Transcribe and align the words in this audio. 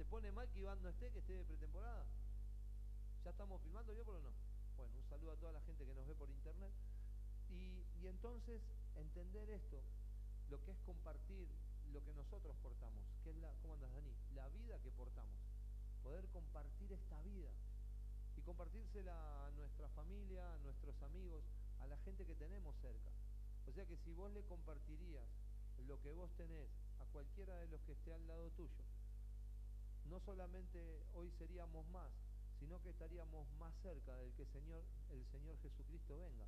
¿Te 0.00 0.06
pone 0.06 0.32
mal 0.32 0.48
que 0.48 0.60
Iván 0.60 0.80
no 0.82 0.88
esté, 0.88 1.12
que 1.12 1.18
esté 1.18 1.34
de 1.34 1.44
pretemporada? 1.44 2.06
¿Ya 3.22 3.32
estamos 3.32 3.60
filmando 3.60 3.92
yo 3.92 4.02
por 4.02 4.16
o 4.16 4.22
no? 4.22 4.32
Bueno, 4.78 4.96
un 4.96 5.04
saludo 5.04 5.32
a 5.32 5.36
toda 5.36 5.52
la 5.52 5.60
gente 5.60 5.84
que 5.84 5.92
nos 5.92 6.06
ve 6.06 6.14
por 6.14 6.30
internet. 6.30 6.72
Y, 7.50 7.84
y 8.00 8.06
entonces 8.06 8.62
entender 8.96 9.50
esto, 9.50 9.82
lo 10.48 10.58
que 10.64 10.70
es 10.70 10.78
compartir 10.86 11.46
lo 11.92 12.02
que 12.02 12.14
nosotros 12.14 12.56
portamos, 12.62 13.04
que 13.22 13.28
es 13.28 13.36
la, 13.44 13.52
¿cómo 13.60 13.74
andas 13.74 13.92
Dani? 13.92 14.10
La 14.34 14.48
vida 14.48 14.80
que 14.80 14.90
portamos. 14.90 15.36
Poder 16.02 16.26
compartir 16.28 16.90
esta 16.94 17.20
vida 17.20 17.50
y 18.38 18.40
compartírsela 18.40 19.48
a 19.48 19.50
nuestra 19.50 19.90
familia, 19.90 20.54
a 20.54 20.58
nuestros 20.60 20.96
amigos, 21.02 21.44
a 21.78 21.86
la 21.86 21.98
gente 21.98 22.24
que 22.24 22.36
tenemos 22.36 22.74
cerca. 22.80 23.12
O 23.66 23.72
sea 23.72 23.84
que 23.84 23.98
si 23.98 24.14
vos 24.14 24.32
le 24.32 24.44
compartirías 24.44 25.28
lo 25.86 26.00
que 26.00 26.10
vos 26.10 26.30
tenés 26.38 26.70
a 27.00 27.04
cualquiera 27.12 27.54
de 27.58 27.66
los 27.66 27.82
que 27.82 27.92
esté 27.92 28.14
al 28.14 28.26
lado 28.26 28.48
tuyo, 28.52 28.82
no 30.10 30.18
solamente 30.20 31.06
hoy 31.14 31.30
seríamos 31.38 31.86
más, 31.88 32.10
sino 32.58 32.82
que 32.82 32.90
estaríamos 32.90 33.48
más 33.60 33.72
cerca 33.80 34.16
del 34.16 34.34
que 34.34 34.44
Señor, 34.46 34.82
el 35.10 35.24
Señor 35.26 35.56
Jesucristo 35.62 36.18
venga 36.18 36.46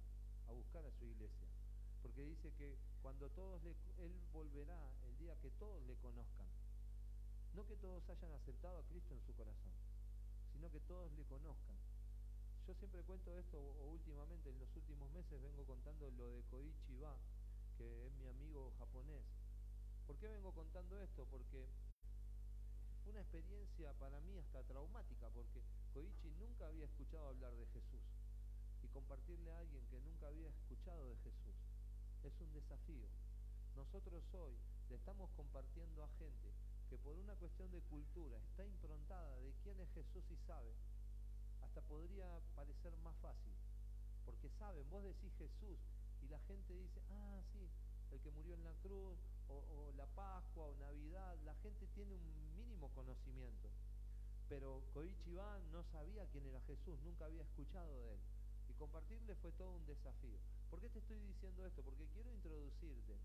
a 0.49 0.53
buscar 0.53 0.85
a 0.85 0.91
su 0.91 1.05
iglesia. 1.07 1.49
Porque 2.03 2.25
dice 2.25 2.53
que 2.59 2.77
cuando 3.01 3.31
todos 3.31 3.63
le, 3.63 3.77
Él 3.99 4.13
volverá 4.33 4.93
el 5.07 5.17
día 5.17 5.37
que 5.37 5.51
todos 5.53 5.81
le 5.85 5.97
conozcan. 5.99 6.49
No 7.55 7.65
que 7.67 7.77
todos 7.77 8.03
hayan 8.11 8.33
aceptado 8.33 8.79
a 8.79 8.85
Cristo 8.85 9.15
en 9.15 9.23
su 9.23 9.33
corazón, 9.35 9.73
sino 10.53 10.69
que 10.71 10.81
todos 10.81 11.13
le 11.13 11.25
conozcan. 11.25 11.77
Yo 12.67 12.75
siempre 12.75 13.03
cuento 13.03 13.37
esto, 13.37 13.59
o 13.59 13.87
últimamente, 13.87 14.51
en 14.51 14.59
los 14.59 14.75
últimos 14.75 15.11
meses 15.13 15.41
vengo 15.41 15.65
contando 15.65 16.11
lo 16.11 16.31
de 16.31 16.43
Koichi 16.45 16.97
Ba, 16.99 17.17
que 17.77 18.07
es 18.07 18.13
mi 18.15 18.27
amigo 18.27 18.73
japonés. 18.79 19.25
¿Por 20.07 20.17
qué 20.17 20.29
vengo 20.29 20.53
contando 20.53 21.01
esto? 21.01 21.27
Porque 21.31 21.69
una 23.07 23.21
experiencia 23.21 23.93
para 23.95 24.21
mí 24.21 24.39
hasta 24.39 24.63
traumática, 24.65 25.29
porque 25.31 25.63
Koichi 25.93 26.31
nunca 26.39 26.67
había 26.67 26.85
escuchado 26.85 27.29
hablar 27.29 27.55
de 27.57 27.67
Jesús. 27.67 28.03
Y 28.83 28.89
compartirle 28.89 29.53
a 29.53 29.59
alguien 29.59 29.87
que 29.87 30.01
nunca 30.01 30.27
había 30.27 30.49
escuchado 30.49 31.09
de 31.09 31.17
Jesús 31.19 31.57
es 32.25 32.41
un 32.41 32.53
desafío. 32.53 33.09
Nosotros 33.77 34.23
hoy 34.35 34.57
le 34.89 34.97
estamos 34.97 35.31
compartiendo 35.33 36.03
a 36.05 36.09
gente 36.19 36.53
que 36.89 36.99
por 36.99 37.17
una 37.17 37.35
cuestión 37.37 37.71
de 37.71 37.81
cultura 37.83 38.39
está 38.51 38.67
improntada 38.67 39.37
de 39.41 39.55
quién 39.63 39.81
es 39.81 39.91
Jesús 39.93 40.25
y 40.31 40.37
sabe, 40.47 40.75
hasta 41.63 41.81
podría 41.83 42.41
parecer 42.55 42.97
más 42.99 43.17
fácil. 43.17 43.55
Porque 44.25 44.51
saben, 44.59 44.89
vos 44.91 45.03
decís 45.03 45.33
Jesús 45.39 45.79
y 46.21 46.29
la 46.29 46.39
gente 46.41 46.75
dice, 46.75 47.01
ah, 47.11 47.41
sí, 47.53 47.71
el 48.11 48.21
que 48.21 48.31
murió 48.31 48.55
en 48.55 48.65
la 48.65 48.75
cruz, 48.83 49.19
o, 49.53 49.93
la 49.97 50.07
Pascua, 50.07 50.67
o 50.67 50.75
Navidad, 50.77 51.37
la 51.45 51.55
gente 51.57 51.87
tiene 51.95 52.15
un 52.15 52.55
mínimo 52.57 52.89
conocimiento. 52.95 53.69
Pero 54.49 54.83
Koichi 54.93 55.37
no 55.71 55.83
sabía 55.85 56.27
quién 56.27 56.47
era 56.47 56.61
Jesús, 56.63 56.99
nunca 57.03 57.27
había 57.27 57.43
escuchado 57.43 57.97
de 58.01 58.15
él. 58.15 58.21
Y 58.69 58.75
compartirle 58.75 59.35
fue 59.37 59.53
todo 59.53 59.71
un 59.73 59.87
desafío. 59.87 60.39
¿Por 60.71 60.81
qué 60.81 60.89
te 60.89 60.99
estoy 60.99 61.19
diciendo 61.21 61.67
esto? 61.67 61.83
Porque 61.83 62.07
quiero 62.15 62.33
introducirte 62.33 63.17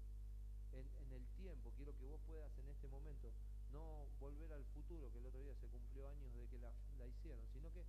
en, 0.74 1.14
el 1.14 1.26
tiempo, 1.38 1.72
quiero 1.76 1.96
que 1.98 2.06
vos 2.06 2.20
puedas 2.28 2.52
en 2.60 2.68
este 2.70 2.88
momento 2.88 3.32
no 3.72 4.08
volver 4.20 4.52
al 4.54 4.64
futuro, 4.66 5.12
que 5.12 5.20
el 5.20 5.26
otro 5.26 5.42
día 5.42 5.56
se 5.56 5.68
cumplió 5.68 6.08
años 6.08 6.34
de 6.34 6.48
que 6.48 6.60
la, 6.60 7.08
hicieron, 7.08 7.46
sino 7.54 7.72
que 7.72 7.84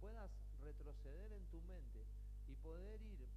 puedas 0.00 0.30
retroceder 0.60 1.32
en 1.32 1.44
tu 1.46 1.60
mente 1.62 2.04
y 2.48 2.54
poder 2.56 3.00
ir 3.02 3.28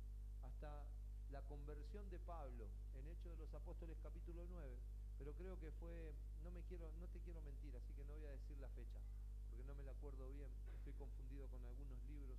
conversión 1.65 2.07
de 2.11 2.19
Pablo 2.19 2.69
en 2.93 3.07
Hechos 3.07 3.31
de 3.31 3.37
los 3.37 3.51
Apóstoles 3.55 3.97
capítulo 4.03 4.45
9, 4.51 4.77
pero 5.17 5.33
creo 5.33 5.57
que 5.57 5.71
fue, 5.71 6.13
no 6.43 6.51
me 6.51 6.61
quiero, 6.61 6.91
no 6.99 7.07
te 7.07 7.19
quiero 7.21 7.41
mentir, 7.41 7.75
así 7.75 7.91
que 7.93 8.05
no 8.05 8.13
voy 8.13 8.25
a 8.27 8.37
decir 8.37 8.55
la 8.59 8.69
fecha, 8.69 9.01
porque 9.49 9.63
no 9.63 9.73
me 9.73 9.81
la 9.81 9.93
acuerdo 9.93 10.29
bien, 10.29 10.51
estoy 10.77 10.93
confundido 10.93 11.47
con 11.47 11.65
algunos 11.65 11.97
libros, 12.05 12.37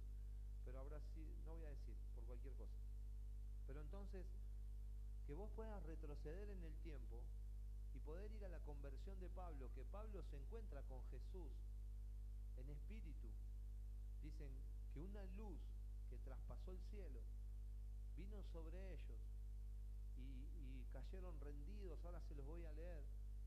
pero 0.64 0.78
habrá 0.78 1.00
sí, 1.12 1.26
no 1.44 1.54
voy 1.54 1.64
a 1.64 1.70
decir 1.70 1.96
por 2.14 2.22
cualquier 2.22 2.54
cosa. 2.54 2.78
Pero 3.66 3.80
entonces, 3.80 4.24
que 5.26 5.34
vos 5.34 5.50
puedas 5.56 5.82
retroceder 5.82 6.48
en 6.48 6.62
el 6.62 6.76
tiempo 6.86 7.20
y 7.94 7.98
poder 8.06 8.30
ir 8.30 8.44
a 8.44 8.48
la 8.48 8.60
conversión 8.60 9.18
de 9.18 9.28
Pablo, 9.30 9.72
que 9.74 9.82
Pablo 9.86 10.22
se 10.30 10.36
encuentra 10.36 10.82
con 10.82 11.02
Jesús 11.10 11.50
en 12.58 12.70
espíritu. 12.70 13.26
Dicen 14.22 14.52
que 14.94 15.00
una 15.00 15.24
luz 15.34 15.58
que 16.10 16.18
traspasó 16.18 16.70
el 16.70 16.78
cielo 16.92 17.22
vino 18.16 18.42
sobre 18.52 18.94
ellos 18.94 19.18
y, 20.16 20.84
cayeron 20.92 21.38
rendidos, 21.40 22.02
ahora 22.04 22.20
se 22.22 22.34
los 22.34 22.46
voy 22.46 22.64
a 22.64 22.72
leer, 22.72 23.04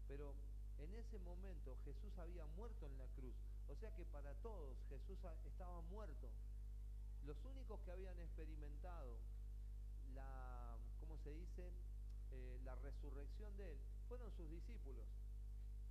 pero 0.08 0.36
en 0.78 0.94
ese 0.94 1.18
momento 1.20 1.76
Jesús 1.84 2.16
había 2.20 2.46
muerto 2.46 2.86
en 2.86 2.98
la 2.98 3.08
cruz, 3.08 3.36
o 3.68 3.76
sea 3.76 3.92
que 3.96 4.06
para 4.06 4.34
todos 4.36 4.78
Jesús 4.90 5.18
estaba 5.46 5.82
muerto. 5.82 6.30
Los 7.26 7.44
únicos 7.44 7.82
que 7.82 7.92
habían 7.92 8.18
experimentado 8.20 9.18
la, 10.14 10.78
¿cómo 11.00 11.18
se 11.18 11.34
dice? 11.34 11.72
Eh, 12.32 12.60
la 12.64 12.76
resurrección 12.76 13.56
de 13.58 13.72
él, 13.72 13.80
fueron 14.08 14.32
sus 14.38 14.50
discípulos, 14.50 15.08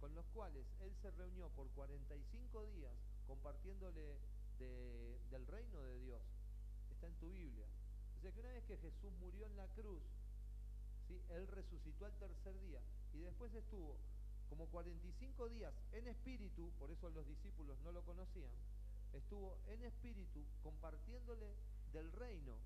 con 0.00 0.14
los 0.14 0.26
cuales 0.28 0.64
él 0.80 0.94
se 1.02 1.10
reunió 1.10 1.48
por 1.50 1.68
45 1.70 2.66
días 2.66 2.94
compartiéndole 3.26 4.18
del 4.58 5.46
reino 5.46 5.82
de 5.82 5.98
Dios. 6.00 6.22
Está 6.90 7.06
en 7.06 7.14
tu 7.18 7.30
Biblia. 7.30 7.66
O 8.18 8.20
sea 8.20 8.32
que 8.32 8.40
una 8.40 8.52
vez 8.52 8.64
que 8.64 8.76
Jesús 8.76 9.12
murió 9.20 9.46
en 9.46 9.56
la 9.56 9.66
cruz, 9.68 10.02
¿sí? 11.06 11.22
él 11.30 11.46
resucitó 11.46 12.04
al 12.04 12.12
tercer 12.18 12.58
día 12.60 12.80
y 13.14 13.20
después 13.20 13.54
estuvo 13.54 13.96
como 14.48 14.66
45 14.66 15.48
días 15.48 15.72
en 15.92 16.08
espíritu, 16.08 16.70
por 16.78 16.90
eso 16.90 17.08
los 17.10 17.26
discípulos 17.26 17.78
no 17.84 17.92
lo 17.92 18.02
conocían, 18.04 18.50
estuvo 19.12 19.56
en 19.68 19.82
espíritu 19.84 20.44
compartiéndole 20.62 21.54
del 21.92 22.10
reino 22.12 22.56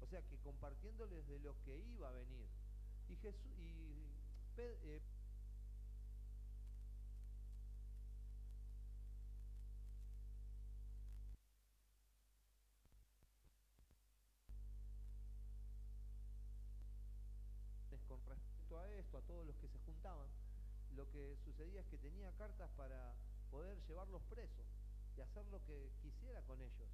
o 0.00 0.06
sea 0.06 0.22
que 0.22 0.36
compartiéndoles 0.38 1.26
de 1.26 1.38
lo 1.40 1.54
que 1.64 1.76
iba 1.76 2.08
a 2.08 2.12
venir. 2.12 2.46
Y 3.08 3.16
Jesús 3.16 3.56
todos 19.36 19.48
los 19.48 19.56
que 19.56 19.68
se 19.68 19.78
juntaban, 19.80 20.28
lo 20.96 21.06
que 21.10 21.36
sucedía 21.44 21.82
es 21.82 21.86
que 21.88 21.98
tenía 21.98 22.32
cartas 22.38 22.70
para 22.74 23.12
poder 23.50 23.76
llevarlos 23.86 24.22
presos 24.30 24.64
y 25.14 25.20
hacer 25.20 25.44
lo 25.48 25.62
que 25.66 25.92
quisiera 26.00 26.40
con 26.48 26.58
ellos. 26.62 26.88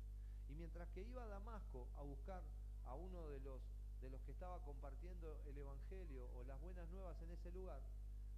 Y 0.48 0.54
mientras 0.54 0.88
que 0.88 1.03
iba 1.03 1.22
a 1.22 1.28
Damasco 1.28 1.86
a 1.97 2.03
buscar 2.03 2.42
a 2.86 2.94
uno 2.94 3.28
de 3.28 3.38
los, 3.38 3.62
de 4.00 4.10
los 4.10 4.20
que 4.22 4.32
estaba 4.32 4.58
compartiendo 4.64 5.38
el 5.47 5.56
Evangelio 5.56 6.28
o 6.34 6.42
las 6.42 6.60
buenas 6.60 6.88
nuevas 6.91 7.16
en 7.22 7.30
ese 7.30 7.53
lugar, 7.53 7.80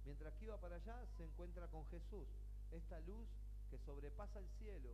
mientras 0.05 0.35
que 0.35 0.45
iba 0.45 0.61
para 0.61 0.75
allá 0.75 1.03
se 1.17 1.23
encuentra 1.23 1.67
con 1.69 1.83
Jesús, 1.87 2.27
esta 2.69 2.99
luz 2.99 3.27
que 3.71 3.79
sobrepasa 3.79 4.37
el 4.37 4.47
cielo 4.59 4.93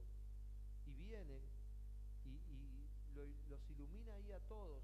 y 0.86 0.94
viene 0.94 1.42
y, 2.24 2.40
los 3.50 3.70
ilumina 3.72 4.14
ahí 4.14 4.32
a 4.32 4.40
todos. 4.48 4.82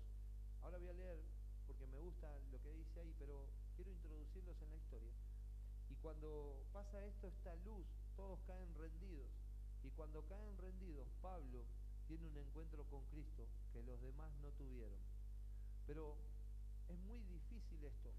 Ahora 0.62 0.78
voy 0.78 0.90
a 0.90 0.94
leer 0.94 1.24
porque 1.66 1.88
me 1.88 1.98
gusta 1.98 2.28
lo 2.52 2.62
que 2.62 2.74
dice 2.74 3.00
ahí, 3.00 3.16
pero 3.18 3.48
quiero 3.78 3.92
introducirlos 3.92 4.60
en 4.60 4.70
la 4.72 4.76
historia. 4.76 5.14
Y 5.90 5.96
cuando 6.02 6.66
pasa 6.74 7.06
esto, 7.06 7.28
esta 7.28 7.56
luz, 7.58 7.86
todos 8.16 8.40
caen 8.48 8.74
rendidos. 8.74 9.30
Y 9.84 9.92
cuando 9.92 10.26
caen 10.26 10.58
rendidos, 10.58 11.08
Pablo 11.22 11.64
tiene 12.08 12.26
un 12.26 12.36
encuentro 12.38 12.84
con 12.86 13.06
Cristo 13.06 13.48
que 13.72 13.84
los 13.84 14.02
demás 14.02 14.32
no 14.42 14.50
tuvieron. 14.54 15.00
Pero 15.86 16.18
es 16.90 16.98
muy 17.02 17.22
difícil 17.22 17.84
esto. 17.86 18.12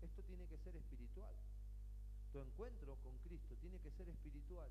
Esto 0.00 0.22
tiene 0.22 0.46
que 0.46 0.58
ser 0.58 0.76
espiritual. 0.76 1.34
Tu 2.32 2.40
encuentro 2.40 2.96
con 3.02 3.18
Cristo 3.18 3.56
tiene 3.60 3.80
que 3.80 3.90
ser 3.90 4.08
espiritual. 4.08 4.70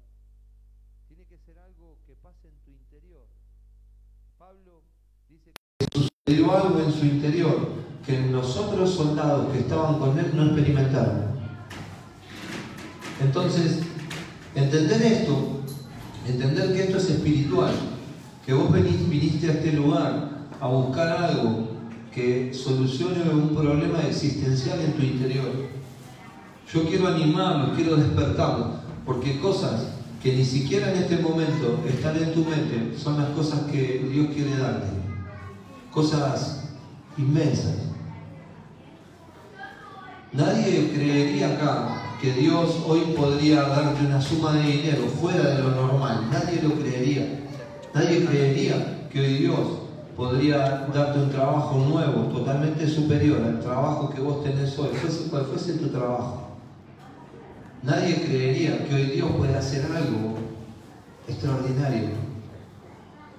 Tiene 1.10 1.26
que 1.26 1.38
ser 1.40 1.60
algo 1.60 1.98
que 2.06 2.16
pase 2.16 2.48
en 2.48 2.58
tu 2.62 2.72
interior. 2.72 3.28
Pablo 4.38 4.84
dice 5.28 5.54
sucedió 6.30 6.56
algo 6.56 6.80
en 6.80 6.92
su 6.94 7.06
interior 7.06 7.70
que 8.06 8.20
nosotros 8.20 8.92
soldados 8.92 9.52
que 9.52 9.60
estaban 9.60 9.98
con 9.98 10.18
él 10.18 10.32
no 10.36 10.46
experimentaron. 10.46 11.30
Entonces, 13.22 13.80
entender 14.54 15.02
esto, 15.02 15.64
entender 16.28 16.74
que 16.74 16.84
esto 16.84 16.98
es 16.98 17.10
espiritual, 17.10 17.72
que 18.46 18.54
vos 18.54 18.72
viniste 18.72 19.48
a 19.48 19.54
este 19.54 19.74
lugar 19.74 20.30
a 20.60 20.68
buscar 20.68 21.08
algo 21.08 21.70
que 22.14 22.54
solucione 22.54 23.30
un 23.32 23.56
problema 23.56 24.02
existencial 24.02 24.80
en 24.82 24.94
tu 24.94 25.02
interior. 25.02 25.52
Yo 26.72 26.84
quiero 26.88 27.08
animarlos, 27.08 27.76
quiero 27.76 27.96
despertarlos, 27.96 28.68
porque 29.06 29.40
cosas 29.40 29.88
que 30.22 30.34
ni 30.34 30.46
siquiera 30.46 30.92
en 30.92 31.04
este 31.04 31.18
momento 31.18 31.80
están 31.88 32.18
en 32.18 32.34
tu 32.34 32.46
mente 32.46 32.98
son 32.98 33.18
las 33.18 33.30
cosas 33.30 33.62
que 33.72 34.08
Dios 34.12 34.28
quiere 34.34 34.58
darte. 34.58 34.99
Cosas 35.92 36.70
inmensas. 37.18 37.90
Nadie 40.32 40.92
creería 40.94 41.56
acá 41.56 42.18
que 42.22 42.34
Dios 42.34 42.84
hoy 42.86 43.16
podría 43.18 43.62
darte 43.64 44.06
una 44.06 44.22
suma 44.22 44.54
de 44.54 44.62
dinero 44.62 45.08
fuera 45.08 45.56
de 45.56 45.64
lo 45.64 45.72
normal. 45.72 46.28
Nadie 46.32 46.62
lo 46.62 46.76
creería. 46.76 47.40
Nadie 47.94 48.26
creería 48.26 49.08
que 49.10 49.20
hoy 49.20 49.34
Dios 49.36 49.60
podría 50.16 50.88
darte 50.94 51.20
un 51.20 51.32
trabajo 51.32 51.80
nuevo, 51.80 52.24
totalmente 52.26 52.88
superior 52.88 53.42
al 53.42 53.60
trabajo 53.60 54.10
que 54.10 54.22
vos 54.22 54.44
tenés 54.44 54.78
hoy, 54.78 54.90
fuese 54.90 55.30
cual 55.30 55.46
fuese 55.46 55.74
tu 55.74 55.88
trabajo. 55.88 56.50
Nadie 57.82 58.24
creería 58.26 58.86
que 58.86 58.94
hoy 58.94 59.06
Dios 59.06 59.32
puede 59.32 59.56
hacer 59.56 59.86
algo 59.86 60.36
extraordinario. 61.28 62.10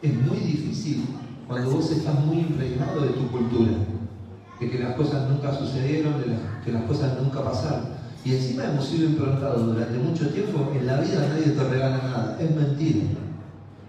Es 0.02 0.14
muy 0.14 0.38
difícil 0.38 1.04
cuando 1.50 1.68
vos 1.72 1.90
estás 1.90 2.14
muy 2.14 2.38
impregnado 2.38 3.00
de 3.00 3.08
tu 3.08 3.28
cultura, 3.28 3.72
de 4.60 4.70
que 4.70 4.78
las 4.78 4.94
cosas 4.94 5.28
nunca 5.28 5.52
sucedieron, 5.52 6.20
de 6.20 6.26
que 6.64 6.70
las 6.70 6.84
cosas 6.84 7.20
nunca 7.20 7.42
pasaron. 7.42 7.86
Y 8.24 8.36
encima 8.36 8.66
hemos 8.66 8.86
sido 8.86 9.06
improntados 9.06 9.66
durante 9.66 9.98
mucho 9.98 10.28
tiempo, 10.28 10.70
en 10.72 10.86
la 10.86 11.00
vida 11.00 11.26
nadie 11.28 11.50
te 11.50 11.64
regala 11.64 11.96
nada. 11.96 12.36
Es 12.38 12.54
mentira. 12.54 13.04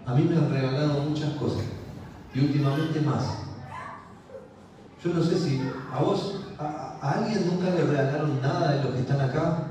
A 0.06 0.14
mí 0.14 0.26
me 0.28 0.38
han 0.38 0.50
regalado 0.50 1.02
muchas 1.02 1.30
cosas. 1.34 1.62
Y 2.34 2.40
últimamente 2.40 3.00
más. 3.00 3.26
Yo 5.04 5.14
no 5.14 5.22
sé 5.22 5.38
si 5.38 5.60
a 5.92 6.02
vos, 6.02 6.40
a, 6.58 6.98
alguien 7.00 7.46
nunca 7.46 7.70
le 7.70 7.84
regalaron 7.84 8.42
nada 8.42 8.72
de 8.72 8.82
los 8.82 8.94
que 8.94 9.00
están 9.02 9.20
acá. 9.20 9.68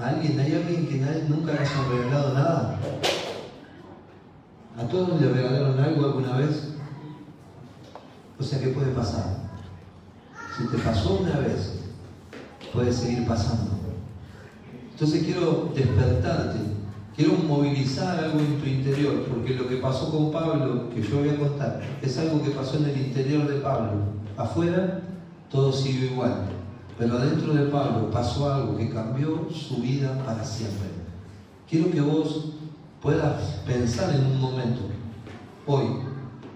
¿A 0.00 0.08
alguien? 0.08 0.40
¿Hay 0.40 0.52
alguien 0.52 0.88
que 0.88 1.28
nunca 1.28 1.52
le 1.52 1.60
haya 1.60 1.88
regalado 1.92 2.34
nada? 2.34 2.78
¿A 4.76 4.82
todos 4.88 5.20
le 5.20 5.28
regalaron 5.28 5.78
algo 5.78 6.04
alguna 6.04 6.36
vez? 6.38 6.77
O 8.38 8.42
sea, 8.42 8.60
¿qué 8.60 8.68
puede 8.68 8.92
pasar? 8.92 9.48
Si 10.56 10.66
te 10.68 10.78
pasó 10.78 11.18
una 11.20 11.38
vez, 11.40 11.80
puede 12.72 12.92
seguir 12.92 13.26
pasando. 13.26 13.70
Entonces 14.92 15.24
quiero 15.24 15.72
despertarte, 15.74 16.58
quiero 17.16 17.34
movilizar 17.34 18.18
algo 18.18 18.40
en 18.40 18.60
tu 18.60 18.66
interior, 18.66 19.24
porque 19.28 19.54
lo 19.54 19.68
que 19.68 19.76
pasó 19.76 20.10
con 20.10 20.30
Pablo, 20.30 20.88
que 20.90 21.02
yo 21.02 21.18
voy 21.18 21.30
a 21.30 21.38
contar, 21.38 21.80
es 22.02 22.18
algo 22.18 22.42
que 22.42 22.50
pasó 22.50 22.78
en 22.78 22.86
el 22.86 22.96
interior 22.96 23.46
de 23.48 23.60
Pablo. 23.60 24.02
Afuera 24.36 25.02
todo 25.50 25.72
sigue 25.72 26.06
igual, 26.06 26.44
pero 26.98 27.16
adentro 27.16 27.54
de 27.54 27.66
Pablo 27.66 28.10
pasó 28.10 28.52
algo 28.52 28.76
que 28.76 28.90
cambió 28.90 29.48
su 29.50 29.76
vida 29.76 30.20
para 30.24 30.44
siempre. 30.44 30.88
Quiero 31.68 31.90
que 31.90 32.00
vos 32.00 32.54
puedas 33.00 33.40
pensar 33.66 34.14
en 34.14 34.26
un 34.26 34.40
momento, 34.40 34.80
hoy, 35.66 35.86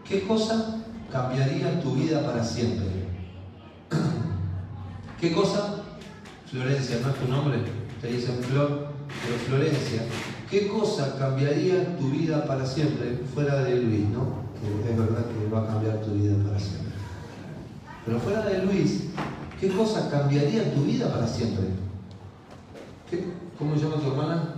¿qué 0.05 0.27
cosa 0.27 0.82
cambiaría 1.13 1.81
tu 1.81 1.95
vida 1.95 2.25
para 2.25 2.43
siempre? 2.43 2.87
¿Qué 5.21 5.33
cosa 5.33 5.83
Florencia, 6.51 6.99
¿no 7.03 7.11
es 7.11 7.17
tu 7.17 7.29
nombre? 7.29 7.59
Te 8.01 8.09
dicen 8.09 8.39
Flor, 8.43 8.89
pero 9.25 9.39
Florencia, 9.47 10.03
¿qué 10.51 10.69
cosa 10.69 11.17
cambiaría 11.19 11.97
tu 11.97 12.11
vida 12.11 12.45
para 12.45 12.67
siempre 12.67 13.21
fuera 13.33 13.63
de 13.63 13.77
Luis, 13.77 14.09
no? 14.09 14.43
Que 14.61 14.91
es 14.91 14.99
verdad 14.99 15.25
que 15.27 15.55
va 15.55 15.63
a 15.63 15.67
cambiar 15.67 16.01
tu 16.01 16.13
vida 16.13 16.35
para 16.45 16.59
siempre. 16.59 16.93
Pero 18.05 18.19
fuera 18.19 18.43
de 18.43 18.65
Luis, 18.65 19.05
¿qué 19.61 19.69
cosa 19.69 20.11
cambiaría 20.11 20.75
tu 20.75 20.83
vida 20.83 21.13
para 21.13 21.27
siempre? 21.27 21.67
¿Cómo 23.59 23.77
se 23.77 23.85
llama 23.85 23.97
tu 23.97 24.11
hermana? 24.11 24.55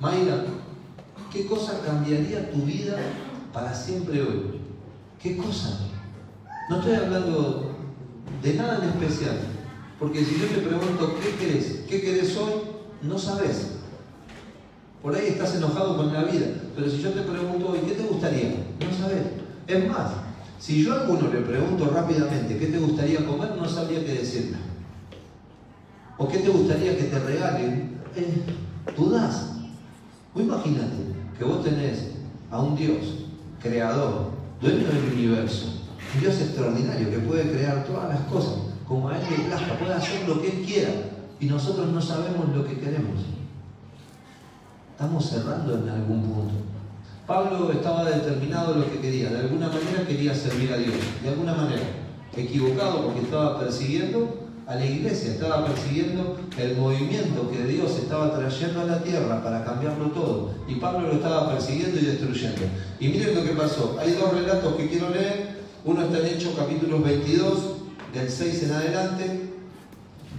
Mayra. 0.00 0.44
¿Qué 1.32 1.46
cosa 1.46 1.80
cambiaría 1.84 2.50
tu 2.50 2.62
vida 2.62 2.96
para 3.52 3.74
siempre 3.74 4.22
hoy? 4.22 4.61
¿Qué 5.22 5.36
cosa? 5.36 5.78
No 6.68 6.78
estoy 6.78 6.94
hablando 6.94 7.76
de 8.42 8.54
nada 8.54 8.82
en 8.82 8.88
especial. 8.88 9.36
Porque 10.00 10.24
si 10.24 10.36
yo 10.36 10.46
te 10.46 10.66
pregunto, 10.66 11.16
¿qué 11.22 11.36
querés? 11.36 11.84
¿Qué 11.88 12.00
querés 12.00 12.36
hoy? 12.36 12.54
No 13.02 13.16
sabes. 13.16 13.68
Por 15.00 15.14
ahí 15.14 15.28
estás 15.28 15.54
enojado 15.54 15.96
con 15.96 16.12
la 16.12 16.24
vida. 16.24 16.46
Pero 16.74 16.90
si 16.90 17.00
yo 17.00 17.10
te 17.10 17.20
pregunto 17.20 17.68
hoy, 17.68 17.78
¿qué 17.86 17.94
te 17.94 18.02
gustaría? 18.02 18.48
No 18.80 18.96
sabes. 18.98 19.22
Es 19.68 19.88
más, 19.88 20.10
si 20.58 20.82
yo 20.82 20.92
a 20.92 21.02
alguno 21.02 21.32
le 21.32 21.40
pregunto 21.42 21.86
rápidamente, 21.86 22.58
¿qué 22.58 22.66
te 22.66 22.78
gustaría 22.78 23.24
comer? 23.24 23.54
No 23.56 23.68
sabría 23.68 24.04
qué 24.04 24.14
decirle. 24.14 24.56
¿O 26.18 26.26
qué 26.26 26.38
te 26.38 26.48
gustaría 26.48 26.96
que 26.96 27.04
te 27.04 27.18
regalen? 27.20 28.00
Eh, 28.16 28.42
dudás. 28.96 29.52
O 30.34 30.40
imagínate 30.40 30.96
que 31.38 31.44
vos 31.44 31.62
tenés 31.62 32.08
a 32.50 32.60
un 32.60 32.74
Dios, 32.74 33.26
creador, 33.62 34.31
dueño 34.62 34.86
del 34.86 35.12
universo, 35.12 35.66
un 36.14 36.20
Dios 36.20 36.40
extraordinario 36.40 37.10
que 37.10 37.18
puede 37.18 37.50
crear 37.50 37.84
todas 37.84 38.08
las 38.08 38.20
cosas 38.20 38.54
como 38.86 39.08
a 39.08 39.18
Él 39.18 39.24
le 39.28 39.44
plazca, 39.44 39.78
puede 39.78 39.94
hacer 39.94 40.28
lo 40.28 40.40
que 40.40 40.48
Él 40.48 40.64
quiera 40.64 40.90
y 41.40 41.46
nosotros 41.46 41.88
no 41.88 42.00
sabemos 42.00 42.48
lo 42.54 42.64
que 42.64 42.78
queremos. 42.78 43.20
Estamos 44.92 45.28
cerrando 45.28 45.74
en 45.74 45.88
algún 45.88 46.22
punto. 46.22 46.54
Pablo 47.26 47.72
estaba 47.72 48.04
determinado 48.04 48.74
lo 48.74 48.90
que 48.90 49.00
quería, 49.00 49.30
de 49.30 49.40
alguna 49.40 49.68
manera 49.68 50.06
quería 50.06 50.34
servir 50.34 50.72
a 50.72 50.76
Dios, 50.76 50.94
de 51.22 51.28
alguna 51.28 51.54
manera. 51.54 51.82
Equivocado 52.36 53.04
porque 53.04 53.20
estaba 53.20 53.58
persiguiendo 53.58 54.41
a 54.66 54.74
la 54.76 54.86
iglesia, 54.86 55.32
estaba 55.32 55.66
persiguiendo 55.66 56.38
el 56.56 56.76
movimiento 56.76 57.50
que 57.50 57.64
Dios 57.64 57.90
estaba 57.98 58.36
trayendo 58.36 58.80
a 58.80 58.84
la 58.84 59.02
tierra 59.02 59.42
para 59.42 59.64
cambiarlo 59.64 60.06
todo. 60.12 60.54
Y 60.68 60.76
Pablo 60.76 61.08
lo 61.08 61.14
estaba 61.14 61.50
persiguiendo 61.50 61.98
y 61.98 62.04
destruyendo. 62.04 62.62
Y 63.00 63.08
miren 63.08 63.34
lo 63.34 63.42
que 63.42 63.50
pasó. 63.50 63.96
Hay 64.00 64.12
dos 64.12 64.32
relatos 64.32 64.74
que 64.74 64.88
quiero 64.88 65.10
leer. 65.10 65.62
Uno 65.84 66.02
está 66.02 66.18
en 66.18 66.26
Hechos 66.26 66.54
capítulo 66.56 67.00
22 67.00 67.58
del 68.14 68.30
6 68.30 68.62
en 68.64 68.72
adelante, 68.72 69.40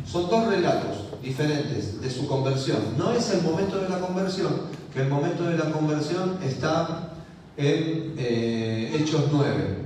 son 0.06 0.30
dos 0.30 0.48
relatos 0.48 0.98
diferentes 1.22 2.02
de 2.02 2.10
su 2.10 2.28
conversión. 2.28 2.78
No 2.98 3.12
es 3.12 3.30
el 3.32 3.42
momento 3.42 3.80
de 3.80 3.90
la 3.90 4.00
conversión, 4.00 4.54
que 4.94 5.02
el 5.02 5.10
momento 5.10 5.44
de 5.44 5.58
la 5.58 5.72
conversión 5.72 6.38
está 6.44 7.14
en 7.58 8.14
eh, 8.18 8.96
Hechos 8.96 9.24
9. 9.32 9.83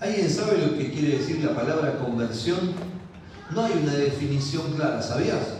¿Alguien 0.00 0.30
sabe 0.30 0.58
lo 0.58 0.78
que 0.78 0.92
quiere 0.92 1.18
decir 1.18 1.42
la 1.44 1.56
palabra 1.56 1.98
conversión? 1.98 2.58
No 3.50 3.64
hay 3.64 3.72
una 3.82 3.94
definición 3.94 4.72
clara, 4.74 5.02
¿sabías? 5.02 5.58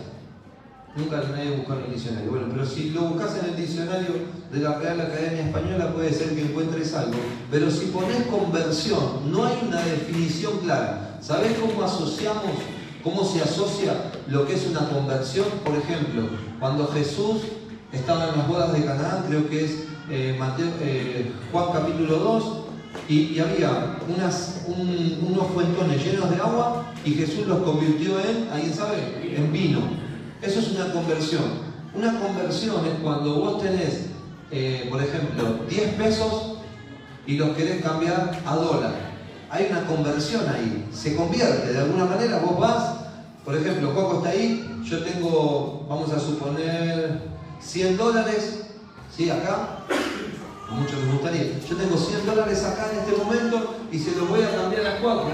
Nunca 0.95 1.21
nadie 1.29 1.57
buscó 1.57 1.73
en 1.73 1.83
el 1.83 1.91
diccionario. 1.91 2.31
Bueno, 2.31 2.47
pero 2.49 2.65
si 2.65 2.91
lo 2.91 3.01
buscas 3.01 3.37
en 3.37 3.49
el 3.49 3.57
diccionario 3.57 4.07
de 4.49 4.59
la 4.59 4.79
Real 4.79 5.01
Academia 5.01 5.45
Española 5.45 5.93
puede 5.93 6.13
ser 6.13 6.35
que 6.35 6.43
encuentres 6.43 6.93
algo. 6.93 7.17
Pero 7.51 7.69
si 7.69 7.87
pones 7.87 8.27
conversión, 8.27 9.29
no 9.29 9.45
hay 9.45 9.59
una 9.67 9.81
definición 9.83 10.59
clara. 10.59 11.19
¿Sabes 11.21 11.57
cómo 11.59 11.83
asociamos, 11.83 12.53
cómo 13.03 13.25
se 13.25 13.41
asocia 13.41 13.93
lo 14.27 14.47
que 14.47 14.53
es 14.53 14.67
una 14.67 14.87
conversión? 14.87 15.47
Por 15.65 15.75
ejemplo, 15.75 16.29
cuando 16.61 16.87
Jesús 16.87 17.41
estaba 17.91 18.29
en 18.29 18.37
las 18.37 18.47
bodas 18.47 18.71
de 18.71 18.85
Canaán, 18.85 19.25
creo 19.27 19.49
que 19.49 19.65
es 19.65 19.71
eh, 20.09 20.39
eh, 20.81 21.31
Juan 21.51 21.65
capítulo 21.73 22.19
2, 22.19 22.58
y, 23.09 23.39
había 23.39 23.97
unos 24.07 25.47
fuentones 25.47 26.05
llenos 26.05 26.29
de 26.29 26.35
agua 26.35 26.93
y 27.03 27.13
Jesús 27.13 27.47
los 27.47 27.59
convirtió 27.63 28.19
en, 28.19 28.47
¿alguien 28.51 28.73
sabe? 28.73 28.99
En 29.35 29.51
vino. 29.51 29.79
Eso 30.41 30.59
es 30.59 30.71
una 30.71 30.93
conversión. 30.93 31.69
Una 31.95 32.19
conversión 32.19 32.85
es 32.85 32.99
cuando 33.01 33.39
vos 33.39 33.63
tenés, 33.63 34.05
eh, 34.51 34.87
por 34.91 35.01
ejemplo, 35.01 35.59
10 35.67 35.93
pesos 35.95 36.59
y 37.25 37.35
los 37.35 37.49
querés 37.57 37.81
cambiar 37.81 38.39
a 38.45 38.55
dólar. 38.55 38.93
Hay 39.49 39.67
una 39.71 39.87
conversión 39.87 40.47
ahí. 40.47 40.87
Se 40.93 41.15
convierte. 41.15 41.73
De 41.73 41.79
alguna 41.79 42.05
manera 42.05 42.37
vos 42.37 42.59
vas, 42.59 42.95
por 43.43 43.57
ejemplo, 43.57 43.93
Coco 43.95 44.17
está 44.17 44.29
ahí, 44.29 44.83
yo 44.83 45.03
tengo, 45.03 45.87
vamos 45.89 46.11
a 46.11 46.19
suponer, 46.19 47.21
100 47.59 47.97
dólares, 47.97 48.65
¿sí? 49.15 49.31
Acá. 49.31 49.79
A 50.69 50.73
muchos 50.75 50.99
les 50.99 51.11
gustaría. 51.11 51.59
Yo 51.67 51.75
tengo 51.75 51.97
100 51.97 52.25
dólares 52.25 52.63
acá 52.63 52.89
en 52.91 52.99
este 52.99 53.23
momento 53.23 53.75
y 53.91 53.97
se 53.97 54.15
los 54.15 54.29
voy 54.29 54.41
a 54.41 54.55
cambiar 54.55 54.85
a 54.85 54.99
Cuaco. 55.01 55.29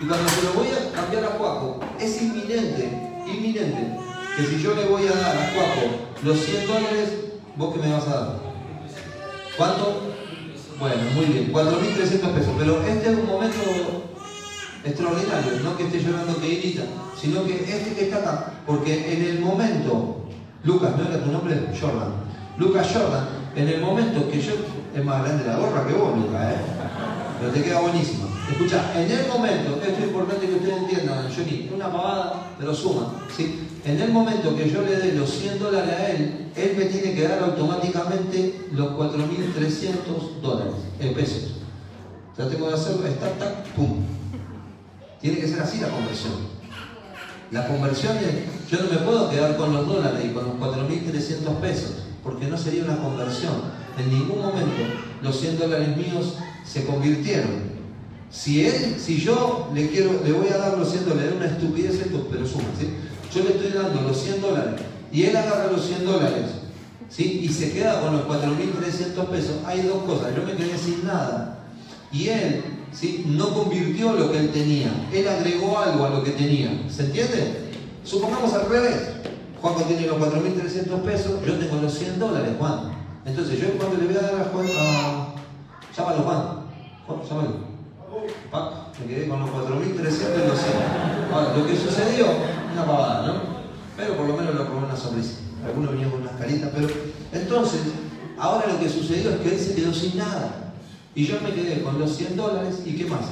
Y 0.00 0.06
cuando 0.06 0.28
se 0.28 0.42
los 0.42 0.54
voy 0.54 0.68
a 0.68 0.92
cambiar 0.92 1.24
a 1.24 1.38
Cuaco, 1.38 1.80
es 2.00 2.20
inminente, 2.20 3.22
inminente 3.26 3.98
que 4.36 4.46
si 4.46 4.60
yo 4.60 4.74
le 4.74 4.86
voy 4.86 5.06
a 5.06 5.12
dar 5.12 5.36
a 5.36 5.52
Cuaco 5.54 5.86
los 6.24 6.40
100 6.40 6.66
dólares, 6.66 7.08
¿vos 7.56 7.72
qué 7.72 7.80
me 7.80 7.92
vas 7.92 8.08
a 8.08 8.14
dar? 8.14 8.38
¿Cuánto? 9.56 10.00
Bueno, 10.80 11.02
muy 11.14 11.26
bien, 11.26 11.52
4.300 11.52 12.34
pesos. 12.34 12.52
Pero 12.58 12.82
este 12.82 13.12
es 13.12 13.18
un 13.18 13.26
momento 13.26 13.60
extraordinario, 14.84 15.52
no 15.62 15.76
que 15.76 15.84
esté 15.84 16.02
llorando 16.02 16.40
que 16.40 16.48
irita, 16.48 16.82
sino 17.16 17.44
que 17.44 17.54
este 17.54 17.94
que 17.94 18.04
está 18.04 18.18
acá, 18.18 18.52
porque 18.66 19.12
en 19.12 19.22
el 19.22 19.40
momento, 19.40 20.24
Lucas, 20.64 20.96
¿no 20.96 21.06
era 21.06 21.22
tu 21.22 21.30
nombre? 21.30 21.68
Jordan. 21.80 22.12
Lucas 22.58 22.88
Jordan, 22.92 23.28
en 23.56 23.68
el 23.68 23.80
momento 23.80 24.28
que 24.30 24.40
yo, 24.40 24.52
es 24.94 25.04
más 25.04 25.24
grande 25.24 25.44
la 25.44 25.56
gorra 25.56 25.86
que 25.86 25.94
vos, 25.94 26.16
Lucas, 26.18 26.52
¿eh? 26.52 26.56
Pero 27.40 27.52
te 27.52 27.62
queda 27.62 27.80
buenísimo. 27.80 28.28
Escucha, 28.50 28.92
en 28.94 29.10
el 29.10 29.26
momento, 29.26 29.80
esto 29.82 29.98
es 29.98 30.06
importante 30.06 30.46
que 30.46 30.54
ustedes 30.54 30.78
entiendan, 30.78 31.28
Johnny, 31.34 31.70
una 31.74 31.90
pavada, 31.90 32.54
pero 32.58 32.74
suma, 32.74 33.26
¿sí? 33.34 33.68
En 33.84 34.00
el 34.00 34.12
momento 34.12 34.56
que 34.56 34.70
yo 34.70 34.82
le 34.82 34.96
dé 34.96 35.12
los 35.12 35.30
100 35.30 35.58
dólares 35.58 35.94
a 35.94 36.10
él, 36.10 36.50
él 36.56 36.74
me 36.76 36.84
tiene 36.86 37.14
que 37.14 37.28
dar 37.28 37.38
automáticamente 37.40 38.68
los 38.72 38.92
4.300 38.92 40.40
dólares, 40.40 40.74
en 41.00 41.14
pesos. 41.14 41.54
Ya 42.36 42.48
tengo 42.48 42.68
que 42.68 42.74
hacerlo, 42.74 43.06
está, 43.06 43.30
tac, 43.32 43.64
pum. 43.74 44.04
Tiene 45.20 45.38
que 45.38 45.48
ser 45.48 45.60
así 45.60 45.80
la 45.80 45.88
conversión. 45.88 46.32
La 47.50 47.66
conversión 47.66 48.16
es 48.16 48.70
Yo 48.70 48.82
no 48.82 48.90
me 48.90 48.98
puedo 48.98 49.30
quedar 49.30 49.56
con 49.56 49.72
los 49.72 49.86
dólares 49.86 50.24
y 50.24 50.30
con 50.30 50.44
los 50.44 50.54
4.300 50.54 51.60
pesos, 51.60 51.92
porque 52.24 52.46
no 52.46 52.56
sería 52.56 52.84
una 52.84 52.96
conversión. 52.96 53.52
En 53.98 54.08
ningún 54.08 54.40
momento 54.40 54.82
los 55.22 55.38
100 55.38 55.58
dólares 55.58 55.96
míos 55.96 56.38
se 56.64 56.84
convirtieron. 56.84 57.74
Si 58.30 58.66
él, 58.66 58.96
si 58.98 59.20
yo 59.20 59.70
le 59.72 59.88
quiero, 59.90 60.20
le 60.24 60.32
voy 60.32 60.48
a 60.48 60.56
dar 60.56 60.76
los 60.76 60.90
100 60.90 61.08
dólares, 61.08 61.34
una 61.36 61.46
estupidez 61.46 62.00
pero 62.30 62.46
suma, 62.46 62.64
¿sí? 62.76 62.88
Yo 63.32 63.44
le 63.44 63.50
estoy 63.50 63.70
dando 63.70 64.00
los 64.00 64.20
100 64.20 64.40
dólares 64.40 64.80
y 65.12 65.24
él 65.24 65.36
agarra 65.36 65.70
los 65.70 65.86
100 65.86 66.04
dólares, 66.04 66.46
¿sí? 67.08 67.40
Y 67.44 67.48
se 67.48 67.72
queda 67.72 68.00
con 68.00 68.16
los 68.16 68.26
4.300 68.26 69.26
pesos. 69.28 69.52
Hay 69.64 69.82
dos 69.82 70.02
cosas, 70.02 70.34
yo 70.34 70.42
me 70.42 70.56
quedé 70.56 70.76
sin 70.76 71.06
nada. 71.06 71.60
Y 72.10 72.28
él, 72.28 72.64
¿sí? 72.92 73.24
No 73.28 73.54
convirtió 73.54 74.12
lo 74.14 74.32
que 74.32 74.38
él 74.38 74.50
tenía, 74.50 74.90
él 75.12 75.28
agregó 75.28 75.78
algo 75.78 76.04
a 76.06 76.10
lo 76.10 76.24
que 76.24 76.32
tenía. 76.32 76.70
¿Se 76.90 77.04
entiende? 77.04 77.70
Supongamos 78.02 78.52
al 78.54 78.68
revés. 78.68 78.96
Juan 79.64 79.88
tiene 79.88 80.06
los 80.06 80.18
4.300 80.18 81.00
pesos, 81.00 81.40
yo 81.46 81.54
tengo 81.54 81.80
los 81.80 81.94
100 81.94 82.18
dólares, 82.18 82.50
Juan. 82.58 82.92
Entonces 83.24 83.58
yo 83.58 83.78
cuando 83.78 83.96
le 83.96 84.08
voy 84.08 84.16
a 84.16 84.20
dar 84.20 84.40
a 84.42 84.44
Juan, 84.44 84.66
a... 84.78 85.34
llámalo 85.96 86.22
Juan. 86.22 86.42
Juan, 87.06 87.18
llámalo 87.26 87.74
me 89.00 89.06
quedé 89.06 89.26
con 89.26 89.40
los 89.40 89.48
4.300 89.48 89.94
y 89.96 90.48
los 90.48 90.58
100. 90.60 91.32
Ahora, 91.32 91.56
lo 91.56 91.66
que 91.66 91.76
sucedió, 91.76 92.26
una 92.74 92.84
pavada, 92.84 93.26
¿no? 93.26 93.34
Pero 93.96 94.18
por 94.18 94.26
lo 94.26 94.36
menos 94.36 94.54
lo 94.54 94.66
probó 94.66 94.84
una 94.84 94.96
sonrisa. 94.96 95.36
Algunos 95.64 95.92
venían 95.92 96.10
con 96.10 96.20
unas 96.20 96.36
caritas, 96.36 96.70
pero 96.74 96.88
entonces, 97.32 97.80
ahora 98.38 98.66
lo 98.70 98.78
que 98.78 98.90
sucedió 98.90 99.30
es 99.30 99.36
que 99.38 99.54
él 99.54 99.58
se 99.58 99.74
quedó 99.74 99.94
sin 99.94 100.18
nada. 100.18 100.74
Y 101.14 101.24
yo 101.24 101.40
me 101.40 101.54
quedé 101.54 101.82
con 101.82 101.98
los 101.98 102.14
100 102.14 102.36
dólares 102.36 102.82
y 102.84 102.96
qué 102.96 103.06
más? 103.06 103.24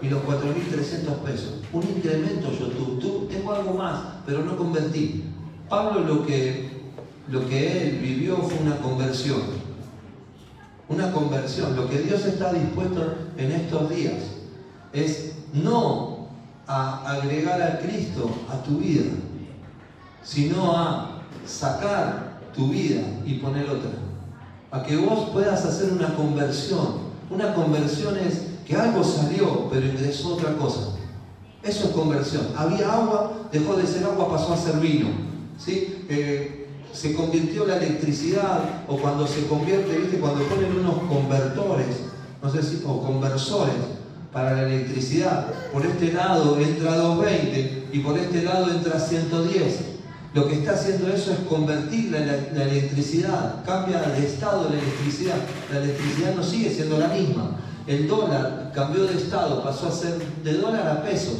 Y 0.00 0.10
los 0.10 0.22
4.300 0.22 1.12
pesos. 1.24 1.54
Un 1.72 1.82
incremento 1.82 2.52
yo 2.52 2.68
tuve. 2.68 3.00
Tú, 3.00 3.26
tengo 3.28 3.52
algo 3.52 3.74
más, 3.74 4.00
pero 4.24 4.44
no 4.44 4.56
convertí. 4.56 5.24
Pablo 5.68 6.00
lo 6.00 6.26
que, 6.26 6.70
lo 7.28 7.48
que 7.48 7.88
él 7.88 7.98
vivió 7.98 8.36
fue 8.38 8.58
una 8.58 8.76
conversión 8.76 9.66
una 10.88 11.12
conversión. 11.12 11.76
Lo 11.76 11.88
que 11.88 11.98
Dios 12.00 12.24
está 12.24 12.52
dispuesto 12.52 13.14
en 13.36 13.52
estos 13.52 13.90
días 13.90 14.22
es 14.92 15.32
no 15.52 16.28
a 16.66 17.10
agregar 17.10 17.60
a 17.62 17.78
Cristo 17.78 18.30
a 18.50 18.62
tu 18.62 18.78
vida, 18.78 19.10
sino 20.22 20.76
a 20.76 21.22
sacar 21.46 22.40
tu 22.54 22.68
vida 22.68 23.02
y 23.24 23.34
poner 23.34 23.68
otra. 23.68 23.90
A 24.70 24.82
que 24.82 24.96
vos 24.96 25.30
puedas 25.30 25.64
hacer 25.64 25.92
una 25.92 26.14
conversión. 26.14 27.06
Una 27.30 27.54
conversión 27.54 28.16
es 28.16 28.46
que 28.66 28.76
algo 28.76 29.02
salió, 29.02 29.68
pero 29.70 29.86
ingresó 29.86 30.34
otra 30.34 30.54
cosa. 30.56 30.92
Eso 31.62 31.88
es 31.88 31.90
conversión. 31.90 32.48
Había 32.56 32.92
agua, 32.92 33.32
dejó 33.52 33.74
de 33.74 33.86
ser 33.86 34.04
agua, 34.04 34.28
pasó 34.28 34.52
a 34.52 34.56
ser 34.56 34.76
vino. 34.76 35.08
¿Sí? 35.58 36.04
Eh, 36.08 36.66
se 36.92 37.14
convirtió 37.14 37.66
la 37.66 37.76
electricidad, 37.76 38.84
o 38.88 38.96
cuando 38.96 39.26
se 39.26 39.46
convierte, 39.46 39.98
¿viste? 39.98 40.18
Cuando 40.18 40.44
ponen 40.44 40.78
unos 40.78 40.98
convertores, 41.08 41.86
no 42.42 42.50
sé 42.50 42.62
si, 42.62 42.82
o 42.86 43.02
conversores 43.02 43.74
para 44.32 44.54
la 44.54 44.62
electricidad, 44.62 45.46
por 45.72 45.84
este 45.84 46.12
lado 46.12 46.58
entra 46.58 46.96
220 46.96 47.88
y 47.92 47.98
por 48.00 48.18
este 48.18 48.42
lado 48.42 48.70
entra 48.70 48.98
110. 48.98 49.80
Lo 50.34 50.48
que 50.48 50.56
está 50.56 50.72
haciendo 50.72 51.08
eso 51.08 51.32
es 51.32 51.38
convertir 51.48 52.10
la, 52.10 52.18
la, 52.20 52.64
electricidad, 52.64 53.64
cambia 53.64 54.02
de 54.02 54.26
estado 54.26 54.68
la 54.68 54.76
electricidad. 54.78 55.36
La 55.72 55.78
electricidad 55.78 56.34
no 56.34 56.42
sigue 56.42 56.70
siendo 56.70 56.98
la 56.98 57.08
misma. 57.08 57.56
El 57.86 58.06
dólar 58.06 58.72
cambió 58.74 59.04
de 59.04 59.14
estado, 59.14 59.62
pasó 59.62 59.88
a 59.88 59.92
ser 59.92 60.18
de 60.44 60.52
dólar 60.54 60.86
a 60.88 61.02
pesos. 61.02 61.36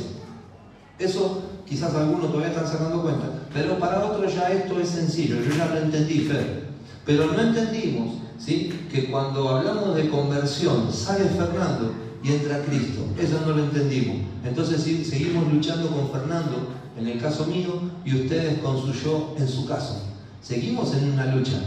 Eso 0.99 1.43
quizás 1.67 1.95
algunos 1.95 2.31
todavía 2.31 2.49
están 2.49 2.67
sacando 2.67 3.03
cuenta, 3.03 3.27
pero 3.57 3.79
para 3.79 4.05
otros 4.05 4.35
ya 4.35 4.53
esto 4.53 4.79
es 4.79 4.91
sencillo, 4.91 5.37
yo 5.37 5.57
ya 5.57 5.67
lo 5.69 5.79
entendí, 5.79 6.21
Fer. 6.21 6.67
Pero 7.07 7.33
no 7.33 7.41
entendimos 7.41 8.17
¿sí? 8.39 8.71
que 8.93 9.07
cuando 9.07 9.49
hablamos 9.49 9.97
de 9.97 10.11
conversión 10.11 10.93
sale 10.93 11.25
Fernando 11.25 11.91
y 12.23 12.33
entra 12.33 12.63
Cristo. 12.65 13.07
Eso 13.19 13.41
no 13.47 13.55
lo 13.55 13.65
entendimos. 13.65 14.19
Entonces 14.45 14.83
seguimos 15.09 15.51
luchando 15.51 15.89
con 15.89 16.11
Fernando, 16.11 16.69
en 16.99 17.09
el 17.09 17.19
caso 17.19 17.47
mío, 17.47 17.81
y 18.05 18.25
ustedes 18.25 18.59
con 18.59 18.79
su 18.79 18.93
yo 18.93 19.35
en 19.39 19.49
su 19.49 19.67
caso. 19.67 20.03
Seguimos 20.43 20.95
en 20.95 21.13
una 21.15 21.35
lucha. 21.35 21.63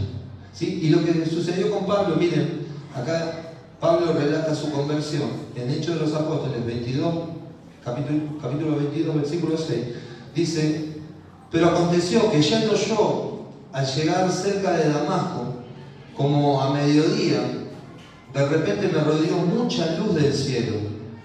¿sí? 0.52 0.78
Y 0.82 0.90
lo 0.90 1.04
que 1.04 1.26
sucedió 1.26 1.72
con 1.72 1.86
Pablo, 1.86 2.14
miren, 2.14 2.66
acá 2.94 3.54
Pablo 3.80 4.12
relata 4.12 4.54
su 4.54 4.70
conversión 4.70 5.28
en 5.56 5.70
Hechos 5.70 5.96
de 5.96 6.06
los 6.06 6.14
Apóstoles 6.14 6.64
22, 6.64 7.14
capítulo, 7.84 8.38
capítulo 8.40 8.76
22, 8.76 9.16
versículo 9.16 9.58
6, 9.58 9.80
dice, 10.36 10.89
pero 11.50 11.68
aconteció 11.68 12.30
que 12.30 12.42
yendo 12.42 12.74
yo 12.74 13.46
al 13.72 13.86
llegar 13.86 14.30
cerca 14.30 14.72
de 14.72 14.90
Damasco, 14.90 15.54
como 16.16 16.60
a 16.60 16.70
mediodía, 16.70 17.40
de 18.32 18.46
repente 18.46 18.88
me 18.88 19.00
rodeó 19.00 19.38
mucha 19.38 19.96
luz 19.96 20.14
del 20.14 20.32
cielo 20.32 20.76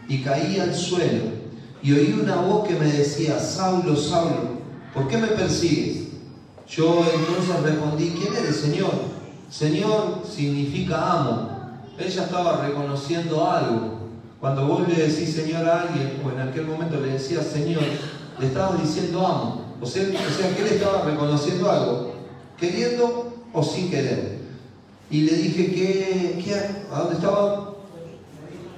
y 0.07 0.21
caí 0.21 0.59
al 0.59 0.73
suelo 0.73 1.35
y 1.81 1.93
oí 1.93 2.19
una 2.19 2.37
voz 2.37 2.67
que 2.67 2.75
me 2.75 2.91
decía, 2.91 3.39
Saulo, 3.39 3.95
Saulo, 3.95 4.55
¿por 4.93 5.07
qué 5.07 5.17
me 5.17 5.27
persigues? 5.27 6.07
Yo 6.67 7.05
entonces 7.13 7.61
respondí, 7.61 8.09
¿quién 8.19 8.33
eres, 8.35 8.55
Señor? 8.55 8.91
Señor 9.49 10.23
significa 10.27 11.11
amo. 11.11 11.49
Ella 11.99 12.23
estaba 12.23 12.65
reconociendo 12.65 13.49
algo. 13.49 13.99
Cuando 14.39 14.65
vos 14.65 14.87
le 14.87 14.95
decís 14.95 15.35
Señor 15.35 15.67
a 15.67 15.81
alguien, 15.81 16.21
o 16.25 16.31
en 16.31 16.47
aquel 16.47 16.65
momento 16.65 16.99
le 16.99 17.13
decías 17.13 17.45
Señor, 17.45 17.83
le 18.39 18.47
estabas 18.47 18.81
diciendo 18.81 19.25
amo. 19.25 19.64
O 19.81 19.85
sea, 19.85 20.03
o 20.03 20.55
que 20.55 20.61
él 20.61 20.67
estaba 20.71 21.03
reconociendo 21.03 21.69
algo, 21.69 22.13
queriendo 22.57 23.33
o 23.53 23.63
sin 23.63 23.89
querer. 23.89 24.39
Y 25.09 25.21
le 25.21 25.35
dije 25.35 25.71
que, 25.73 26.85
¿a 26.91 26.99
dónde 26.99 27.15
estaba? 27.15 27.75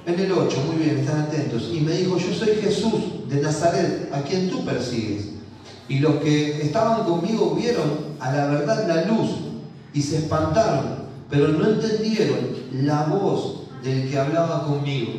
En 0.06 0.18
el 0.18 0.32
8, 0.32 0.56
muy 0.66 0.82
bien, 0.82 0.98
están 0.98 1.20
atentos. 1.20 1.70
Y 1.72 1.80
me 1.80 1.92
dijo, 1.92 2.16
yo 2.16 2.32
soy 2.32 2.56
Jesús 2.56 3.28
de 3.28 3.42
Nazaret, 3.42 4.10
a 4.12 4.22
quien 4.22 4.48
tú 4.48 4.64
persigues. 4.64 5.28
Y 5.88 5.98
los 5.98 6.16
que 6.16 6.62
estaban 6.62 7.04
conmigo 7.04 7.54
vieron 7.54 8.16
a 8.20 8.32
la 8.32 8.46
verdad 8.46 8.88
la 8.88 9.04
luz 9.04 9.30
y 9.92 10.02
se 10.02 10.18
espantaron, 10.18 11.08
pero 11.30 11.48
no 11.48 11.66
entendieron 11.66 12.38
la 12.72 13.04
voz 13.04 13.68
del 13.82 14.10
que 14.10 14.18
hablaba 14.18 14.66
conmigo. 14.66 15.12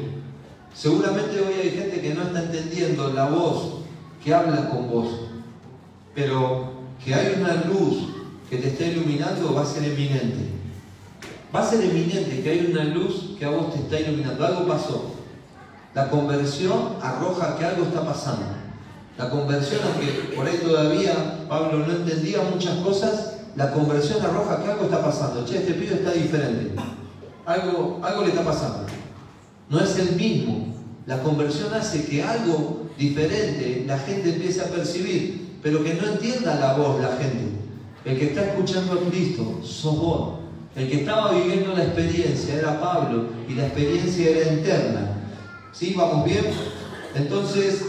Seguramente 0.73 1.39
hoy 1.41 1.53
hay 1.61 1.71
gente 1.71 2.01
que 2.01 2.13
no 2.13 2.23
está 2.23 2.43
entendiendo 2.43 3.11
la 3.13 3.29
voz 3.29 3.79
que 4.23 4.33
habla 4.33 4.69
con 4.69 4.89
vos, 4.89 5.07
pero 6.13 6.73
que 7.03 7.13
hay 7.13 7.35
una 7.39 7.65
luz 7.65 8.09
que 8.49 8.57
te 8.57 8.69
está 8.69 8.85
iluminando 8.85 9.53
va 9.53 9.63
a 9.63 9.65
ser 9.65 9.83
eminente. 9.83 10.49
Va 11.53 11.61
a 11.61 11.69
ser 11.69 11.83
eminente 11.83 12.41
que 12.41 12.49
hay 12.49 12.71
una 12.71 12.83
luz 12.83 13.35
que 13.37 13.45
a 13.45 13.49
vos 13.49 13.73
te 13.73 13.79
está 13.79 13.99
iluminando. 13.99 14.45
Algo 14.45 14.67
pasó. 14.67 15.15
La 15.93 16.09
conversión 16.09 16.95
arroja 17.01 17.57
que 17.57 17.65
algo 17.65 17.83
está 17.83 18.05
pasando. 18.05 18.45
La 19.17 19.29
conversión, 19.29 19.81
aunque 19.85 20.35
por 20.35 20.47
ahí 20.47 20.57
todavía 20.63 21.45
Pablo 21.49 21.85
no 21.85 21.91
entendía 21.91 22.41
muchas 22.43 22.75
cosas, 22.77 23.39
la 23.55 23.71
conversión 23.71 24.23
arroja 24.23 24.63
que 24.63 24.71
algo 24.71 24.85
está 24.85 25.03
pasando. 25.03 25.45
Che, 25.45 25.57
este 25.57 25.73
pibe 25.73 25.95
está 25.95 26.11
diferente. 26.11 26.75
Algo, 27.45 27.99
algo 28.03 28.21
le 28.23 28.29
está 28.29 28.43
pasando 28.43 28.85
no 29.69 29.79
es 29.79 29.97
el 29.97 30.15
mismo. 30.15 30.73
La 31.05 31.21
conversión 31.21 31.73
hace 31.73 32.05
que 32.05 32.23
algo 32.23 32.89
diferente 32.97 33.83
la 33.87 33.97
gente 33.97 34.35
empiece 34.35 34.61
a 34.61 34.65
percibir, 34.65 35.48
pero 35.61 35.83
que 35.83 35.93
no 35.95 36.07
entienda 36.07 36.55
la 36.55 36.73
voz 36.73 37.01
la 37.01 37.17
gente. 37.17 37.59
El 38.05 38.17
que 38.17 38.27
está 38.27 38.45
escuchando 38.45 38.93
a 38.93 39.09
Cristo 39.09 39.59
sos 39.63 39.99
vos. 39.99 40.39
El 40.75 40.89
que 40.89 40.97
estaba 40.97 41.33
viviendo 41.33 41.75
la 41.75 41.83
experiencia 41.83 42.55
era 42.55 42.79
Pablo 42.79 43.27
y 43.47 43.53
la 43.55 43.67
experiencia 43.67 44.29
era 44.29 44.53
interna. 44.53 45.17
¿Sí? 45.73 45.93
¿Vamos 45.97 46.25
bien? 46.25 46.45
Entonces, 47.15 47.85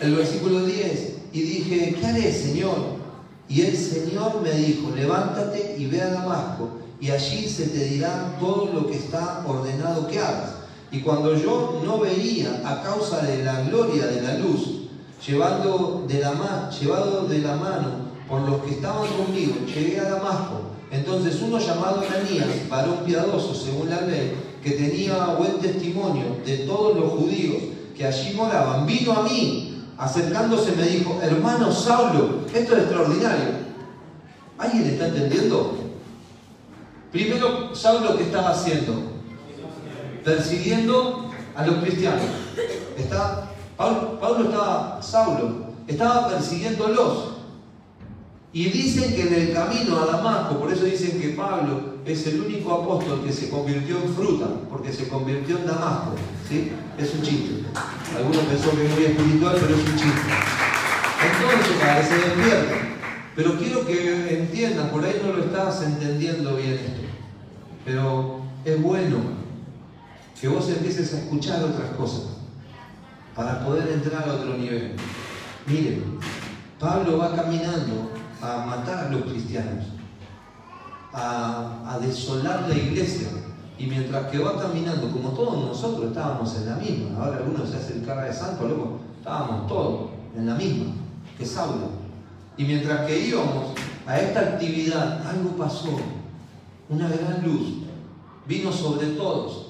el 0.00 0.14
versículo 0.14 0.64
10, 0.64 1.16
y 1.32 1.40
dije, 1.40 1.96
¿qué 1.98 2.06
haré, 2.06 2.32
Señor? 2.32 3.00
Y 3.48 3.62
el 3.62 3.76
Señor 3.76 4.40
me 4.42 4.52
dijo, 4.52 4.90
levántate 4.94 5.76
y 5.78 5.86
ve 5.86 6.00
a 6.00 6.10
Damasco, 6.10 6.78
y 7.00 7.10
allí 7.10 7.48
se 7.48 7.66
te 7.66 7.84
dirá 7.84 8.36
todo 8.38 8.70
lo 8.72 8.86
que 8.86 8.96
está 8.96 9.44
ordenado 9.46 10.06
que 10.06 10.18
hagas. 10.18 10.54
Y 10.92 11.00
cuando 11.00 11.36
yo 11.36 11.82
no 11.84 11.98
veía 11.98 12.62
a 12.64 12.82
causa 12.82 13.22
de 13.22 13.44
la 13.44 13.62
gloria 13.62 14.06
de 14.06 14.22
la 14.22 14.38
luz, 14.38 14.79
llevando 15.26 16.04
de 16.08 16.20
la 16.20 16.70
llevado 16.70 17.26
de 17.26 17.38
la 17.38 17.56
mano 17.56 18.10
por 18.28 18.42
los 18.48 18.62
que 18.62 18.72
estaban 18.72 19.06
conmigo, 19.08 19.54
llegué 19.66 20.00
a 20.00 20.10
Damasco. 20.10 20.60
Entonces 20.90 21.40
uno 21.42 21.58
llamado 21.58 22.00
Ananías, 22.00 22.68
varón 22.68 22.98
piadoso 23.04 23.54
según 23.54 23.90
la 23.90 24.00
ley, 24.02 24.32
que 24.62 24.72
tenía 24.72 25.34
buen 25.38 25.58
testimonio 25.60 26.36
de 26.44 26.58
todos 26.58 26.96
los 26.96 27.12
judíos 27.12 27.62
que 27.96 28.06
allí 28.06 28.34
moraban, 28.34 28.86
vino 28.86 29.12
a 29.12 29.22
mí, 29.22 29.82
acercándose 29.98 30.72
me 30.72 30.84
dijo, 30.84 31.20
hermano 31.22 31.70
Saulo, 31.70 32.40
esto 32.52 32.76
es 32.76 32.82
extraordinario. 32.82 33.60
¿Alguien 34.58 34.86
está 34.86 35.06
entendiendo? 35.08 35.78
Primero, 37.12 37.74
Saulo, 37.74 38.16
¿qué 38.16 38.24
estaba 38.24 38.50
haciendo? 38.50 39.10
persiguiendo 40.24 41.30
a 41.54 41.66
los 41.66 41.76
cristianos. 41.76 42.22
Está, 42.96 43.49
Pablo, 43.80 44.44
estaba, 44.44 45.00
Saulo, 45.00 45.72
estaba 45.86 46.28
persiguiéndolos. 46.28 47.30
Y 48.52 48.68
dicen 48.68 49.14
que 49.14 49.22
en 49.22 49.34
el 49.34 49.54
camino 49.54 50.00
a 50.00 50.06
Damasco, 50.06 50.58
por 50.58 50.70
eso 50.70 50.84
dicen 50.84 51.18
que 51.18 51.30
Pablo 51.30 51.94
es 52.04 52.26
el 52.26 52.42
único 52.42 52.74
apóstol 52.74 53.22
que 53.24 53.32
se 53.32 53.48
convirtió 53.48 53.96
en 54.02 54.14
fruta, 54.14 54.48
porque 54.68 54.92
se 54.92 55.08
convirtió 55.08 55.56
en 55.56 55.66
Damasco. 55.66 56.12
¿sí? 56.46 56.72
Es 56.98 57.14
un 57.14 57.22
chiste. 57.22 57.64
Algunos 58.14 58.42
pensó 58.42 58.70
que 58.72 58.84
es 58.84 58.94
muy 58.94 59.04
espiritual, 59.04 59.56
pero 59.58 59.74
es 59.74 59.88
un 59.88 59.96
chiste. 59.96 60.30
Entonces, 61.24 61.76
para 61.80 62.00
que 62.00 62.06
se 62.06 62.14
despierten. 62.16 62.90
Pero 63.34 63.56
quiero 63.56 63.86
que 63.86 64.40
entiendan, 64.40 64.90
por 64.90 65.04
ahí 65.04 65.22
no 65.24 65.32
lo 65.32 65.44
estás 65.44 65.82
entendiendo 65.84 66.56
bien 66.56 66.74
esto. 66.74 67.00
Pero 67.86 68.40
es 68.62 68.82
bueno 68.82 69.16
que 70.38 70.48
vos 70.48 70.68
empieces 70.68 71.14
a 71.14 71.18
escuchar 71.20 71.64
otras 71.64 71.90
cosas 71.96 72.39
para 73.34 73.64
poder 73.64 73.88
entrar 73.88 74.28
a 74.28 74.34
otro 74.34 74.56
nivel. 74.56 74.96
Miren, 75.66 76.18
Pablo 76.78 77.18
va 77.18 77.34
caminando 77.36 78.10
a 78.42 78.64
matar 78.64 79.06
a 79.06 79.10
los 79.10 79.22
cristianos, 79.22 79.84
a, 81.12 81.98
desolar 82.00 82.68
la 82.68 82.74
iglesia. 82.74 83.28
Y 83.78 83.86
mientras 83.86 84.26
que 84.30 84.38
va 84.38 84.60
caminando, 84.60 85.10
como 85.10 85.30
todos 85.30 85.64
nosotros 85.64 86.08
estábamos 86.08 86.54
en 86.56 86.66
la 86.66 86.76
misma, 86.76 87.18
ahora 87.18 87.38
algunos 87.38 87.70
se 87.70 87.76
hacen 87.76 88.04
cara 88.04 88.24
de 88.24 88.32
santo, 88.32 88.66
luego 88.66 88.98
estábamos 89.18 89.66
todos 89.66 90.10
en 90.36 90.46
la 90.46 90.54
misma, 90.54 90.92
que 91.38 91.46
Saulo. 91.46 91.88
Y 92.56 92.64
mientras 92.64 93.06
que 93.06 93.26
íbamos 93.28 93.72
a 94.06 94.18
esta 94.18 94.40
actividad, 94.40 95.26
algo 95.26 95.50
pasó, 95.56 95.98
una 96.90 97.08
gran 97.08 97.42
luz 97.44 97.84
vino 98.46 98.72
sobre 98.72 99.06
todos. 99.08 99.69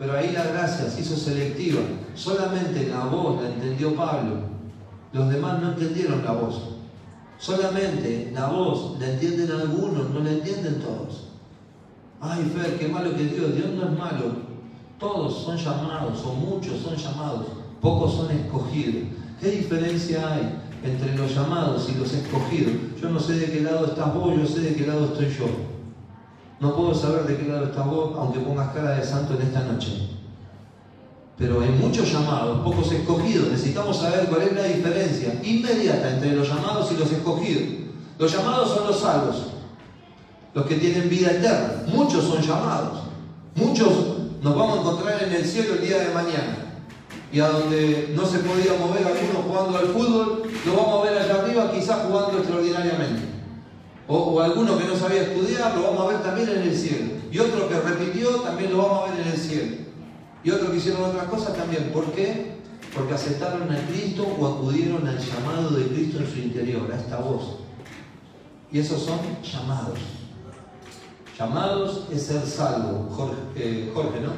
Pero 0.00 0.16
ahí 0.16 0.32
la 0.32 0.44
gracia 0.44 0.88
se 0.88 1.02
hizo 1.02 1.14
selectiva. 1.14 1.82
Solamente 2.14 2.88
la 2.88 3.04
voz 3.04 3.42
la 3.42 3.50
entendió 3.50 3.94
Pablo. 3.94 4.36
Los 5.12 5.28
demás 5.28 5.60
no 5.60 5.72
entendieron 5.72 6.24
la 6.24 6.32
voz. 6.32 6.62
Solamente 7.38 8.32
la 8.34 8.48
voz 8.48 8.98
la 8.98 9.10
entienden 9.10 9.50
algunos, 9.52 10.08
no 10.08 10.20
la 10.20 10.30
entienden 10.30 10.80
todos. 10.80 11.26
Ay, 12.18 12.50
Fer, 12.56 12.78
qué 12.78 12.88
malo 12.88 13.14
que 13.14 13.24
Dios. 13.24 13.54
Dios 13.54 13.68
no 13.76 13.90
es 13.90 13.98
malo. 13.98 14.50
Todos 14.98 15.44
son 15.44 15.58
llamados, 15.58 16.24
o 16.24 16.32
muchos 16.32 16.80
son 16.80 16.96
llamados, 16.96 17.46
pocos 17.80 18.14
son 18.14 18.30
escogidos. 18.30 19.04
¿Qué 19.40 19.50
diferencia 19.50 20.34
hay 20.34 20.60
entre 20.82 21.14
los 21.14 21.34
llamados 21.34 21.90
y 21.90 21.98
los 21.98 22.12
escogidos? 22.12 22.74
Yo 23.00 23.10
no 23.10 23.20
sé 23.20 23.34
de 23.34 23.52
qué 23.52 23.60
lado 23.60 23.86
estás 23.86 24.14
vos, 24.14 24.34
yo 24.34 24.46
sé 24.46 24.60
de 24.60 24.74
qué 24.74 24.86
lado 24.86 25.06
estoy 25.06 25.28
yo. 25.28 25.69
No 26.60 26.76
puedo 26.76 26.94
saber 26.94 27.24
de 27.24 27.36
qué 27.36 27.48
lado 27.48 27.64
estás 27.66 27.86
vos, 27.86 28.12
aunque 28.16 28.40
pongas 28.40 28.72
cara 28.72 28.96
de 28.96 29.04
santo 29.04 29.34
en 29.34 29.42
esta 29.42 29.64
noche 29.64 30.20
pero 31.40 31.62
hay 31.62 31.70
muchos 31.70 32.12
llamados, 32.12 32.60
pocos 32.60 32.92
escogidos. 32.92 33.48
Necesitamos 33.48 33.96
saber 33.96 34.26
cuál 34.26 34.42
es 34.42 34.52
la 34.52 34.64
diferencia 34.64 35.40
inmediata 35.42 36.10
entre 36.10 36.32
los 36.32 36.46
llamados 36.46 36.92
y 36.92 36.98
los 36.98 37.10
escogidos. 37.10 37.62
Los 38.18 38.30
llamados 38.30 38.68
son 38.68 38.86
los 38.86 39.00
salvos, 39.00 39.46
los 40.52 40.66
que 40.66 40.74
tienen 40.74 41.08
vida 41.08 41.30
eterna. 41.30 41.84
Muchos 41.86 42.26
son 42.26 42.42
llamados. 42.42 43.04
Muchos 43.54 43.88
nos 44.42 44.54
vamos 44.54 44.76
a 44.76 44.80
encontrar 44.82 45.22
en 45.22 45.32
el 45.32 45.46
cielo 45.46 45.76
el 45.76 45.80
día 45.80 46.00
de 46.00 46.12
mañana. 46.12 46.58
Y 47.32 47.40
a 47.40 47.48
donde 47.48 48.12
no 48.14 48.26
se 48.26 48.40
podía 48.40 48.72
mover 48.78 49.06
alguno 49.06 49.42
jugando 49.48 49.78
al 49.78 49.86
fútbol, 49.86 50.42
lo 50.66 50.76
vamos 50.76 51.00
a 51.00 51.10
ver 51.10 51.22
allá 51.22 51.42
arriba, 51.42 51.72
quizás 51.72 52.00
jugando 52.06 52.36
extraordinariamente. 52.36 53.29
O, 54.12 54.40
alguno 54.40 54.76
que 54.76 54.86
no 54.86 54.96
sabía 54.96 55.22
estudiar, 55.22 55.72
lo 55.76 55.84
vamos 55.84 56.00
a 56.00 56.08
ver 56.08 56.22
también 56.24 56.48
en 56.48 56.62
el 56.62 56.76
cielo. 56.76 57.12
Y 57.30 57.38
otro 57.38 57.68
que 57.68 57.78
repitió, 57.78 58.40
también 58.40 58.72
lo 58.72 58.78
vamos 58.78 59.08
a 59.08 59.12
ver 59.12 59.20
en 59.20 59.32
el 59.32 59.38
cielo. 59.38 59.76
Y 60.42 60.50
otros 60.50 60.70
que 60.70 60.76
hicieron 60.78 61.04
otras 61.04 61.28
cosas 61.28 61.56
también. 61.56 61.92
¿Por 61.92 62.10
qué? 62.10 62.56
Porque 62.92 63.14
aceptaron 63.14 63.70
a 63.70 63.86
Cristo 63.86 64.26
o 64.26 64.46
acudieron 64.48 65.06
al 65.06 65.16
llamado 65.16 65.70
de 65.70 65.86
Cristo 65.86 66.18
en 66.18 66.26
su 66.26 66.38
interior, 66.40 66.90
a 66.90 66.96
esta 66.96 67.18
voz. 67.18 67.58
Y 68.72 68.80
esos 68.80 69.00
son 69.00 69.20
llamados. 69.44 70.00
Llamados 71.38 72.08
es 72.10 72.22
ser 72.26 72.44
salvo. 72.44 73.08
Jorge, 73.10 73.36
eh, 73.54 73.92
Jorge 73.94 74.20
¿no? 74.22 74.32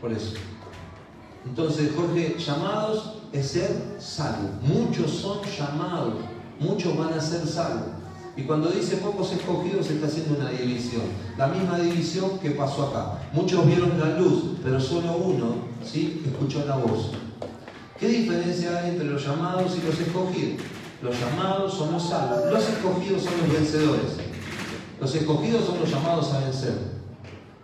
Por 0.00 0.12
eso. 0.12 0.32
Entonces, 1.44 1.92
Jorge, 1.94 2.36
llamados 2.38 3.18
es 3.34 3.50
ser 3.50 3.96
salvo. 3.98 4.48
Muchos 4.62 5.10
son 5.10 5.40
llamados. 5.42 6.14
Muchos 6.58 6.96
van 6.96 7.12
a 7.12 7.20
ser 7.20 7.46
salvos. 7.46 7.97
Y 8.38 8.42
cuando 8.42 8.68
dice 8.68 8.98
pocos 8.98 9.32
escogidos, 9.32 9.86
se 9.86 9.94
está 9.94 10.06
haciendo 10.06 10.38
una 10.38 10.50
división. 10.50 11.02
La 11.36 11.48
misma 11.48 11.76
división 11.76 12.38
que 12.38 12.52
pasó 12.52 12.86
acá. 12.86 13.18
Muchos 13.32 13.66
vieron 13.66 13.98
la 13.98 14.16
luz, 14.16 14.58
pero 14.62 14.78
solo 14.78 15.16
uno 15.16 15.56
¿sí? 15.84 16.22
escuchó 16.24 16.64
la 16.64 16.76
voz. 16.76 17.10
¿Qué 17.98 18.06
diferencia 18.06 18.78
hay 18.78 18.90
entre 18.90 19.06
los 19.06 19.26
llamados 19.26 19.76
y 19.76 19.84
los 19.84 19.98
escogidos? 19.98 20.62
Los 21.02 21.18
llamados 21.18 21.74
son 21.74 21.90
los 21.90 22.08
salvos, 22.08 22.52
los 22.52 22.68
escogidos 22.68 23.24
son 23.24 23.32
los 23.40 23.52
vencedores. 23.52 24.12
Los 25.00 25.14
escogidos 25.16 25.64
son 25.64 25.80
los 25.80 25.90
llamados 25.90 26.32
a 26.32 26.38
vencer. 26.38 26.78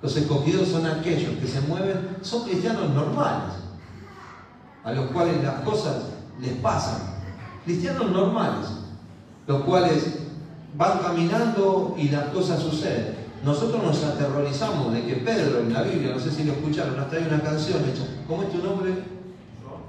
Los 0.03 0.17
escogidos 0.17 0.67
son 0.67 0.87
aquellos 0.87 1.39
que 1.39 1.47
se 1.47 1.61
mueven, 1.61 2.17
son 2.23 2.49
cristianos 2.49 2.91
normales, 2.91 3.55
a 4.83 4.91
los 4.91 5.07
cuales 5.13 5.41
las 5.41 5.61
cosas 5.61 6.03
les 6.41 6.55
pasan. 6.55 7.15
Cristianos 7.65 8.11
normales, 8.11 8.67
los 9.47 9.63
cuales 9.63 10.24
van 10.77 10.99
caminando 10.99 11.95
y 11.99 12.09
las 12.09 12.27
cosas 12.27 12.61
suceden. 12.61 13.25
Nosotros 13.45 13.83
nos 13.83 14.03
aterrorizamos 14.03 14.93
de 14.93 15.05
que 15.05 15.17
Pedro 15.17 15.61
en 15.61 15.73
la 15.73 15.83
Biblia, 15.83 16.13
no 16.13 16.19
sé 16.19 16.31
si 16.31 16.45
lo 16.45 16.53
escucharon, 16.53 16.97
nos 16.97 17.11
trae 17.11 17.27
una 17.29 17.43
canción 17.43 17.83
hecha. 17.85 18.05
¿Cómo 18.27 18.43
es 18.43 18.53
tu 18.53 18.59
nombre? 18.59 18.93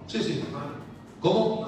Sí, 0.07 0.21
sí. 0.21 0.43
¿Cómo? 1.21 1.67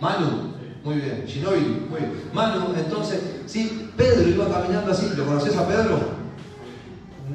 Manu. 0.00 0.54
Muy 0.84 0.96
bien. 0.96 1.24
Shinobi. 1.26 1.86
Muy 1.88 2.00
bien. 2.00 2.12
Manu, 2.32 2.74
entonces, 2.76 3.20
sí, 3.46 3.90
Pedro 3.96 4.28
iba 4.28 4.48
caminando 4.48 4.90
así. 4.90 5.10
¿Lo 5.16 5.24
conoces 5.24 5.56
a 5.56 5.68
Pedro? 5.68 5.98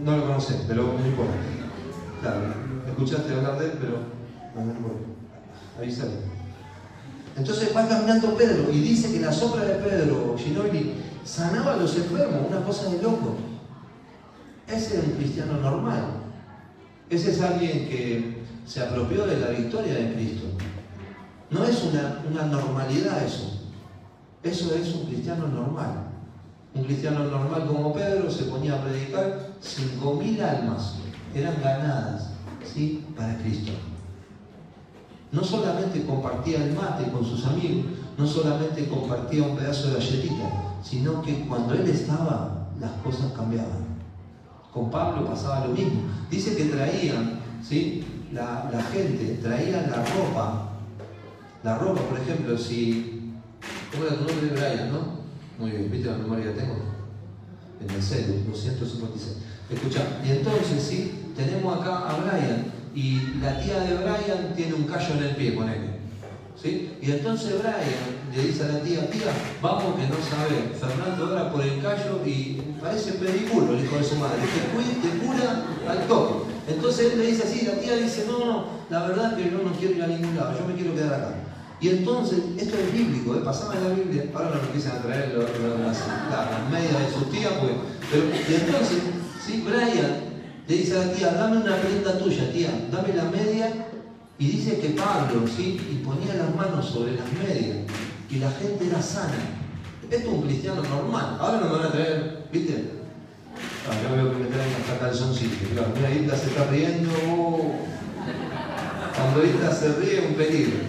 No 0.04 0.18
lo 0.18 0.26
conoces, 0.26 0.58
pero 0.68 0.84
no 0.84 1.06
importa. 1.06 1.34
Claro, 2.22 2.42
escuchaste 2.88 3.34
hablar 3.34 3.60
de 3.60 3.66
él, 3.66 3.72
pero 3.80 3.94
no. 4.56 5.82
Avísale. 5.82 6.12
Entonces 7.38 7.76
va 7.76 7.88
caminando 7.88 8.36
Pedro 8.36 8.72
y 8.72 8.80
dice 8.80 9.12
que 9.12 9.20
la 9.20 9.32
sombra 9.32 9.64
de 9.66 9.76
Pedro, 9.76 10.36
Ginobili, 10.38 10.94
sanaba 11.26 11.74
a 11.74 11.78
los 11.78 11.96
enfermos, 11.98 12.48
una 12.48 12.64
cosa 12.64 12.90
de 12.90 13.02
loco. 13.02 13.36
Ese 14.68 15.00
es 15.00 15.04
un 15.04 15.14
cristiano 15.14 15.58
normal. 15.58 16.04
Ese 17.10 17.32
es 17.32 17.42
alguien 17.42 17.90
que 17.90 18.44
se 18.66 18.82
apropió 18.82 19.26
de 19.26 19.40
la 19.40 19.48
victoria 19.48 19.96
de 19.96 20.14
Cristo. 20.14 20.46
No 21.50 21.64
es 21.64 21.84
una, 21.84 22.22
una 22.30 22.46
normalidad 22.46 23.24
eso. 23.24 23.62
Eso 24.44 24.74
es 24.76 24.94
un 24.94 25.08
cristiano 25.08 25.48
normal. 25.48 26.10
Un 26.74 26.84
cristiano 26.84 27.24
normal 27.26 27.66
como 27.68 27.94
Pedro 27.94 28.30
se 28.30 28.44
ponía 28.44 28.76
a 28.76 28.84
predicar, 28.84 29.50
5.000 29.62 30.42
almas 30.42 30.96
eran 31.34 31.56
ganadas 31.62 32.30
¿sí? 32.64 33.04
para 33.16 33.38
Cristo. 33.38 33.72
No 35.32 35.44
solamente 35.44 36.06
compartía 36.06 36.64
el 36.64 36.74
mate 36.74 37.12
con 37.12 37.26
sus 37.26 37.46
amigos, 37.46 37.86
no 38.18 38.28
solamente 38.28 38.88
compartía 38.88 39.44
un 39.44 39.58
pedazo 39.58 39.88
de 39.88 39.94
galletita, 39.96 40.65
sino 40.88 41.22
que 41.22 41.46
cuando 41.48 41.74
él 41.74 41.88
estaba, 41.90 42.70
las 42.80 42.92
cosas 43.04 43.32
cambiaban. 43.36 43.86
Con 44.72 44.92
Pablo 44.92 45.26
pasaba 45.26 45.66
lo 45.66 45.74
mismo. 45.74 46.02
Dice 46.30 46.56
que 46.56 46.66
traían, 46.66 47.40
¿sí? 47.64 48.04
La, 48.32 48.70
gente 48.92 49.40
traía 49.42 49.88
la 49.88 50.06
ropa. 50.06 50.70
La 51.64 51.78
ropa, 51.78 52.02
por 52.02 52.20
ejemplo, 52.20 52.58
si. 52.58 53.34
¿Cómo 53.92 54.06
era 54.06 54.18
tu 54.18 54.26
nombre, 54.26 54.50
Brian, 54.52 54.92
no? 54.92 55.16
Muy 55.58 55.72
bien, 55.72 55.90
¿viste 55.90 56.12
la 56.12 56.18
memoria 56.18 56.46
que 56.46 56.60
tengo? 56.60 56.76
En 57.82 57.90
el 57.90 58.04
celu, 58.04 58.44
256. 58.52 59.38
Escucha, 59.70 60.02
y 60.24 60.32
entonces, 60.32 60.84
sí, 60.84 61.32
tenemos 61.36 61.82
acá 61.82 62.10
a 62.10 62.18
Brian 62.20 62.66
y 62.94 63.40
la 63.42 63.60
tía 63.60 63.80
de 63.80 63.96
Brian 63.96 64.54
tiene 64.56 64.74
un 64.74 64.84
callo 64.84 65.16
en 65.16 65.24
el 65.24 65.36
pie, 65.36 65.56
con 65.56 65.70
él. 65.70 65.95
Y 66.64 67.12
entonces 67.12 67.60
Brian 67.60 68.34
le 68.34 68.48
dice 68.48 68.64
a 68.64 68.68
la 68.68 68.80
tía, 68.80 69.10
tía, 69.10 69.32
vamos 69.62 69.96
que 69.96 70.08
no 70.08 70.16
sabe. 70.16 70.74
Fernando 70.80 71.32
ora 71.32 71.52
por 71.52 71.62
el 71.62 71.82
callo 71.82 72.26
y 72.26 72.62
parece 72.82 73.14
pediculo 73.14 73.78
el 73.78 73.84
hijo 73.84 73.98
de 73.98 74.04
su 74.04 74.16
madre, 74.16 74.42
te, 74.42 75.08
te 75.08 75.18
cura 75.20 75.66
al 75.88 76.08
toque. 76.08 76.46
Entonces 76.68 77.14
él 77.14 77.20
le 77.20 77.28
dice 77.28 77.44
así, 77.44 77.66
la 77.66 77.74
tía 77.74 77.98
dice, 77.98 78.26
no, 78.28 78.46
no, 78.46 78.66
la 78.90 79.08
verdad 79.08 79.34
es 79.34 79.46
que 79.46 79.52
yo 79.52 79.62
no 79.62 79.72
quiero 79.74 79.96
ir 79.96 80.04
a 80.04 80.08
ningún 80.08 80.36
lado, 80.36 80.58
yo 80.58 80.66
me 80.66 80.74
quiero 80.74 80.96
quedar 80.96 81.14
acá. 81.14 81.36
Y 81.80 81.90
entonces, 81.90 82.40
esto 82.58 82.78
es 82.78 82.94
bíblico, 82.94 83.36
¿eh? 83.36 83.42
pasaba 83.44 83.76
en 83.76 83.84
la 83.84 83.90
Biblia, 83.94 84.24
ahora 84.34 84.56
no 84.56 84.62
empiezan 84.62 84.98
a 84.98 85.02
traer 85.02 85.38
las, 85.38 86.72
medias 86.72 87.06
de 87.06 87.14
sus 87.14 87.30
tías, 87.30 87.52
pues, 87.60 87.74
pero, 88.10 88.24
y 88.26 88.56
entonces, 88.56 88.98
sí, 89.46 89.64
Brian 89.64 90.36
le 90.68 90.76
dice 90.76 90.96
a 90.96 91.06
la 91.06 91.14
tía, 91.14 91.34
dame 91.34 91.58
una 91.58 91.76
prenda 91.76 92.18
tuya, 92.18 92.52
tía, 92.52 92.70
dame 92.92 93.14
la 93.14 93.26
media. 93.26 93.88
Y 94.38 94.48
dice 94.48 94.80
que 94.80 94.90
Pablo, 94.90 95.48
¿sí? 95.48 95.80
Y 95.92 96.04
ponía 96.04 96.34
las 96.36 96.54
manos 96.56 96.86
sobre 96.86 97.14
las 97.14 97.32
medias. 97.34 97.78
Y 98.30 98.38
la 98.38 98.52
gente 98.52 98.88
era 98.88 99.02
sana. 99.02 99.34
Esto 100.10 100.18
es 100.18 100.34
un 100.34 100.42
cristiano 100.42 100.82
normal. 100.84 101.38
Ahora 101.40 101.62
no 101.62 101.68
me 101.68 101.78
van 101.78 101.88
a 101.88 101.92
traer, 101.92 102.48
¿viste? 102.52 102.92
Ah, 103.88 103.94
yo 104.04 104.16
veo 104.16 104.32
que 104.32 104.44
me 104.44 104.46
traen 104.46 104.74
hasta 104.74 105.00
calzoncillos. 105.00 105.58
Mira, 105.96 106.12
Hilda 106.12 106.36
se 106.36 106.48
está 106.48 106.66
riendo. 106.66 107.12
Cuando 109.16 109.46
Hilda 109.46 109.72
se 109.74 109.94
ríe, 109.94 110.28
un 110.28 110.34
peligro. 110.34 110.80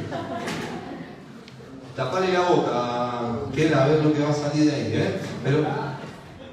Tapale 1.95 2.33
la 2.33 2.41
boca, 2.41 3.39
busqué 3.47 3.73
a 3.73 3.87
ver 3.87 4.05
lo 4.05 4.13
que 4.13 4.23
va 4.23 4.31
a 4.31 4.35
salir 4.35 4.71
de 4.71 4.75
ahí. 4.75 4.93
¿eh? 4.93 5.21
Pero, 5.45 5.65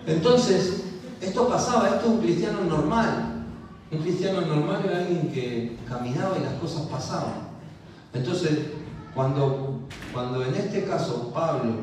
entonces, 0.06 0.84
esto 1.19 1.49
pasaba, 1.49 1.89
esto 1.89 2.01
es 2.01 2.12
un 2.12 2.21
cristiano 2.21 2.62
normal. 2.63 3.32
Un 3.93 4.01
cristiano 4.01 4.41
normal 4.41 4.82
era 4.86 4.99
alguien 4.99 5.32
que 5.32 5.77
caminaba 5.88 6.38
y 6.39 6.43
las 6.43 6.53
cosas 6.53 6.88
pasaban. 6.88 7.49
Entonces, 8.12 8.60
cuando, 9.13 9.82
cuando 10.12 10.43
en 10.43 10.56
este 10.56 10.84
caso 10.86 11.32
Pablo 11.32 11.73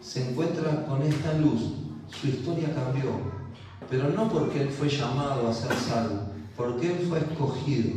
se 0.00 0.28
encuentra 0.28 0.84
con 0.86 1.02
esta 1.02 1.34
luz, 1.34 1.74
su 2.08 2.26
historia 2.26 2.74
cambió. 2.74 3.10
Pero 3.88 4.08
no 4.10 4.28
porque 4.28 4.62
él 4.62 4.70
fue 4.70 4.88
llamado 4.88 5.48
a 5.48 5.54
ser 5.54 5.72
salvo, 5.76 6.22
porque 6.56 6.88
él 6.92 7.06
fue 7.08 7.18
escogido 7.18 7.92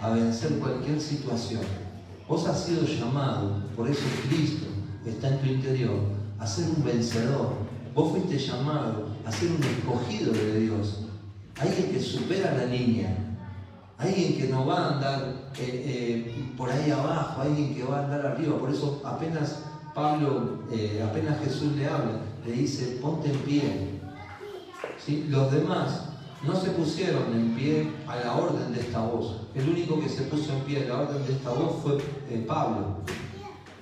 a 0.00 0.10
vencer 0.10 0.58
cualquier 0.60 1.00
situación. 1.00 1.62
Vos 2.28 2.46
has 2.46 2.64
sido 2.64 2.84
llamado, 2.84 3.60
por 3.76 3.90
eso 3.90 4.04
Cristo 4.28 4.66
está 5.04 5.30
en 5.30 5.40
tu 5.40 5.46
interior, 5.46 5.98
a 6.38 6.46
ser 6.46 6.66
un 6.76 6.84
vencedor. 6.84 7.54
Vos 7.92 8.12
fuiste 8.12 8.38
llamado 8.38 9.08
a 9.26 9.32
ser 9.32 9.50
un 9.50 9.62
escogido 9.64 10.32
de 10.32 10.60
Dios. 10.60 11.03
Alguien 11.58 11.92
que 11.92 12.00
supera 12.00 12.54
la 12.54 12.66
línea. 12.66 13.16
Alguien 13.96 14.36
que 14.36 14.48
no 14.48 14.66
va 14.66 14.78
a 14.78 14.94
andar 14.94 15.34
eh, 15.56 15.84
eh, 15.86 16.52
por 16.56 16.70
ahí 16.70 16.90
abajo, 16.90 17.42
alguien 17.42 17.74
que 17.74 17.84
va 17.84 18.00
a 18.00 18.04
andar 18.04 18.26
arriba. 18.26 18.58
Por 18.58 18.70
eso 18.70 19.00
apenas 19.04 19.60
Pablo, 19.94 20.64
eh, 20.72 21.04
apenas 21.08 21.38
Jesús 21.44 21.76
le 21.76 21.86
habla, 21.86 22.18
le 22.44 22.52
dice, 22.52 22.98
ponte 23.00 23.30
en 23.30 23.38
pie. 23.38 24.00
¿Sí? 25.04 25.26
Los 25.28 25.52
demás 25.52 26.06
no 26.44 26.60
se 26.60 26.70
pusieron 26.70 27.32
en 27.32 27.54
pie 27.54 27.88
a 28.08 28.16
la 28.16 28.34
orden 28.34 28.72
de 28.74 28.80
esta 28.80 29.00
voz. 29.00 29.42
El 29.54 29.68
único 29.68 30.00
que 30.00 30.08
se 30.08 30.22
puso 30.22 30.52
en 30.52 30.60
pie 30.60 30.84
a 30.84 30.88
la 30.88 31.00
orden 31.02 31.24
de 31.24 31.32
esta 31.32 31.50
voz 31.50 31.80
fue 31.82 31.98
Pablo. 32.46 32.96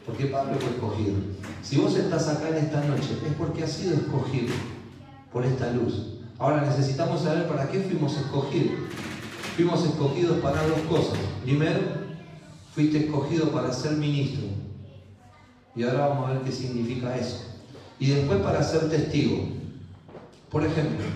Porque 0.04 0.26
Pablo 0.26 0.54
fue 0.60 0.70
escogido. 0.70 1.14
Si 1.62 1.78
vos 1.78 1.96
estás 1.96 2.28
acá 2.28 2.50
en 2.50 2.56
esta 2.56 2.84
noche, 2.84 3.16
es 3.26 3.34
porque 3.38 3.64
has 3.64 3.72
sido 3.72 3.94
escogido 3.94 4.52
por 5.32 5.44
esta 5.44 5.72
luz. 5.72 6.21
Ahora 6.42 6.62
necesitamos 6.62 7.22
saber 7.22 7.46
para 7.46 7.68
qué 7.68 7.78
fuimos 7.78 8.16
escogidos. 8.16 8.72
Fuimos 9.54 9.84
escogidos 9.84 10.38
para 10.38 10.66
dos 10.66 10.80
cosas. 10.90 11.16
Primero, 11.44 11.78
fuiste 12.74 13.04
escogido 13.04 13.50
para 13.52 13.72
ser 13.72 13.92
ministro. 13.92 14.46
Y 15.76 15.84
ahora 15.84 16.08
vamos 16.08 16.28
a 16.28 16.32
ver 16.32 16.42
qué 16.42 16.50
significa 16.50 17.16
eso. 17.16 17.44
Y 18.00 18.08
después 18.08 18.40
para 18.40 18.60
ser 18.60 18.90
testigo. 18.90 19.50
Por 20.50 20.64
ejemplo, 20.64 21.06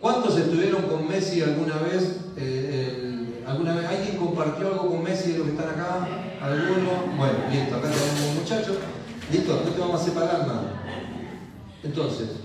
¿cuántos 0.00 0.36
estuvieron 0.36 0.82
con 0.86 1.06
Messi 1.06 1.40
alguna 1.40 1.76
vez? 1.76 2.16
Eh, 2.36 3.44
¿Alguna 3.46 3.76
vez 3.76 3.86
alguien 3.86 4.16
compartió 4.16 4.66
algo 4.72 4.88
con 4.88 5.04
Messi 5.04 5.30
de 5.30 5.38
los 5.38 5.46
que 5.46 5.52
están 5.52 5.68
acá? 5.68 6.08
¿Alguno? 6.42 7.16
Bueno, 7.16 7.38
listo, 7.48 7.76
acá 7.76 7.88
tenemos 7.88 8.28
un 8.28 8.34
muchacho. 8.40 8.76
Listo, 9.30 9.62
no 9.64 9.70
te 9.70 9.80
vamos 9.80 10.00
a 10.00 10.04
separar 10.04 10.48
nada. 10.48 10.82
Entonces, 11.84 12.41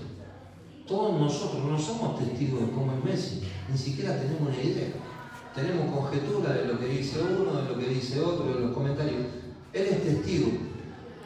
todos 0.88 1.20
nosotros 1.20 1.62
no 1.64 1.78
somos 1.78 2.18
testigos 2.18 2.62
de 2.62 2.70
cómo 2.70 2.92
es 2.94 3.04
Messi, 3.04 3.42
ni 3.70 3.76
siquiera 3.76 4.18
tenemos 4.18 4.40
una 4.40 4.62
idea. 4.62 4.88
Tenemos 5.54 5.94
conjetura 5.94 6.54
de 6.54 6.66
lo 6.66 6.78
que 6.78 6.86
dice 6.86 7.20
uno, 7.20 7.60
de 7.60 7.68
lo 7.68 7.78
que 7.78 7.88
dice 7.88 8.20
otro, 8.20 8.46
de 8.46 8.60
los 8.60 8.72
comentarios. 8.72 9.20
Él 9.74 9.82
es 9.82 10.02
testigo. 10.02 10.50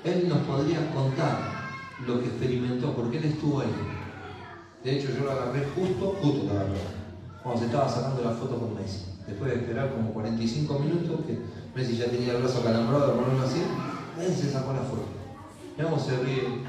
Él 0.05 0.29
nos 0.29 0.38
podría 0.38 0.92
contar 0.92 1.38
lo 2.05 2.20
que 2.20 2.27
experimentó, 2.27 2.92
porque 2.92 3.18
él 3.18 3.25
estuvo 3.27 3.61
ahí. 3.61 3.68
De 4.83 4.98
hecho, 4.98 5.11
yo 5.16 5.25
lo 5.25 5.31
agarré 5.31 5.64
justo, 5.77 6.16
justo 6.20 6.44
lo 6.46 6.53
agarré, 6.53 6.81
cuando 7.42 7.61
se 7.61 7.66
estaba 7.66 7.88
sacando 7.88 8.22
la 8.22 8.31
foto 8.31 8.59
con 8.59 8.75
Messi. 8.75 9.05
Después 9.29 9.53
de 9.53 9.59
esperar 9.59 9.94
como 9.94 10.12
45 10.12 10.79
minutos, 10.81 11.20
que 11.25 11.38
Messi 11.77 11.96
ya 11.96 12.07
tenía 12.07 12.33
el 12.33 12.42
brazo 12.42 12.59
acalambrado, 12.59 13.14
por 13.14 13.25
ponerlo 13.25 13.46
así, 13.46 13.62
él 14.20 14.35
se 14.35 14.51
sacó 14.51 14.72
la 14.72 14.83
foto. 14.83 15.07
Y 15.79 15.83
vamos 15.83 16.09
a 16.09 16.18
ríe 16.18 16.64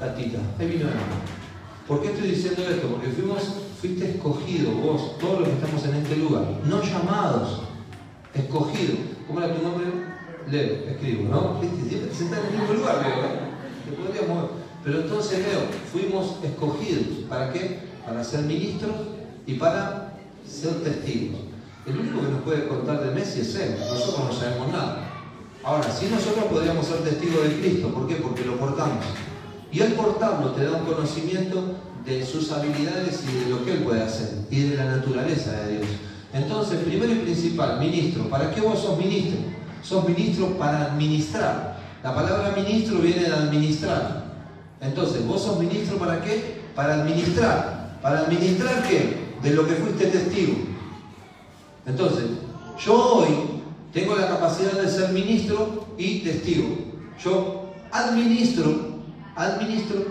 Tatita, 0.00 0.38
ahí 0.58 0.66
vino 0.66 0.86
¿Por 1.86 2.00
qué 2.00 2.08
estoy 2.08 2.30
diciendo 2.30 2.62
esto? 2.62 2.88
Porque 2.88 3.08
fuimos, 3.08 3.42
fuiste 3.78 4.12
escogido, 4.12 4.70
vos, 4.72 5.18
todos 5.18 5.40
los 5.40 5.48
que 5.48 5.54
estamos 5.56 5.84
en 5.84 5.94
este 5.96 6.16
lugar, 6.16 6.44
no 6.64 6.82
llamados, 6.82 7.64
escogidos. 8.32 8.96
¿Cómo 9.26 9.40
era 9.40 9.54
tu 9.54 9.62
nombre? 9.62 9.86
Leo, 10.50 10.88
escribo, 10.88 11.28
¿no? 11.28 11.60
Siempre 11.60 12.08
te 12.08 12.14
sentás 12.14 12.38
en 12.38 12.46
el 12.46 12.60
mismo 12.60 12.74
lugar, 12.74 13.02
Leo, 13.02 13.24
¿eh? 13.24 13.40
Te 13.84 13.92
podrías 13.92 14.26
mover. 14.26 14.50
Pero 14.84 15.00
entonces, 15.00 15.38
Leo, 15.40 15.60
fuimos 15.92 16.36
escogidos. 16.44 17.26
¿Para 17.28 17.52
qué? 17.52 17.80
Para 18.06 18.24
ser 18.24 18.44
ministros 18.44 18.96
y 19.46 19.54
para 19.54 20.14
ser 20.46 20.82
testigos. 20.82 21.40
El 21.84 21.98
único 21.98 22.20
que 22.22 22.28
nos 22.28 22.42
puede 22.42 22.68
contar 22.68 23.04
de 23.04 23.14
Messi 23.14 23.40
es 23.40 23.54
él, 23.56 23.76
nosotros 23.78 24.28
no 24.28 24.32
sabemos 24.32 24.68
nada. 24.68 25.10
Ahora, 25.62 25.90
si 25.92 26.06
nosotros 26.06 26.46
podríamos 26.46 26.86
ser 26.86 27.00
testigos 27.00 27.42
de 27.42 27.60
Cristo, 27.60 27.88
¿por 27.88 28.08
qué? 28.08 28.14
Porque 28.16 28.46
lo 28.46 28.56
portamos. 28.56 29.04
Y 29.72 29.80
al 29.80 29.92
portarlo 29.92 30.50
te 30.52 30.64
da 30.64 30.78
un 30.78 30.84
conocimiento 30.84 31.76
de 32.04 32.24
sus 32.24 32.50
habilidades 32.50 33.22
y 33.28 33.44
de 33.44 33.50
lo 33.50 33.64
que 33.64 33.72
él 33.72 33.82
puede 33.84 34.02
hacer 34.02 34.30
y 34.50 34.62
de 34.62 34.76
la 34.76 34.84
naturaleza 34.84 35.52
de 35.52 35.78
Dios. 35.78 35.88
Entonces, 36.32 36.78
primero 36.80 37.12
y 37.12 37.16
principal, 37.16 37.78
ministro. 37.78 38.24
¿Para 38.28 38.52
qué 38.52 38.60
vos 38.60 38.80
sos 38.80 38.98
ministro? 38.98 39.38
Sos 39.82 40.08
ministro 40.08 40.58
para 40.58 40.86
administrar. 40.86 41.78
La 42.02 42.14
palabra 42.14 42.54
ministro 42.56 42.98
viene 42.98 43.24
de 43.24 43.32
administrar. 43.32 44.24
Entonces, 44.80 45.26
vos 45.26 45.42
sos 45.42 45.58
ministro 45.58 45.98
para 45.98 46.22
qué? 46.22 46.62
Para 46.74 46.94
administrar. 46.94 47.98
¿Para 48.00 48.20
administrar 48.20 48.88
qué? 48.88 49.30
De 49.42 49.50
lo 49.50 49.66
que 49.66 49.74
fuiste 49.74 50.06
testigo. 50.06 50.54
Entonces, 51.86 52.24
yo 52.84 52.94
hoy 52.94 53.28
tengo 53.92 54.16
la 54.16 54.28
capacidad 54.28 54.72
de 54.72 54.88
ser 54.88 55.10
ministro 55.10 55.86
y 55.98 56.20
testigo. 56.20 56.68
Yo 57.22 57.72
administro 57.92 58.89
administro 59.40 60.04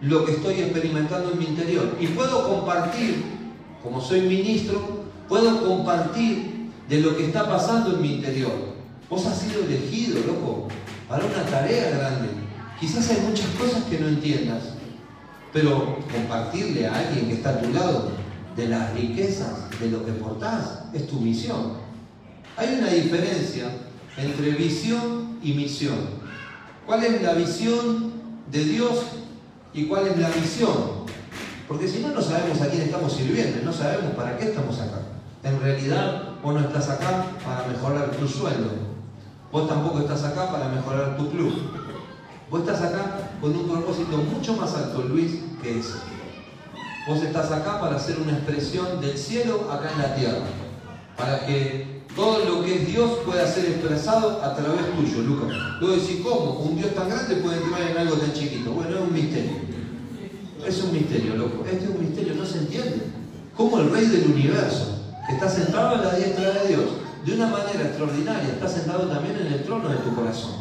lo 0.00 0.24
que 0.24 0.32
estoy 0.32 0.60
experimentando 0.60 1.32
en 1.32 1.38
mi 1.38 1.46
interior. 1.46 1.96
Y 2.00 2.08
puedo 2.08 2.48
compartir, 2.48 3.24
como 3.82 4.00
soy 4.00 4.22
ministro, 4.22 5.04
puedo 5.28 5.66
compartir 5.66 6.70
de 6.88 7.00
lo 7.00 7.16
que 7.16 7.26
está 7.26 7.48
pasando 7.48 7.94
en 7.94 8.02
mi 8.02 8.14
interior. 8.14 8.74
Vos 9.08 9.26
has 9.26 9.38
sido 9.38 9.64
elegido, 9.64 10.20
loco, 10.26 10.68
para 11.08 11.24
una 11.24 11.44
tarea 11.44 11.90
grande. 11.90 12.28
Quizás 12.80 13.10
hay 13.10 13.20
muchas 13.20 13.46
cosas 13.58 13.84
que 13.84 13.98
no 13.98 14.08
entiendas, 14.08 14.74
pero 15.52 15.98
compartirle 16.12 16.86
a 16.86 16.98
alguien 16.98 17.28
que 17.28 17.34
está 17.34 17.50
a 17.50 17.60
tu 17.60 17.72
lado 17.72 18.10
de 18.56 18.68
las 18.68 18.92
riquezas 18.94 19.70
de 19.80 19.90
lo 19.90 20.04
que 20.04 20.12
portás 20.12 20.84
es 20.92 21.06
tu 21.06 21.20
misión. 21.20 21.84
Hay 22.56 22.76
una 22.78 22.88
diferencia 22.88 23.70
entre 24.16 24.50
visión 24.50 25.38
y 25.42 25.54
misión. 25.54 25.96
¿Cuál 26.86 27.04
es 27.04 27.22
la 27.22 27.34
visión 27.34 28.13
de 28.50 28.64
Dios 28.64 28.98
y 29.72 29.86
cuál 29.86 30.06
es 30.06 30.18
la 30.18 30.28
misión. 30.28 31.04
Porque 31.66 31.88
si 31.88 32.00
no, 32.00 32.08
no 32.08 32.20
sabemos 32.20 32.60
a 32.60 32.68
quién 32.68 32.82
estamos 32.82 33.12
sirviendo, 33.12 33.64
no 33.64 33.72
sabemos 33.72 34.14
para 34.14 34.36
qué 34.36 34.46
estamos 34.46 34.78
acá. 34.80 35.00
En 35.42 35.60
realidad, 35.60 36.34
vos 36.42 36.54
no 36.54 36.60
estás 36.60 36.88
acá 36.90 37.26
para 37.44 37.66
mejorar 37.66 38.10
tu 38.12 38.28
sueldo. 38.28 38.70
Vos 39.50 39.68
tampoco 39.68 40.00
estás 40.00 40.24
acá 40.24 40.50
para 40.50 40.68
mejorar 40.68 41.16
tu 41.16 41.30
club. 41.30 41.54
Vos 42.50 42.60
estás 42.60 42.82
acá 42.82 43.30
con 43.40 43.56
un 43.56 43.68
propósito 43.68 44.16
mucho 44.18 44.54
más 44.54 44.74
alto, 44.74 45.02
Luis, 45.02 45.40
que 45.62 45.78
ese. 45.78 45.94
Vos 47.06 47.22
estás 47.22 47.50
acá 47.50 47.80
para 47.80 47.96
hacer 47.96 48.18
una 48.18 48.32
expresión 48.32 49.00
del 49.00 49.16
cielo 49.16 49.70
acá 49.70 49.90
en 49.92 49.98
la 49.98 50.14
tierra. 50.14 50.46
Para 51.16 51.46
que 51.46 51.93
todo 52.14 52.44
lo 52.44 52.64
que 52.64 52.76
es 52.76 52.86
Dios 52.86 53.10
puede 53.24 53.46
ser 53.50 53.66
expresado 53.66 54.42
a 54.42 54.54
través 54.54 54.82
tuyo, 54.96 55.22
Lucas. 55.22 55.56
Luego 55.80 55.96
decís, 55.96 56.20
¿cómo? 56.22 56.60
Un 56.60 56.76
Dios 56.76 56.94
tan 56.94 57.08
grande 57.08 57.36
puede 57.36 57.56
entrar 57.56 57.82
en 57.90 57.98
algo 57.98 58.16
tan 58.16 58.32
chiquito. 58.32 58.70
Bueno, 58.72 58.96
es 58.96 59.02
un 59.02 59.12
misterio. 59.12 59.52
Es 60.64 60.82
un 60.82 60.92
misterio, 60.92 61.36
loco. 61.36 61.64
Este 61.64 61.84
es 61.84 61.90
un 61.90 62.00
misterio, 62.00 62.34
no 62.34 62.46
se 62.46 62.58
entiende. 62.58 63.02
Como 63.56 63.80
el 63.80 63.90
rey 63.90 64.06
del 64.06 64.30
universo, 64.30 64.98
que 65.26 65.34
está 65.34 65.48
sentado 65.48 65.96
en 65.96 66.02
la 66.02 66.14
diestra 66.14 66.50
de 66.50 66.68
Dios, 66.68 66.84
de 67.24 67.34
una 67.34 67.48
manera 67.48 67.82
extraordinaria, 67.82 68.48
está 68.48 68.68
sentado 68.68 69.08
también 69.08 69.36
en 69.36 69.52
el 69.52 69.64
trono 69.64 69.88
de 69.88 69.96
tu 69.96 70.14
corazón. 70.14 70.52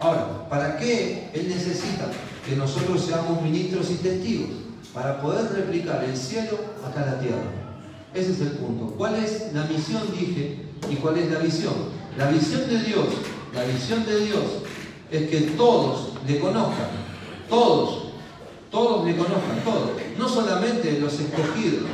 Ahora, 0.00 0.48
¿para 0.48 0.76
qué 0.76 1.30
Él 1.32 1.48
necesita 1.48 2.10
que 2.44 2.56
nosotros 2.56 3.02
seamos 3.02 3.42
ministros 3.42 3.90
y 3.90 3.94
testigos? 3.94 4.50
Para 4.92 5.20
poder 5.20 5.52
replicar 5.52 6.04
el 6.04 6.16
cielo 6.16 6.58
acá 6.84 7.06
la 7.06 7.18
tierra. 7.18 7.50
Ese 8.14 8.32
es 8.32 8.40
el 8.40 8.50
punto. 8.52 8.94
¿Cuál 8.96 9.16
es 9.16 9.52
la 9.52 9.64
misión, 9.64 10.02
dije, 10.12 10.65
¿Y 10.90 10.96
cuál 10.96 11.18
es 11.18 11.30
la 11.30 11.38
visión? 11.38 11.74
La 12.16 12.28
visión 12.28 12.68
de 12.68 12.82
Dios, 12.82 13.06
la 13.54 13.64
visión 13.64 14.04
de 14.06 14.20
Dios 14.24 14.44
es 15.10 15.28
que 15.28 15.40
todos 15.56 16.12
le 16.26 16.40
conozcan, 16.40 16.88
todos, 17.48 18.08
todos 18.70 19.06
le 19.06 19.16
conozcan, 19.16 19.62
todos. 19.64 19.90
No 20.18 20.28
solamente 20.28 20.98
los 20.98 21.12
escogidos, 21.20 21.84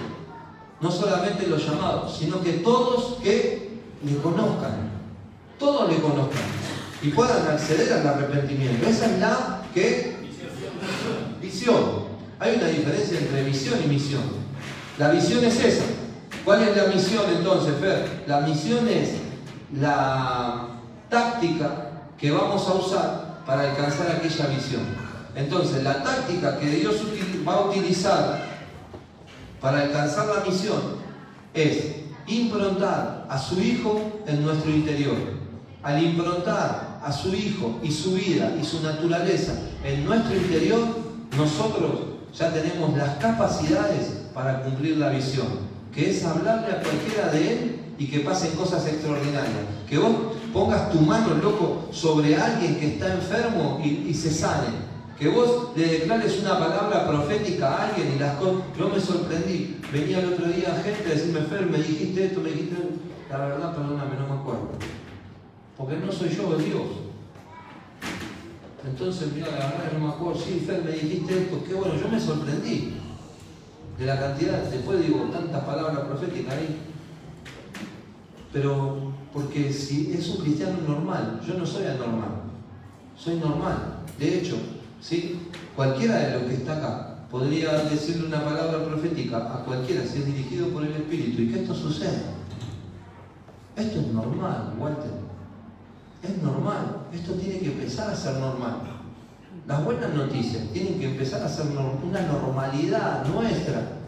no 0.80 0.90
solamente 0.90 1.46
los 1.46 1.64
llamados, 1.64 2.16
sino 2.18 2.40
que 2.42 2.52
todos 2.54 3.18
que 3.22 3.78
le 4.04 4.16
conozcan, 4.18 4.90
todos 5.58 5.88
le 5.88 6.00
conozcan 6.00 6.42
y 7.02 7.08
puedan 7.08 7.48
acceder 7.48 7.92
al 7.92 8.06
arrepentimiento. 8.06 8.88
Esa 8.88 9.06
es 9.06 9.18
la 9.18 9.62
que 9.74 10.16
visión. 11.40 12.12
Hay 12.38 12.56
una 12.56 12.66
diferencia 12.66 13.18
entre 13.18 13.44
visión 13.44 13.78
y 13.84 13.88
misión. 13.88 14.22
La 14.98 15.10
visión 15.10 15.44
es 15.44 15.58
esa, 15.64 15.84
¿Cuál 16.44 16.62
es 16.62 16.76
la 16.76 16.86
misión 16.86 17.24
entonces, 17.36 17.74
Fer? 17.80 18.24
La 18.26 18.40
misión 18.40 18.88
es 18.88 19.10
la 19.78 20.66
táctica 21.08 21.92
que 22.18 22.32
vamos 22.32 22.66
a 22.68 22.74
usar 22.74 23.42
para 23.46 23.70
alcanzar 23.70 24.10
aquella 24.10 24.46
visión. 24.46 24.82
Entonces, 25.36 25.84
la 25.84 26.02
táctica 26.02 26.58
que 26.58 26.66
Dios 26.66 26.96
va 27.46 27.54
a 27.54 27.60
utilizar 27.66 28.44
para 29.60 29.82
alcanzar 29.82 30.26
la 30.26 30.44
misión 30.44 30.80
es 31.54 31.96
improntar 32.26 33.26
a 33.28 33.38
su 33.38 33.60
Hijo 33.60 34.22
en 34.26 34.44
nuestro 34.44 34.70
interior. 34.70 35.16
Al 35.82 36.02
improntar 36.02 36.98
a 37.02 37.12
su 37.12 37.34
Hijo 37.34 37.78
y 37.82 37.90
su 37.90 38.14
vida 38.14 38.52
y 38.60 38.64
su 38.64 38.82
naturaleza 38.82 39.52
en 39.84 40.04
nuestro 40.04 40.36
interior, 40.36 40.80
nosotros 41.36 41.92
ya 42.36 42.52
tenemos 42.52 42.96
las 42.96 43.16
capacidades 43.18 44.22
para 44.34 44.62
cumplir 44.62 44.96
la 44.96 45.10
visión, 45.10 45.71
que 45.94 46.10
es 46.10 46.24
hablarle 46.24 46.72
a 46.72 46.82
cualquiera 46.82 47.28
de 47.28 47.52
Él 47.52 47.80
y 47.98 48.06
que 48.06 48.20
pasen 48.20 48.52
cosas 48.52 48.86
extraordinarias. 48.86 49.66
Que 49.88 49.98
vos 49.98 50.12
pongas 50.52 50.90
tu 50.90 51.00
mano, 51.00 51.34
loco, 51.34 51.88
sobre 51.92 52.34
alguien 52.36 52.76
que 52.76 52.94
está 52.94 53.12
enfermo 53.12 53.80
y, 53.84 54.12
se 54.14 54.30
sane. 54.30 54.92
Que 55.18 55.28
vos 55.28 55.68
le 55.76 55.86
declares 55.86 56.40
una 56.40 56.58
palabra 56.58 57.06
profética 57.06 57.68
a 57.68 57.88
alguien 57.88 58.14
y 58.16 58.18
las 58.18 58.36
cosas. 58.36 58.62
Yo 58.78 58.88
me 58.88 58.98
sorprendí. 58.98 59.78
Venía 59.92 60.20
el 60.20 60.32
otro 60.32 60.46
día 60.46 60.82
gente 60.82 61.04
a 61.06 61.14
decirme, 61.14 61.42
Fer, 61.42 61.66
me 61.66 61.78
dijiste 61.78 62.26
esto, 62.26 62.40
me 62.40 62.50
dijiste. 62.50 62.76
La 63.30 63.38
verdad, 63.38 63.74
perdóname, 63.74 64.16
no 64.18 64.34
me 64.34 64.40
acuerdo. 64.40 64.70
Porque 65.76 65.96
no 65.96 66.10
soy 66.10 66.30
yo, 66.30 66.56
Dios. 66.56 66.82
Entonces, 68.84 69.28
mira, 69.32 69.46
la 69.46 69.66
verdad 69.66 69.92
no 69.92 70.06
me 70.06 70.12
acuerdo. 70.12 70.40
Sí, 70.40 70.64
Fer, 70.66 70.82
me 70.82 70.92
dijiste 70.92 71.38
esto. 71.38 71.62
Qué 71.68 71.74
bueno, 71.74 71.94
yo 71.94 72.08
me 72.08 72.18
sorprendí 72.18 73.01
de 73.98 74.06
la 74.06 74.18
cantidad. 74.18 74.62
Después 74.64 75.06
digo, 75.06 75.28
tantas 75.32 75.64
palabras 75.64 76.00
proféticas 76.06 76.54
ahí. 76.54 76.80
Pero, 78.52 79.12
porque 79.32 79.72
si 79.72 80.12
es 80.12 80.28
un 80.28 80.42
cristiano 80.42 80.78
normal, 80.86 81.40
yo 81.46 81.54
no 81.54 81.64
soy 81.64 81.86
anormal, 81.86 82.42
soy 83.16 83.36
normal. 83.36 84.00
De 84.18 84.38
hecho, 84.38 84.56
¿sí? 85.00 85.40
cualquiera 85.74 86.18
de 86.18 86.32
los 86.34 86.42
que 86.42 86.54
está 86.54 86.76
acá 86.76 87.08
podría 87.30 87.72
decirle 87.84 88.26
una 88.26 88.44
palabra 88.44 88.84
profética 88.84 89.38
a 89.38 89.64
cualquiera 89.64 90.04
si 90.04 90.18
es 90.18 90.26
dirigido 90.26 90.68
por 90.68 90.84
el 90.84 90.92
Espíritu 90.92 91.42
y 91.42 91.48
que 91.48 91.62
esto 91.62 91.74
suceda. 91.74 92.34
Esto 93.74 94.00
es 94.00 94.06
normal, 94.08 94.74
Walter. 94.78 95.10
Es 96.22 96.42
normal. 96.42 97.06
Esto 97.12 97.32
tiene 97.32 97.58
que 97.58 97.72
empezar 97.72 98.10
a 98.10 98.16
ser 98.16 98.34
normal. 98.34 98.91
Las 99.66 99.84
buenas 99.84 100.12
noticias 100.14 100.64
tienen 100.72 100.98
que 100.98 101.10
empezar 101.10 101.42
a 101.42 101.48
ser 101.48 101.66
una 101.66 102.20
normalidad 102.22 103.24
nuestra 103.26 104.02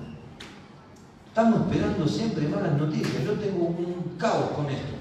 Estamos 1.35 1.62
esperando 1.62 2.07
siempre 2.07 2.47
malas 2.47 2.79
noticias. 2.79 3.25
Yo 3.25 3.33
tengo 3.33 3.64
un 3.64 4.14
caos 4.17 4.53
con 4.55 4.67
esto. 4.71 4.95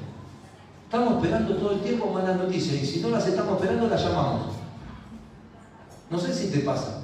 Estamos 0.86 1.18
esperando 1.18 1.56
todo 1.58 1.74
el 1.74 1.82
tiempo 1.82 2.12
malas 2.12 2.38
noticias 2.38 2.82
y 2.82 2.86
si 2.88 3.02
no 3.02 3.10
las 3.10 3.28
estamos 3.28 3.62
esperando 3.62 3.88
las 3.88 4.04
llamamos. 4.04 4.56
No 6.10 6.18
sé 6.18 6.34
si 6.34 6.50
te 6.50 6.62
pasa. 6.62 7.04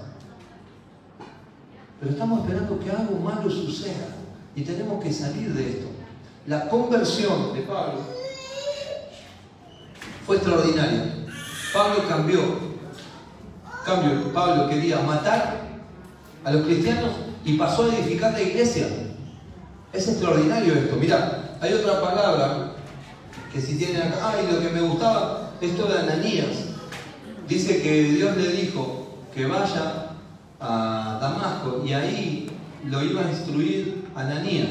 Pero 1.99 2.11
estamos 2.11 2.39
esperando 2.39 2.79
que 2.79 2.89
algo 2.89 3.19
malo 3.19 3.47
suceda 3.51 4.15
y 4.55 4.63
tenemos 4.63 5.03
que 5.03 5.13
salir 5.13 5.53
de 5.53 5.69
esto. 5.73 5.87
La 6.47 6.67
conversión 6.67 7.53
de 7.53 7.61
Pablo 7.61 7.99
fue 10.25 10.37
extraordinaria. 10.37 11.27
Pablo 11.71 12.07
cambió. 12.09 12.58
Cambio, 13.89 14.31
Pablo 14.31 14.69
quería 14.69 14.99
matar 14.99 15.61
a 16.45 16.51
los 16.51 16.63
cristianos 16.63 17.09
y 17.43 17.57
pasó 17.57 17.85
a 17.85 17.95
edificar 17.95 18.33
la 18.33 18.41
iglesia. 18.41 18.87
Es 19.91 20.07
extraordinario 20.07 20.75
esto. 20.75 20.95
Mira, 20.95 21.57
hay 21.59 21.73
otra 21.73 21.99
palabra 21.99 22.73
que 23.51 23.59
si 23.59 23.79
tiene 23.79 23.97
acá, 23.97 24.33
ay, 24.35 24.47
lo 24.51 24.61
que 24.61 24.69
me 24.69 24.81
gustaba, 24.81 25.53
esto 25.59 25.87
de 25.87 25.97
Ananías. 25.97 26.65
Dice 27.47 27.81
que 27.81 28.03
Dios 28.03 28.37
le 28.37 28.49
dijo 28.49 29.07
que 29.33 29.47
vaya 29.47 30.11
a 30.59 31.17
Damasco 31.19 31.83
y 31.83 31.93
ahí 31.93 32.51
lo 32.85 33.03
iba 33.03 33.21
a 33.21 33.29
instruir 33.31 34.07
Ananías. 34.15 34.69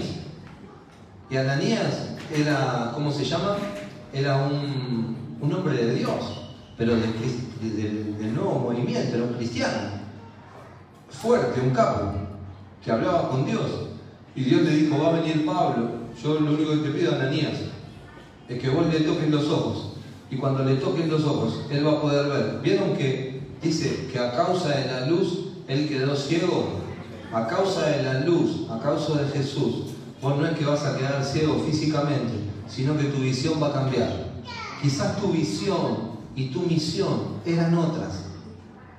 Y 1.28 1.36
Ananías 1.36 2.10
era, 2.32 2.92
¿cómo 2.94 3.10
se 3.10 3.24
llama? 3.24 3.56
Era 4.12 4.36
un, 4.36 5.38
un 5.40 5.52
hombre 5.52 5.76
de 5.76 5.94
Dios, 5.96 6.52
pero 6.76 6.94
del 7.60 8.34
nuevo 8.34 8.58
movimiento, 8.58 9.16
era 9.16 9.24
un 9.24 9.34
cristiano. 9.34 9.98
Fuerte, 11.10 11.60
un 11.60 11.70
capo, 11.70 12.12
que 12.84 12.92
hablaba 12.92 13.30
con 13.30 13.46
Dios. 13.46 13.88
Y 14.34 14.44
Dios 14.44 14.62
le 14.62 14.70
dijo, 14.70 15.02
va 15.02 15.08
a 15.08 15.20
venir 15.20 15.44
Pablo, 15.44 15.90
yo 16.22 16.40
lo 16.40 16.52
único 16.52 16.70
que 16.70 16.88
te 16.88 16.90
pido, 16.90 17.14
Ananías, 17.14 17.54
es 18.48 18.60
que 18.60 18.68
vos 18.68 18.86
le 18.92 19.00
toques 19.00 19.28
los 19.30 19.48
ojos. 19.48 19.92
Y 20.30 20.36
cuando 20.36 20.64
le 20.64 20.76
toquen 20.76 21.10
los 21.10 21.24
ojos, 21.24 21.60
él 21.70 21.86
va 21.86 21.92
a 21.92 22.00
poder 22.00 22.28
ver. 22.28 22.60
¿Vieron 22.62 22.96
que 22.96 23.40
dice 23.62 24.08
que 24.12 24.18
a 24.18 24.32
causa 24.32 24.68
de 24.68 24.86
la 24.86 25.06
luz 25.06 25.46
él 25.68 25.88
quedó 25.88 26.14
ciego? 26.14 26.80
A 27.32 27.46
causa 27.46 27.86
de 27.88 28.02
la 28.02 28.20
luz, 28.20 28.68
a 28.70 28.78
causa 28.78 29.22
de 29.22 29.28
Jesús, 29.28 29.94
vos 30.20 30.36
no 30.36 30.46
es 30.46 30.56
que 30.56 30.64
vas 30.64 30.84
a 30.84 30.96
quedar 30.96 31.24
ciego 31.24 31.62
físicamente, 31.66 32.32
sino 32.68 32.96
que 32.96 33.04
tu 33.04 33.20
visión 33.20 33.62
va 33.62 33.68
a 33.68 33.72
cambiar. 33.72 34.28
Quizás 34.82 35.20
tu 35.20 35.32
visión 35.32 36.17
y 36.38 36.50
tu 36.50 36.60
misión 36.60 37.40
eran 37.44 37.74
otras. 37.74 38.26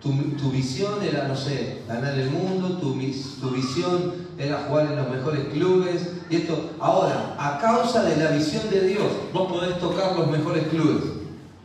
Tu, 0.01 0.11
visión 0.51 1.01
era, 1.01 1.25
no 1.25 1.35
sé, 1.37 1.83
ganar 1.87 2.19
el 2.19 2.29
mundo, 2.31 2.77
tu, 2.79 2.95
visión 2.95 4.13
era 4.37 4.65
jugar 4.67 4.87
en 4.87 4.97
los 4.97 5.09
mejores 5.09 5.45
clubes. 5.53 6.01
Y 6.29 6.35
esto, 6.35 6.71
ahora, 6.81 7.37
a 7.39 7.57
causa 7.57 8.03
de 8.03 8.17
la 8.17 8.31
visión 8.31 8.69
de 8.69 8.89
Dios, 8.89 9.07
vos 9.31 9.49
podés 9.49 9.79
tocar 9.79 10.17
los 10.17 10.29
mejores 10.29 10.67
clubes. 10.67 11.03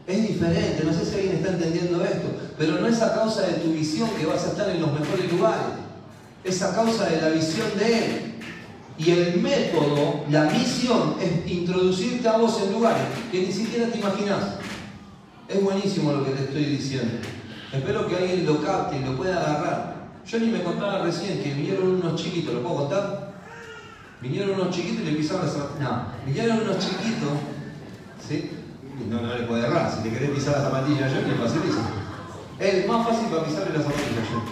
Es 0.06 0.28
diferente, 0.28 0.84
no 0.84 0.92
sé 0.92 1.04
si 1.04 1.14
alguien 1.16 1.36
está 1.36 1.48
entendiendo 1.48 2.04
esto, 2.04 2.28
pero 2.56 2.80
no 2.80 2.86
es 2.86 3.02
a 3.02 3.12
causa 3.12 3.42
de 3.42 3.54
tu 3.54 3.72
visión 3.72 4.08
que 4.10 4.26
vas 4.26 4.44
a 4.44 4.50
estar 4.50 4.68
en 4.68 4.80
los 4.80 4.92
mejores 4.92 5.32
lugares. 5.32 5.66
Es 6.44 6.62
a 6.62 6.72
causa 6.72 7.06
de 7.06 7.20
la 7.20 7.30
visión 7.30 7.66
de 7.76 7.98
Él. 7.98 8.34
Y 8.96 9.10
el 9.10 9.40
método, 9.40 10.24
la 10.30 10.44
misión, 10.44 11.16
es 11.20 11.50
introducirte 11.50 12.28
a 12.28 12.36
vos 12.36 12.62
en 12.62 12.72
lugares 12.72 13.02
que 13.32 13.44
ni 13.44 13.52
siquiera 13.52 13.88
te 13.88 13.98
imaginás. 13.98 14.63
Es 15.48 15.62
buenísimo 15.62 16.12
lo 16.12 16.24
que 16.24 16.30
te 16.30 16.44
estoy 16.44 16.64
diciendo. 16.64 17.18
Espero 17.72 18.06
que 18.06 18.16
alguien 18.16 18.46
lo 18.46 18.62
capte 18.62 18.96
y 18.96 19.04
lo 19.04 19.16
pueda 19.16 19.40
agarrar. 19.40 19.94
Yo 20.26 20.38
ni 20.38 20.46
me 20.46 20.62
contaba 20.62 21.02
recién 21.02 21.42
que 21.42 21.52
vinieron 21.52 21.96
unos 21.96 22.20
chiquitos, 22.20 22.54
¿lo 22.54 22.62
puedo 22.62 22.76
contar? 22.76 23.34
Vinieron 24.22 24.58
unos 24.58 24.74
chiquitos 24.74 25.02
y 25.02 25.10
le 25.10 25.16
pisaron 25.18 25.46
la. 25.46 25.84
No, 25.84 26.06
vinieron 26.24 26.60
unos 26.62 26.78
chiquitos, 26.78 27.30
¿sí? 28.26 28.50
No, 29.10 29.20
no 29.20 29.34
le 29.34 29.44
puede 29.44 29.66
errar. 29.66 29.92
Si 29.92 30.08
le 30.08 30.14
querés 30.14 30.30
pisar 30.30 30.54
la 30.54 30.62
zapatilla 30.62 31.08
yo, 31.08 31.28
le 31.28 31.34
facilita. 31.34 31.82
Es 32.58 32.88
más 32.88 33.06
fácil 33.06 33.28
para 33.28 33.44
pisarle 33.44 33.76
la 33.76 33.84
zapatilla 33.84 34.22
yo. 34.30 34.42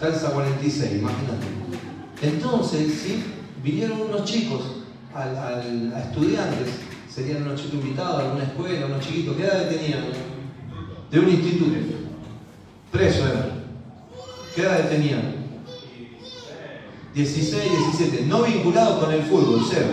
Calza 0.00 0.30
46, 0.30 0.92
imagínate. 1.00 1.46
Entonces, 2.22 2.94
¿sí? 3.02 3.24
Vinieron 3.62 4.00
unos 4.00 4.24
chicos 4.24 4.62
a 5.14 5.60
estudiantes, 6.00 6.68
serían 7.16 7.44
unos 7.44 7.62
chicos 7.62 7.76
invitados 7.76 8.20
alguna 8.20 8.44
escuela, 8.44 8.86
unos 8.86 9.00
chiquitos, 9.00 9.36
¿qué 9.36 9.44
edad 9.44 9.70
tenían? 9.70 10.04
de 11.10 11.20
un 11.20 11.28
instituto. 11.28 11.76
Preso 12.90 13.26
era. 13.26 13.48
¿Qué 14.54 14.62
edad 14.62 14.88
tenían? 14.90 15.46
16, 17.14 17.62
17. 17.96 18.26
No 18.26 18.42
vinculado 18.42 19.00
con 19.00 19.12
el 19.12 19.22
fútbol, 19.22 19.64
cero. 19.66 19.86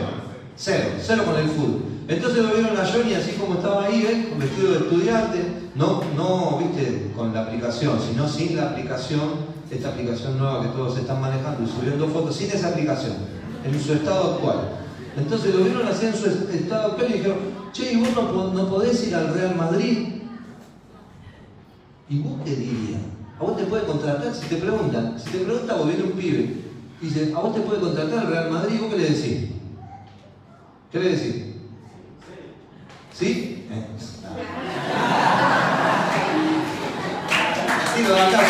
Cero, 0.58 0.90
cero 1.02 1.24
con 1.26 1.40
el 1.40 1.48
fútbol. 1.48 1.82
Entonces 2.10 2.44
lo 2.44 2.54
vieron 2.54 2.78
a 2.78 2.86
Johnny 2.86 3.14
así 3.14 3.32
como 3.34 3.56
estaba 3.56 3.86
ahí, 3.86 4.06
¿eh? 4.06 4.34
vestido 4.38 4.74
de 4.74 4.80
estudiante, 4.80 5.40
no, 5.76 6.04
no, 6.18 6.58
viste, 6.58 7.14
con 7.16 7.34
la 7.34 7.44
aplicación, 7.44 7.98
sino 8.02 8.28
sin 8.28 8.58
la 8.58 8.72
aplicación, 8.72 9.54
esta 9.72 9.90
aplicación 9.90 10.38
nueva 10.38 10.64
que 10.64 10.68
todos 10.70 10.98
están 10.98 11.22
manejando 11.22 11.64
y 11.64 11.68
subiendo 11.68 12.10
fotos, 12.10 12.36
sin 12.36 12.52
esa 12.52 12.70
aplicación, 12.70 13.14
en 13.64 13.82
su 13.82 13.94
estado 13.94 14.34
actual. 14.34 14.83
Entonces 15.16 15.54
lo 15.54 15.64
vieron 15.64 15.88
así 15.88 16.08
en 16.08 16.16
su 16.16 16.28
estado 16.28 16.92
actual 16.92 17.10
y 17.10 17.14
dijeron, 17.14 17.38
che, 17.72 17.94
¿y 17.94 17.98
vos 17.98 18.10
no, 18.54 18.70
podés 18.70 19.08
ir 19.08 19.16
al 19.16 19.34
Real 19.34 19.56
Madrid? 19.56 20.08
¿Y 22.10 22.20
vos 22.20 22.34
qué 22.44 22.56
dirías? 22.56 23.02
¿A 23.40 23.44
vos 23.44 23.58
te 23.58 23.64
puede 23.64 23.86
contratar? 23.86 24.34
Si 24.34 24.48
te 24.48 24.58
preguntan, 24.58 25.20
si 25.20 25.30
te 25.32 25.40
pregunta 25.40 25.76
vos 25.76 25.88
viene 25.88 26.04
un 26.04 26.12
pibe 26.12 26.64
y 27.02 27.06
dice, 27.06 27.34
¿a 27.36 27.40
vos 27.40 27.54
te 27.54 27.62
puede 27.62 27.82
contratar 27.82 28.24
el 28.24 28.30
Real 28.30 28.52
Madrid? 28.52 28.80
¿Vos 28.82 28.90
qué 28.92 29.00
le 29.00 29.10
decís? 29.10 29.50
¿Qué 30.92 31.00
le 31.00 31.10
decís? 31.10 31.46
¿Sí? 33.14 33.68
Eh. 33.70 33.88
Sí, 37.96 38.04
lo 38.08 38.16
acá, 38.16 38.42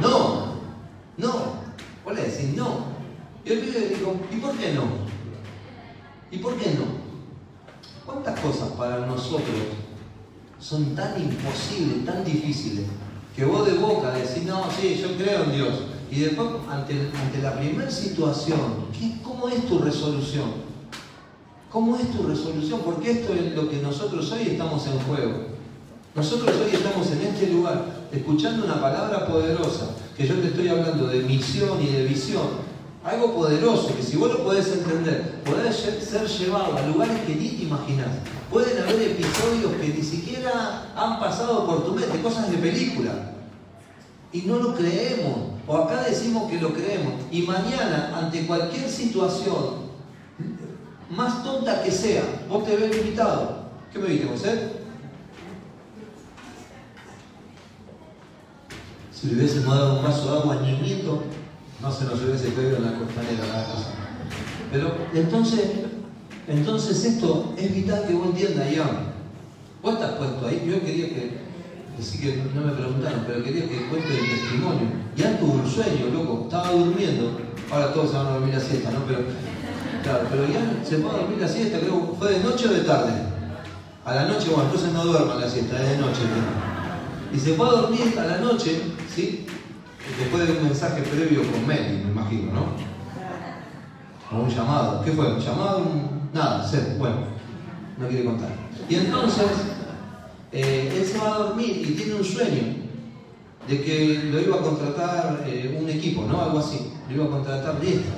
No, 0.00 0.08
no, 0.08 0.54
no. 1.16 1.62
Vos 2.04 2.14
le 2.14 2.22
decís 2.22 2.56
no. 2.56 2.86
Y 3.44 3.52
el 3.52 3.60
pibe 3.60 3.80
le 3.80 3.88
dijo, 3.88 4.16
¿y 4.30 4.36
por 4.36 4.56
qué 4.56 4.72
no? 4.72 4.82
¿Y 6.30 6.38
por 6.38 6.56
qué 6.56 6.70
no? 6.74 6.84
¿Cuántas 8.04 8.40
cosas 8.40 8.68
nosotros 8.98 9.56
son 10.60 10.94
tan 10.94 11.20
imposibles, 11.20 12.04
tan 12.04 12.24
difíciles, 12.24 12.86
que 13.34 13.44
vos 13.44 13.66
de 13.66 13.74
boca 13.74 14.12
decís, 14.12 14.44
no, 14.44 14.64
sí, 14.70 15.00
yo 15.00 15.16
creo 15.16 15.44
en 15.44 15.52
Dios, 15.52 15.74
y 16.10 16.20
después 16.20 16.48
ante, 16.70 16.94
ante 16.94 17.38
la 17.42 17.58
primera 17.58 17.90
situación, 17.90 18.60
¿qué, 18.92 19.16
¿cómo 19.22 19.48
es 19.48 19.66
tu 19.66 19.78
resolución? 19.78 20.72
¿Cómo 21.70 21.96
es 21.96 22.10
tu 22.10 22.22
resolución? 22.24 22.80
Porque 22.84 23.12
esto 23.12 23.32
es 23.32 23.54
lo 23.56 23.70
que 23.70 23.78
nosotros 23.78 24.30
hoy 24.30 24.42
estamos 24.42 24.86
en 24.86 24.98
juego. 25.00 25.46
Nosotros 26.14 26.54
hoy 26.62 26.76
estamos 26.76 27.10
en 27.10 27.22
este 27.22 27.46
lugar 27.46 27.86
escuchando 28.12 28.66
una 28.66 28.78
palabra 28.78 29.26
poderosa, 29.26 29.86
que 30.14 30.26
yo 30.28 30.34
te 30.34 30.48
estoy 30.48 30.68
hablando 30.68 31.06
de 31.06 31.20
misión 31.20 31.80
y 31.82 31.86
de 31.86 32.04
visión, 32.04 32.46
algo 33.04 33.34
poderoso, 33.34 33.96
que 33.96 34.02
si 34.02 34.16
vos 34.16 34.32
lo 34.32 34.44
podés 34.44 34.68
entender, 34.68 35.42
podés 35.44 35.76
ser 35.76 36.26
llevado 36.26 36.76
a 36.76 36.86
lugares 36.86 37.20
que 37.26 37.34
ni 37.34 37.48
te 37.48 37.64
imaginás. 37.64 38.08
Pueden 38.50 38.80
haber 38.82 39.02
episodios 39.02 39.72
que 39.80 39.88
ni 39.88 40.02
siquiera 40.02 40.92
han 40.94 41.18
pasado 41.18 41.66
por 41.66 41.84
tu 41.84 41.94
mente, 41.94 42.20
cosas 42.22 42.50
de 42.50 42.58
película. 42.58 43.32
Y 44.32 44.42
no 44.42 44.58
lo 44.58 44.74
creemos. 44.74 45.52
O 45.66 45.76
acá 45.76 46.02
decimos 46.02 46.50
que 46.50 46.60
lo 46.60 46.72
creemos. 46.72 47.14
Y 47.30 47.42
mañana, 47.42 48.16
ante 48.16 48.46
cualquier 48.46 48.88
situación, 48.88 49.82
más 51.10 51.42
tonta 51.42 51.82
que 51.82 51.90
sea, 51.90 52.22
vos 52.48 52.64
te 52.64 52.76
ves 52.76 52.96
limitado. 52.96 53.62
¿Qué 53.92 53.98
me 53.98 54.08
viste, 54.08 54.28
José? 54.28 54.72
Si 59.12 59.26
le 59.28 59.34
hubiésemos 59.34 59.76
dado 59.76 59.98
un 59.98 60.04
vaso 60.04 60.30
de 60.30 60.38
agua 60.38 60.56
niñito, 60.56 61.22
no 61.82 61.90
se 61.90 62.04
nos 62.04 62.22
hubiese 62.22 62.54
caído 62.54 62.76
en 62.76 62.84
la 62.84 62.98
costanera 62.98 63.46
la 63.46 63.64
casa. 63.66 63.90
Pero 64.70 64.94
entonces, 65.12 65.60
entonces 66.46 67.04
esto 67.04 67.54
es 67.58 67.74
vital 67.74 68.04
que 68.06 68.14
vos 68.14 68.26
entiendas, 68.28 68.70
Ian. 68.72 69.12
Vos 69.82 69.94
estás 69.94 70.12
puesto 70.12 70.46
ahí, 70.46 70.62
yo 70.64 70.80
quería 70.80 71.08
que, 71.08 71.38
así 71.98 72.20
que 72.20 72.40
no 72.54 72.60
me 72.60 72.72
preguntaron, 72.72 73.24
pero 73.26 73.42
quería 73.42 73.68
que 73.68 73.88
cuente 73.88 74.16
el 74.16 74.30
testimonio. 74.30 74.88
Ya 75.16 75.38
tuvo 75.40 75.54
un 75.54 75.68
sueño, 75.68 76.06
loco, 76.12 76.44
estaba 76.44 76.70
durmiendo, 76.70 77.36
ahora 77.70 77.92
todos 77.92 78.10
se 78.10 78.16
van 78.16 78.26
a 78.28 78.30
dormir 78.30 78.54
la 78.54 78.60
siesta, 78.60 78.90
¿no? 78.92 79.00
Pero, 79.04 79.18
claro, 80.04 80.28
pero 80.30 80.46
ya 80.46 80.88
se 80.88 80.98
fue 80.98 81.10
a 81.10 81.14
dormir 81.14 81.38
la 81.40 81.48
siesta, 81.48 81.80
creo, 81.80 82.14
¿fue 82.16 82.30
de 82.30 82.40
noche 82.44 82.68
o 82.68 82.72
de 82.72 82.80
tarde? 82.80 83.12
A 84.04 84.14
la 84.14 84.26
noche, 84.26 84.48
bueno, 84.48 84.64
entonces 84.64 84.92
no 84.92 85.04
duerman 85.04 85.40
la 85.40 85.48
siesta, 85.50 85.82
es 85.82 85.90
de 85.90 85.96
noche. 85.98 86.20
Y 87.34 87.38
se 87.38 87.54
fue 87.54 87.66
a 87.66 87.70
dormir 87.70 88.14
a 88.18 88.24
la 88.24 88.38
noche 88.38 88.82
¿sí? 89.14 89.46
Después 90.22 90.46
de 90.46 90.52
un 90.56 90.64
mensaje 90.66 91.02
previo 91.02 91.42
con 91.50 91.66
Meli, 91.66 92.04
me 92.04 92.12
imagino, 92.12 92.52
¿no? 92.52 92.66
O 94.30 94.42
un 94.44 94.48
llamado. 94.48 95.04
¿Qué 95.04 95.10
fue? 95.10 95.34
¿Un 95.34 95.40
llamado? 95.40 95.84
Nada, 96.32 96.64
sé, 96.64 96.94
bueno, 96.96 97.16
no 97.98 98.06
quiere 98.06 98.24
contar. 98.26 98.50
Y 98.88 98.94
entonces, 98.94 99.46
eh, 100.52 100.94
él 100.96 101.04
se 101.04 101.18
va 101.18 101.34
a 101.34 101.38
dormir 101.38 101.84
y 101.88 101.94
tiene 101.94 102.14
un 102.14 102.24
sueño 102.24 102.62
de 103.66 103.82
que 103.82 104.30
lo 104.30 104.40
iba 104.40 104.58
a 104.58 104.62
contratar 104.62 105.44
eh, 105.44 105.76
un 105.82 105.90
equipo, 105.90 106.22
¿no? 106.22 106.40
Algo 106.40 106.60
así. 106.60 106.92
Lo 107.08 107.14
iba 107.16 107.24
a 107.24 107.30
contratar 107.30 107.80
Riestra. 107.80 108.14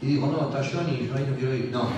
Y 0.00 0.06
dijo, 0.06 0.26
no, 0.26 0.48
está 0.48 0.62
Johnny, 0.64 1.06
yo 1.06 1.14
ahí 1.14 1.26
no 1.28 1.36
quiero 1.36 1.54
ir. 1.54 1.70
No. 1.70 1.88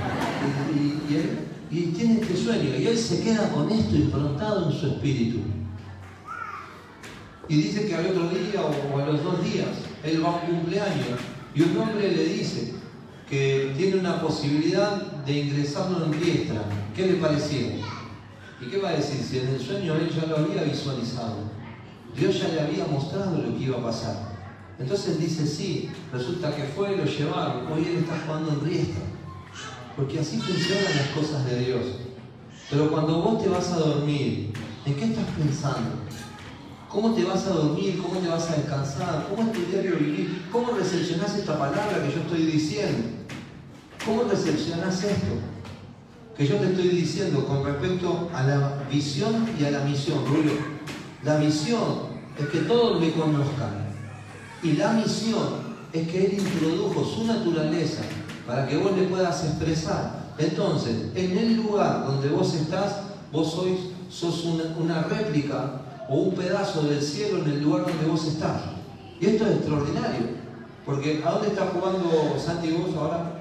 Y, 1.08 1.14
él, 1.14 1.38
y 1.70 1.80
tiene 1.92 2.14
este 2.14 2.36
sueño 2.36 2.76
y 2.76 2.88
él 2.88 2.98
se 2.98 3.22
queda 3.22 3.50
con 3.50 3.70
esto 3.70 3.94
improntado 3.94 4.68
en 4.68 4.76
su 4.76 4.88
espíritu. 4.88 5.38
Y 7.48 7.56
dice 7.56 7.86
que 7.86 7.94
al 7.94 8.06
otro 8.06 8.28
día 8.30 8.62
o 8.62 8.98
a 8.98 9.06
los 9.06 9.22
dos 9.22 9.44
días 9.44 9.68
él 10.02 10.24
va 10.24 10.30
a 10.30 10.34
un 10.34 10.58
cumpleaños 10.58 11.20
y 11.54 11.62
un 11.62 11.76
hombre 11.78 12.10
le 12.10 12.24
dice 12.24 12.74
que 13.28 13.72
tiene 13.76 13.96
una 13.98 14.20
posibilidad 14.20 15.00
de 15.24 15.32
ingresarlo 15.32 16.06
en 16.06 16.20
diestra. 16.20 16.62
¿Qué 16.94 17.06
le 17.06 17.14
parecía? 17.14 17.76
¿Y 18.60 18.66
qué 18.70 18.78
va 18.78 18.90
a 18.90 18.96
decir? 18.96 19.20
Si 19.22 19.38
en 19.38 19.48
el 19.48 19.60
sueño 19.60 19.94
él 19.94 20.10
ya 20.10 20.26
lo 20.26 20.38
había 20.38 20.62
visualizado. 20.62 21.36
Dios 22.16 22.40
ya 22.40 22.48
le 22.48 22.60
había 22.60 22.86
mostrado 22.86 23.42
lo 23.42 23.56
que 23.56 23.64
iba 23.64 23.78
a 23.78 23.82
pasar. 23.82 24.34
Entonces 24.78 25.18
dice, 25.18 25.46
sí, 25.46 25.90
resulta 26.12 26.54
que 26.54 26.64
fue, 26.64 26.96
lo 26.96 27.04
llevaron, 27.04 27.72
hoy 27.72 27.86
él 27.86 27.98
está 27.98 28.20
jugando 28.26 28.52
en 28.52 28.64
riestra. 28.64 29.02
Porque 29.96 30.18
así 30.18 30.38
funcionan 30.38 30.96
las 30.96 31.08
cosas 31.08 31.44
de 31.46 31.58
Dios. 31.60 31.84
Pero 32.70 32.90
cuando 32.90 33.22
vos 33.22 33.42
te 33.42 33.48
vas 33.48 33.70
a 33.72 33.78
dormir, 33.78 34.52
¿en 34.84 34.94
qué 34.94 35.04
estás 35.04 35.26
pensando? 35.38 35.90
¿Cómo 36.94 37.12
te 37.12 37.24
vas 37.24 37.44
a 37.48 37.50
dormir? 37.50 38.00
¿Cómo 38.00 38.20
te 38.20 38.28
vas 38.28 38.48
a 38.48 38.54
descansar? 38.54 39.26
¿Cómo 39.28 39.50
es 39.50 39.52
tu 39.52 39.60
vivir? 39.68 40.44
¿Cómo 40.52 40.70
recepcionás 40.74 41.34
esta 41.34 41.58
palabra 41.58 42.00
que 42.00 42.14
yo 42.14 42.20
estoy 42.20 42.46
diciendo? 42.46 43.08
¿Cómo 44.06 44.22
recepcionás 44.22 45.02
esto 45.02 45.34
que 46.36 46.46
yo 46.46 46.54
te 46.58 46.66
estoy 46.66 46.88
diciendo 46.90 47.44
con 47.46 47.64
respecto 47.64 48.30
a 48.32 48.44
la 48.44 48.84
visión 48.88 49.48
y 49.58 49.64
a 49.64 49.72
la 49.72 49.80
misión, 49.80 50.24
Rubio? 50.24 50.52
La 51.24 51.38
visión 51.38 52.14
es 52.38 52.46
que 52.46 52.60
todos 52.60 53.00
me 53.00 53.10
conozcan. 53.10 53.88
Y 54.62 54.74
la 54.74 54.92
misión 54.92 55.48
es 55.92 56.06
que 56.06 56.26
Él 56.26 56.34
introdujo 56.38 57.04
su 57.04 57.24
naturaleza 57.24 58.02
para 58.46 58.68
que 58.68 58.76
vos 58.76 58.96
le 58.96 59.08
puedas 59.08 59.44
expresar. 59.44 60.32
Entonces, 60.38 61.08
en 61.16 61.38
el 61.38 61.56
lugar 61.56 62.06
donde 62.06 62.28
vos 62.28 62.54
estás, 62.54 63.00
vos 63.32 63.50
sois, 63.50 63.80
sos 64.08 64.44
una 64.44 65.02
réplica 65.02 65.80
o 66.08 66.14
un 66.14 66.34
pedazo 66.34 66.82
del 66.82 67.00
cielo 67.00 67.38
en 67.38 67.50
el 67.50 67.62
lugar 67.62 67.86
donde 67.86 68.06
vos 68.06 68.26
estás. 68.26 68.62
Y 69.20 69.26
esto 69.26 69.46
es 69.46 69.56
extraordinario. 69.56 70.44
Porque 70.84 71.22
¿a 71.24 71.30
dónde 71.30 71.48
está 71.48 71.66
jugando 71.66 72.36
Santi 72.38 72.72
vos 72.72 72.94
ahora? 72.96 73.40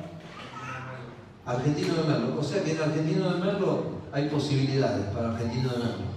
Argentino 1.46 1.94
de 1.96 2.04
Merlo. 2.04 2.40
O 2.40 2.44
sea 2.44 2.64
que 2.64 2.72
en 2.72 2.82
Argentino 2.82 3.34
de 3.34 3.40
Merlo 3.40 3.84
hay 4.12 4.30
posibilidades 4.30 5.06
para 5.08 5.32
Argentino 5.32 5.70
de 5.72 5.78
Merlo 5.78 6.14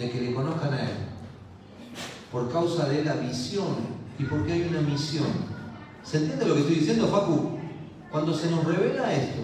de 0.00 0.10
que 0.10 0.20
le 0.20 0.34
conozcan 0.34 0.72
a 0.72 0.82
él. 0.82 0.96
Por 2.32 2.50
causa 2.50 2.88
de 2.88 3.04
la 3.04 3.14
visión 3.14 4.00
y 4.18 4.24
porque 4.24 4.52
hay 4.52 4.62
una 4.70 4.80
misión. 4.80 5.26
¿Se 6.02 6.18
entiende 6.18 6.46
lo 6.46 6.54
que 6.54 6.60
estoy 6.60 6.76
diciendo, 6.76 7.08
Facu? 7.08 7.58
Cuando 8.10 8.34
se 8.34 8.50
nos 8.50 8.64
revela 8.64 9.12
esto, 9.12 9.42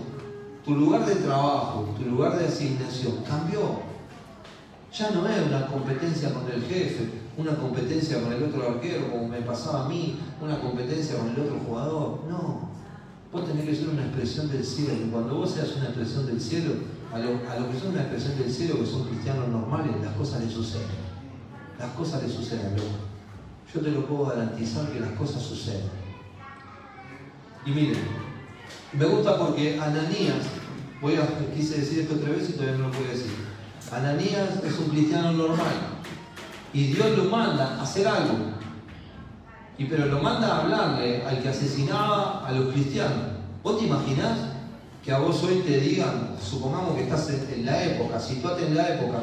tu 0.65 0.75
lugar 0.75 1.05
de 1.05 1.17
trabajo, 1.17 1.95
tu 1.97 2.11
lugar 2.11 2.39
de 2.39 2.47
asignación 2.47 3.23
cambió. 3.29 3.81
Ya 4.97 5.11
no 5.11 5.29
es 5.29 5.47
una 5.47 5.67
competencia 5.67 6.33
con 6.33 6.51
el 6.51 6.63
jefe, 6.63 7.11
una 7.37 7.55
competencia 7.55 8.23
con 8.23 8.33
el 8.33 8.43
otro 8.45 8.67
arquero, 8.67 9.11
como 9.11 9.29
me 9.29 9.43
pasaba 9.43 9.85
a 9.85 9.89
mí, 9.89 10.19
una 10.41 10.59
competencia 10.59 11.19
con 11.19 11.29
el 11.29 11.39
otro 11.39 11.59
jugador. 11.67 12.21
No. 12.31 12.71
Vos 13.31 13.45
tenés 13.47 13.67
que 13.67 13.75
ser 13.75 13.91
una 13.91 14.07
expresión 14.07 14.51
del 14.51 14.65
cielo. 14.65 14.95
Y 15.07 15.11
cuando 15.11 15.35
vos 15.35 15.51
seas 15.51 15.77
una 15.77 15.87
expresión 15.87 16.27
del 16.27 16.41
cielo, 16.41 16.73
a 17.13 17.19
lo, 17.19 17.71
que 17.71 17.79
son 17.79 17.91
una 17.91 18.01
expresión 18.01 18.39
del 18.39 18.51
cielo, 18.51 18.79
que 18.79 18.87
son 18.87 19.05
cristianos 19.09 19.49
normales, 19.49 19.93
las 20.03 20.15
cosas 20.15 20.41
les 20.41 20.53
suceden. 20.53 20.87
Las 21.79 21.91
cosas 21.91 22.23
les 22.23 22.33
suceden, 22.33 22.75
loco. 22.75 22.89
Yo 23.75 23.81
te 23.83 23.91
lo 23.91 24.07
puedo 24.07 24.27
garantizar 24.27 24.91
que 24.91 25.01
las 25.01 25.11
cosas 25.11 25.43
suceden. 25.43 25.91
Y 27.67 27.71
miren, 27.71 27.99
me 28.95 29.05
gusta 29.05 29.37
porque 29.37 29.79
Ananías, 29.79 30.47
voy 31.03 31.17
a, 31.17 31.29
quise 31.55 31.81
decir 31.81 32.01
esto 32.01 32.15
otra 32.15 32.31
vez 32.31 32.49
y 32.49 32.53
todavía 32.55 32.79
no 32.79 32.87
lo 32.87 32.93
puedo 32.93 33.11
decir. 33.11 33.46
Ananías 33.93 34.63
es 34.65 34.79
un 34.79 34.89
cristiano 34.89 35.33
normal 35.33 35.75
y 36.73 36.89
Dios 36.89 37.17
lo 37.17 37.25
manda 37.25 37.77
a 37.79 37.83
hacer 37.83 38.07
algo. 38.07 38.35
Y 39.79 39.85
pero 39.85 40.07
lo 40.07 40.21
manda 40.21 40.49
a 40.49 40.61
hablarle 40.63 41.25
al 41.25 41.43
que 41.43 41.49
asesinaba 41.49 42.47
a 42.47 42.53
los 42.53 42.73
cristianos. 42.73 43.37
¿Vos 43.63 43.79
te 43.79 43.87
imaginás 43.87 44.39
que 45.05 45.13
a 45.13 45.19
vos 45.19 45.43
hoy 45.45 45.63
te 45.67 45.81
digan, 45.81 46.35
supongamos 46.43 46.97
que 46.97 47.05
estás 47.05 47.29
en 47.31 47.65
la 47.65 47.85
época, 47.85 48.19
situate 48.19 48.67
en 48.67 48.77
la 48.77 48.89
época, 48.95 49.19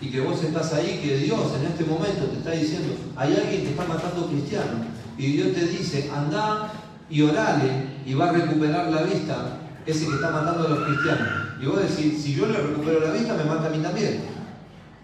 y 0.00 0.10
que 0.10 0.20
vos 0.20 0.42
estás 0.42 0.72
ahí, 0.72 1.00
que 1.02 1.18
Dios 1.18 1.40
en 1.60 1.66
este 1.66 1.84
momento 1.84 2.24
te 2.24 2.38
está 2.38 2.50
diciendo, 2.52 2.94
hay 3.16 3.34
alguien 3.34 3.62
que 3.62 3.70
está 3.70 3.84
matando 3.84 4.26
cristianos, 4.28 4.86
y 5.18 5.32
Dios 5.32 5.52
te 5.52 5.66
dice, 5.66 6.10
anda 6.14 6.72
y 7.10 7.22
orale 7.22 7.86
y 8.06 8.14
va 8.14 8.30
a 8.30 8.32
recuperar 8.32 8.90
la 8.90 9.02
vista 9.02 9.58
ese 9.84 10.06
que 10.06 10.14
está 10.14 10.30
matando 10.30 10.66
a 10.66 10.70
los 10.70 10.84
cristianos. 10.86 11.28
Y 11.62 11.66
vos 11.66 11.78
decís, 11.80 12.20
si 12.20 12.34
yo 12.34 12.46
le 12.46 12.58
recupero 12.58 12.98
la 12.98 13.12
vista, 13.12 13.34
me 13.34 13.44
mata 13.44 13.68
a 13.68 13.70
mí 13.70 13.78
también. 13.78 14.20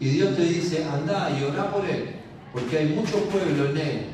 Y 0.00 0.08
Dios 0.08 0.34
te 0.34 0.42
dice, 0.42 0.84
anda 0.84 1.30
y 1.30 1.44
orá 1.44 1.70
por 1.70 1.84
él, 1.86 2.16
porque 2.52 2.78
hay 2.78 2.88
mucho 2.88 3.16
pueblo 3.26 3.66
en 3.66 3.76
él. 3.76 4.06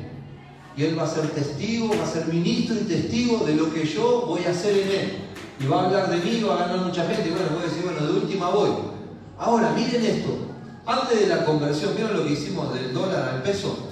Y 0.77 0.83
él 0.83 0.97
va 0.97 1.03
a 1.03 1.07
ser 1.07 1.27
testigo, 1.29 1.89
va 1.97 2.03
a 2.03 2.07
ser 2.07 2.27
ministro 2.27 2.75
y 2.75 2.83
testigo 2.83 3.43
de 3.45 3.55
lo 3.55 3.73
que 3.73 3.83
yo 3.83 4.25
voy 4.27 4.45
a 4.45 4.51
hacer 4.51 4.77
en 4.77 4.89
él. 4.89 5.13
Y 5.59 5.65
va 5.65 5.81
a 5.81 5.85
hablar 5.85 6.09
de 6.11 6.17
mí, 6.17 6.43
va 6.43 6.53
a 6.53 6.67
ganar 6.67 6.85
mucha 6.85 7.07
gente. 7.07 7.29
Y 7.29 7.31
bueno, 7.31 7.47
voy 7.51 7.63
a 7.63 7.65
decir, 7.65 7.83
bueno, 7.83 8.05
de 8.05 8.13
última 8.13 8.49
voy. 8.49 8.69
Ahora, 9.39 9.71
miren 9.71 10.05
esto. 10.05 10.37
Antes 10.85 11.21
de 11.21 11.27
la 11.27 11.45
conversión, 11.45 11.95
¿vieron 11.95 12.15
lo 12.15 12.25
que 12.25 12.33
hicimos 12.33 12.71
del 12.75 12.93
dólar 12.93 13.27
al 13.27 13.41
peso? 13.41 13.89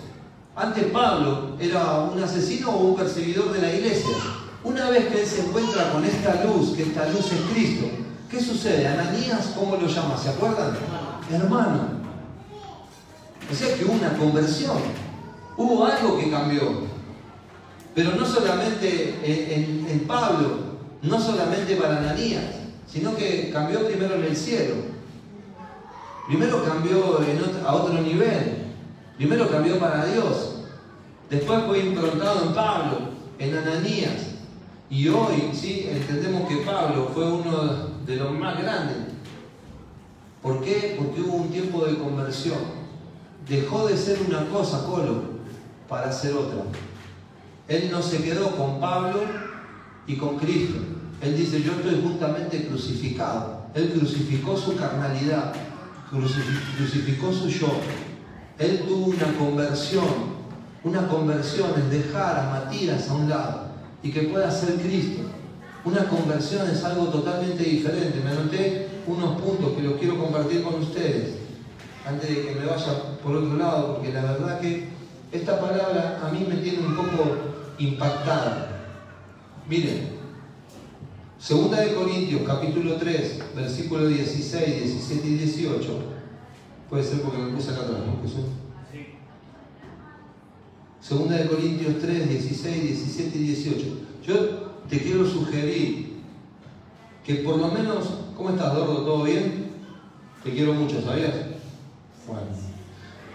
Antes 0.56 0.84
Pablo 0.92 1.58
era 1.60 2.02
un 2.02 2.22
asesino 2.22 2.70
o 2.70 2.90
un 2.90 2.96
perseguidor 2.96 3.52
de 3.52 3.62
la 3.62 3.74
iglesia. 3.74 4.16
Una 4.64 4.92
vez 4.92 5.08
que 5.08 5.22
él 5.22 5.28
se 5.28 5.42
encuentra 5.42 5.92
con 5.92 6.06
esta 6.06 6.44
luz, 6.46 6.76
que 6.76 6.84
esta 6.84 7.10
luz 7.10 7.32
es 7.32 7.42
Cristo, 7.52 7.88
¿qué 8.34 8.42
sucede? 8.42 8.88
Ananías, 8.88 9.54
¿cómo 9.56 9.78
lo 9.78 9.88
llama? 9.88 10.18
¿Se 10.18 10.30
acuerdan? 10.30 10.76
Hermano. 11.32 12.02
O 13.50 13.54
sea 13.54 13.76
que 13.76 13.86
hubo 13.86 13.94
una 13.94 14.18
conversión. 14.18 14.78
Hubo 15.56 15.86
algo 15.86 16.18
que 16.18 16.32
cambió. 16.32 16.94
Pero 17.94 18.16
no 18.16 18.26
solamente 18.26 19.20
en, 19.24 20.00
Pablo, 20.08 20.58
no 21.04 21.20
solamente 21.20 21.76
para 21.76 22.00
Ananías, 22.00 22.44
sino 22.92 23.16
que 23.16 23.52
cambió 23.54 23.86
primero 23.86 24.16
en 24.16 24.24
el 24.24 24.36
cielo. 24.36 24.76
Primero 26.28 26.66
cambió 26.66 27.20
a 27.68 27.76
otro 27.76 28.02
nivel. 28.02 28.64
Primero 29.16 29.48
cambió 29.52 29.78
para 29.78 30.06
Dios. 30.06 30.56
Después 31.30 31.64
fue 31.68 31.86
improntado 31.86 32.48
en 32.48 32.54
Pablo, 32.56 32.98
en 33.38 33.56
Ananías. 33.56 34.32
Y 34.90 35.08
hoy, 35.10 35.52
¿sí? 35.54 35.88
Entendemos 35.92 36.50
que 36.50 36.58
Pablo 36.58 37.12
fue 37.14 37.32
uno 37.32 37.93
de 38.06 38.16
los 38.18 38.32
más 38.34 38.62
grandes. 38.62 38.98
¿Por 40.42 40.62
qué? 40.62 40.96
Porque 40.98 41.22
hubo 41.22 41.38
un 41.38 41.50
tiempo 41.50 41.86
de 41.86 41.98
conversión. 41.98 42.60
Dejó 43.48 43.88
de 43.88 43.98
ser 43.98 44.20
una 44.28 44.48
cosa, 44.50 44.86
Colo, 44.86 45.24
para 45.88 46.12
ser 46.12 46.34
otra. 46.34 46.64
Él 47.68 47.90
no 47.92 48.02
se 48.02 48.22
quedó 48.22 48.56
con 48.56 48.80
Pablo 48.80 49.22
y 50.06 50.18
con 50.18 50.38
Cristo. 50.38 50.80
Él 51.22 51.38
dice, 51.38 51.62
yo 51.62 51.74
estoy 51.74 52.02
justamente 52.02 52.68
crucificado. 52.68 53.68
Él 53.74 53.94
crucificó 53.98 54.58
su 54.58 54.76
carnalidad, 54.76 55.54
crucificó 56.10 57.32
su 57.32 57.48
yo. 57.48 57.72
Él 58.60 58.84
tuvo 58.88 59.08
una 59.08 59.34
conversión. 59.38 60.34
Una 60.84 61.08
conversión 61.08 61.72
es 61.78 61.90
dejar 61.90 62.38
a 62.38 62.50
Matías 62.50 63.10
a 63.10 63.14
un 63.14 63.30
lado 63.30 63.68
y 64.04 64.12
que 64.12 64.24
pueda 64.24 64.52
ser 64.52 64.76
Cristo. 64.76 65.22
Una 65.86 66.08
conversión 66.08 66.70
es 66.70 66.84
algo 66.84 67.08
totalmente 67.08 67.64
diferente. 67.64 68.22
Me 68.24 68.32
anoté 68.32 68.88
unos 69.06 69.42
puntos 69.42 69.74
que 69.74 69.82
los 69.82 70.00
quiero 70.00 70.18
compartir 70.18 70.64
con 70.64 70.76
ustedes 70.76 71.36
antes 72.06 72.30
de 72.30 72.46
que 72.46 72.56
me 72.56 72.66
vaya 72.66 73.18
por 73.22 73.36
otro 73.36 73.58
lado, 73.58 73.96
porque 73.96 74.14
la 74.14 74.22
verdad 74.24 74.60
que 74.60 74.88
esta 75.32 75.60
palabra 75.60 76.22
a 76.24 76.30
mí 76.32 76.46
me 76.48 76.56
tiene 76.56 76.86
un 76.86 76.96
poco 76.96 77.38
impactada. 77.78 78.70
Miren, 79.68 80.14
Segunda 81.44 81.82
de 81.82 81.94
Corintios, 81.94 82.44
capítulo 82.48 82.96
3, 82.96 83.40
versículos 83.54 84.08
16, 84.08 84.84
17 84.84 85.28
y 85.28 85.34
18. 85.40 86.00
Puede 86.90 87.04
ser 87.04 87.22
porque 87.22 87.40
me 87.40 87.52
puse 87.52 87.72
acá 87.72 87.82
atrás, 87.82 88.00
¿no? 88.00 88.14
Segunda 91.02 91.36
de 91.36 91.48
Corintios 91.48 91.96
3, 92.00 92.30
16, 92.30 92.84
17 92.84 93.38
y 93.38 93.42
18. 93.44 93.86
Yo 94.26 94.63
te 94.90 95.00
quiero 95.00 95.26
sugerir 95.26 96.14
que 97.24 97.36
por 97.36 97.58
lo 97.58 97.70
menos, 97.70 98.06
¿cómo 98.36 98.50
estás, 98.50 98.76
Dordo? 98.76 99.04
¿Todo 99.04 99.24
bien? 99.24 99.72
Te 100.44 100.52
quiero 100.52 100.74
mucho, 100.74 101.02
¿sabías? 101.02 101.34
Bueno. 102.28 102.48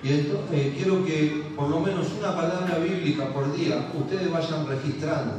Y 0.02 0.10
entonces, 0.10 0.46
eh, 0.52 0.74
quiero 0.76 1.04
que 1.04 1.52
por 1.56 1.68
lo 1.68 1.80
menos 1.80 2.06
una 2.18 2.36
palabra 2.36 2.78
bíblica 2.78 3.32
por 3.32 3.56
día 3.56 3.90
ustedes 3.98 4.30
vayan 4.30 4.66
registrando. 4.66 5.34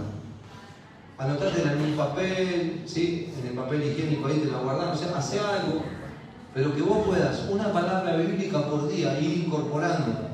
Anotátela 1.17 1.73
en 1.73 1.81
un 1.81 1.93
papel, 1.93 2.83
¿sí? 2.85 3.31
en 3.39 3.47
el 3.49 3.53
papel 3.53 3.83
higiénico 3.83 4.27
ahí 4.27 4.39
te 4.39 4.51
la 4.51 4.59
guardan, 4.59 4.89
o 4.89 4.95
sea, 4.95 5.17
hace 5.17 5.39
algo, 5.39 5.83
pero 6.53 6.73
que 6.73 6.81
vos 6.81 7.05
puedas 7.05 7.45
una 7.49 7.71
palabra 7.71 8.15
bíblica 8.15 8.65
por 8.65 8.89
día 8.89 9.19
ir 9.19 9.45
incorporando 9.45 10.29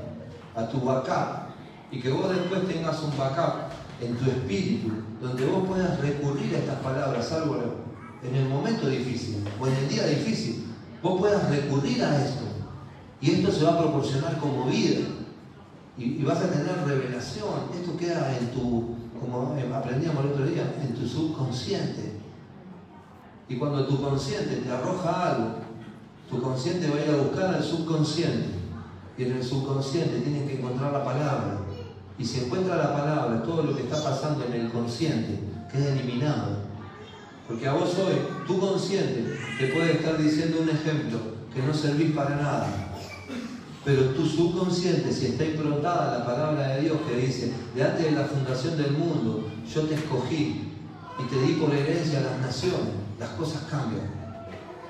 a 0.56 0.68
tu 0.68 0.80
backup 0.80 1.50
y 1.92 2.00
que 2.00 2.10
vos 2.10 2.30
después 2.30 2.68
tengas 2.68 3.02
un 3.02 3.18
backup 3.18 3.72
en 4.02 4.16
tu 4.16 4.26
espíritu 4.26 4.92
donde 5.26 5.46
vos 5.48 5.68
puedas 5.68 6.00
recurrir 6.00 6.54
a 6.56 6.60
estas 6.60 6.80
palabras, 6.82 7.32
algo 7.32 7.58
en 8.22 8.36
el 8.36 8.48
momento 8.48 8.88
difícil 8.88 9.44
o 9.60 9.66
en 9.66 9.74
el 9.74 9.90
día 9.90 10.06
difícil, 10.06 10.68
vos 11.02 11.20
puedas 11.20 11.50
recurrir 11.50 12.04
a 12.04 12.24
esto 12.24 12.44
y 13.22 13.32
esto 13.32 13.52
se 13.52 13.64
va 13.64 13.74
a 13.74 13.80
proporcionar 13.80 14.38
como 14.38 14.68
vida 14.68 15.08
y, 15.98 16.22
vas 16.24 16.40
a 16.40 16.52
tener 16.52 16.78
revelación. 16.86 17.72
Esto 17.74 17.98
queda 17.98 18.38
en 18.38 18.52
tu, 18.52 18.96
como 19.20 19.56
aprendíamos 19.74 20.26
el 20.26 20.32
otro 20.32 20.46
día, 20.46 20.76
en 20.82 20.94
tu 20.94 21.08
subconsciente. 21.08 22.20
Y 23.48 23.56
cuando 23.56 23.88
tu 23.88 24.02
consciente 24.02 24.58
te 24.58 24.72
arroja 24.72 25.32
algo, 25.32 25.56
tu 26.30 26.42
consciente 26.42 26.90
va 26.90 26.98
a 26.98 27.06
ir 27.06 27.10
a 27.10 27.24
buscar 27.24 27.56
al 27.56 27.64
subconsciente. 27.64 28.50
Y 29.18 29.24
en 29.24 29.38
el 29.38 29.44
subconsciente 29.44 30.20
tienes 30.20 30.48
que 30.50 30.60
encontrar 30.60 30.92
la 30.92 31.04
palabra. 31.04 31.65
Y 32.18 32.26
si 32.26 32.46
encuentra 32.46 32.78
la 32.78 32.94
palabra, 32.94 33.44
todo 33.44 33.64
lo 33.64 33.76
que 33.76 33.84
está 33.84 34.02
pasando 34.02 34.46
en 34.46 34.54
el 34.54 34.72
consciente 34.72 35.40
queda 35.72 35.94
eliminado. 35.94 36.66
Porque 37.48 37.68
a 37.68 37.74
vos 37.74 37.94
hoy, 38.00 38.16
tu 38.48 38.60
consciente 38.60 39.38
te 39.60 39.68
puede 39.68 39.94
estar 39.94 40.18
diciendo 40.18 40.60
un 40.62 40.70
ejemplo 40.70 41.20
que 41.54 41.62
no 41.62 41.74
servís 41.74 42.12
para 42.12 42.36
nada. 42.38 42.68
Pero 43.84 44.02
tu 44.12 44.26
subconsciente, 44.26 45.14
si 45.14 45.28
está 45.28 45.46
improntada 45.46 46.20
la 46.20 46.26
palabra 46.26 46.70
de 46.70 46.82
Dios 46.82 46.98
que 47.08 47.18
dice, 47.18 47.54
de 47.76 47.84
antes 47.84 48.06
de 48.06 48.12
la 48.12 48.24
fundación 48.24 48.78
del 48.78 48.94
mundo, 48.94 49.48
yo 49.72 49.82
te 49.84 49.96
escogí 49.96 50.72
y 51.20 51.24
te 51.30 51.42
di 51.42 51.54
por 51.54 51.74
herencia 51.74 52.20
a 52.20 52.24
las 52.24 52.40
naciones, 52.40 52.96
las 53.20 53.30
cosas 53.32 53.64
cambian. 53.70 54.10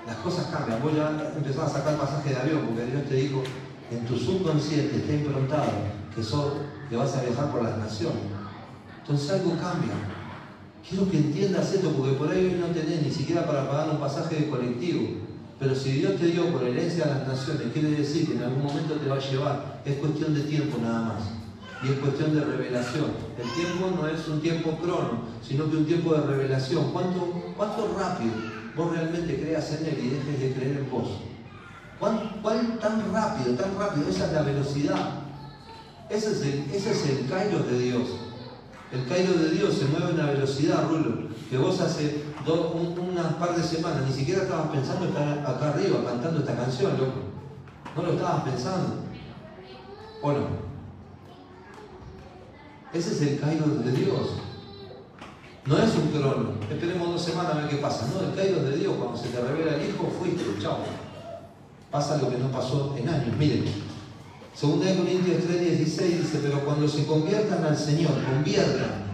Las 0.08 0.16
cosas 0.18 0.46
cambian. 0.46 0.82
Vos 0.82 0.94
ya 0.96 1.34
empezás 1.36 1.72
a 1.72 1.80
sacar 1.80 1.98
pasaje 1.98 2.30
de 2.30 2.38
avión 2.38 2.62
porque 2.68 2.86
Dios 2.86 3.04
te 3.10 3.16
dijo, 3.16 3.44
en 3.92 4.06
tu 4.06 4.18
subconsciente 4.18 4.98
está 4.98 5.14
improntado 5.14 5.72
que 6.14 6.24
sos 6.24 6.54
que 6.90 6.96
vas 6.96 7.16
a 7.16 7.24
viajar 7.24 7.52
por 7.52 7.64
las 7.64 7.78
naciones. 7.78 8.22
Entonces 9.02 9.30
algo 9.32 9.52
cambia. 9.52 9.94
Quiero 10.88 11.10
que 11.10 11.18
entiendas 11.18 11.74
esto 11.74 11.92
porque 11.92 12.14
por 12.14 12.30
ahí 12.30 12.46
hoy 12.46 12.58
no 12.60 12.68
tenés 12.68 13.02
ni 13.02 13.12
siquiera 13.12 13.46
para 13.46 13.68
pagar 13.68 13.90
un 13.90 14.00
pasaje 14.00 14.36
de 14.36 14.50
colectivo. 14.50 15.02
Pero 15.60 15.74
si 15.74 15.92
Dios 15.94 16.16
te 16.20 16.28
dio 16.28 16.52
por 16.52 16.64
herencia 16.64 17.06
a 17.06 17.08
las 17.08 17.28
naciones, 17.28 17.72
quiere 17.74 17.92
decir 17.92 18.28
que 18.28 18.34
en 18.34 18.44
algún 18.44 18.64
momento 18.64 18.96
te 18.96 19.08
va 19.08 19.16
a 19.16 19.20
llevar. 19.20 19.82
Es 19.86 19.96
cuestión 19.96 20.34
de 20.34 20.42
tiempo 20.42 20.78
nada 20.82 21.02
más. 21.02 21.24
Y 21.84 21.92
es 21.92 22.00
cuestión 22.00 22.36
de 22.36 22.44
revelación. 22.44 23.06
El 23.38 23.50
tiempo 23.54 23.92
no 23.96 24.08
es 24.08 24.28
un 24.28 24.42
tiempo 24.42 24.78
crono, 24.78 25.22
sino 25.42 25.70
que 25.70 25.78
un 25.78 25.86
tiempo 25.86 26.14
de 26.14 26.22
revelación. 26.22 26.92
¿Cuánto, 26.92 27.42
cuánto 27.58 27.96
rápido 27.98 28.34
vos 28.76 28.92
realmente 28.92 29.40
creas 29.40 29.72
en 29.74 29.86
Él 29.86 29.98
y 30.04 30.10
dejes 30.10 30.40
de 30.40 30.54
creer 30.54 30.78
en 30.78 30.92
vos? 30.92 31.10
¿Cuán, 32.06 32.20
¿Cuál 32.44 32.78
tan 32.80 33.12
rápido, 33.12 33.56
tan 33.56 33.78
rápido? 33.80 34.08
Esa 34.08 34.28
es 34.28 34.34
la 34.34 34.42
velocidad 34.44 35.26
ese 36.08 36.32
es 36.32 36.42
el, 36.42 36.72
ese 36.72 37.26
kairos 37.28 37.68
de 37.68 37.80
Dios. 37.80 38.08
El 38.92 39.08
kairos 39.08 39.40
de 39.40 39.50
Dios 39.50 39.74
se 39.74 39.86
mueve 39.86 40.06
a 40.06 40.14
una 40.14 40.32
velocidad, 40.32 40.88
Rulo, 40.88 41.30
que 41.50 41.58
vos 41.58 41.82
hace 41.82 42.24
unas 42.46 43.34
par 43.34 43.56
de 43.56 43.64
semanas 43.64 44.04
ni 44.08 44.14
siquiera 44.14 44.44
estabas 44.44 44.68
pensando 44.68 45.08
estar 45.08 45.40
acá 45.40 45.70
arriba 45.70 46.04
cantando 46.06 46.42
esta 46.42 46.56
canción, 46.56 46.92
loco. 46.92 47.22
No 47.96 48.04
lo 48.04 48.14
estabas 48.14 48.44
pensando. 48.44 48.96
¿O 50.22 50.32
no? 50.32 50.48
Ese 52.94 53.12
es 53.12 53.22
el 53.24 53.40
kairos 53.40 53.84
de 53.84 53.92
Dios. 53.92 54.30
No 55.66 55.78
es 55.80 55.96
un 55.96 56.10
crono. 56.10 56.52
Esperemos 56.70 57.08
dos 57.10 57.22
semanas 57.24 57.54
a 57.54 57.58
ver 57.62 57.70
qué 57.70 57.78
pasa. 57.78 58.08
No, 58.14 58.30
el 58.30 58.36
kairos 58.36 58.64
de 58.64 58.78
Dios, 58.78 58.94
cuando 58.96 59.18
se 59.18 59.30
te 59.30 59.42
revela 59.42 59.76
el 59.76 59.90
Hijo, 59.90 60.14
fuiste, 60.20 60.44
chao. 60.62 60.78
Pasa 61.96 62.18
lo 62.18 62.30
que 62.30 62.38
no 62.38 62.52
pasó 62.52 62.94
en 63.00 63.08
años. 63.08 63.38
Miren, 63.40 63.64
Segunda 64.54 64.88
de 64.88 64.98
Corintios 64.98 65.44
3:16 65.44 66.20
dice, 66.20 66.40
pero 66.44 66.60
cuando 66.66 66.90
se 66.90 67.06
conviertan 67.06 67.64
al 67.64 67.78
Señor, 67.78 68.12
conviertan, 68.22 69.06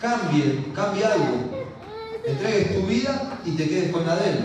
cambien, 0.00 0.72
cambie 0.72 1.04
algo, 1.04 1.66
entregues 2.24 2.76
tu 2.76 2.86
vida 2.86 3.40
y 3.44 3.56
te 3.56 3.68
quedes 3.68 3.90
con 3.90 4.06
la 4.06 4.14
de 4.14 4.30
Él. 4.30 4.38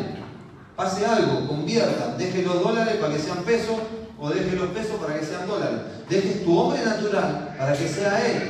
Pase 0.75 1.05
algo, 1.05 1.47
conviertan, 1.47 2.17
deje 2.17 2.41
los 2.41 2.63
dólares 2.63 2.95
para 2.95 3.13
que 3.13 3.21
sean 3.21 3.43
pesos 3.43 3.77
o 4.17 4.29
deje 4.31 4.55
los 4.55 4.69
pesos 4.69 4.95
para 4.99 5.19
que 5.19 5.23
sean 5.27 5.47
dólares. 5.47 5.81
Dejes 6.09 6.43
tu 6.43 6.57
hombre 6.57 6.83
natural 6.83 7.53
para 7.59 7.73
que 7.73 7.87
sea 7.87 8.27
Él. 8.27 8.41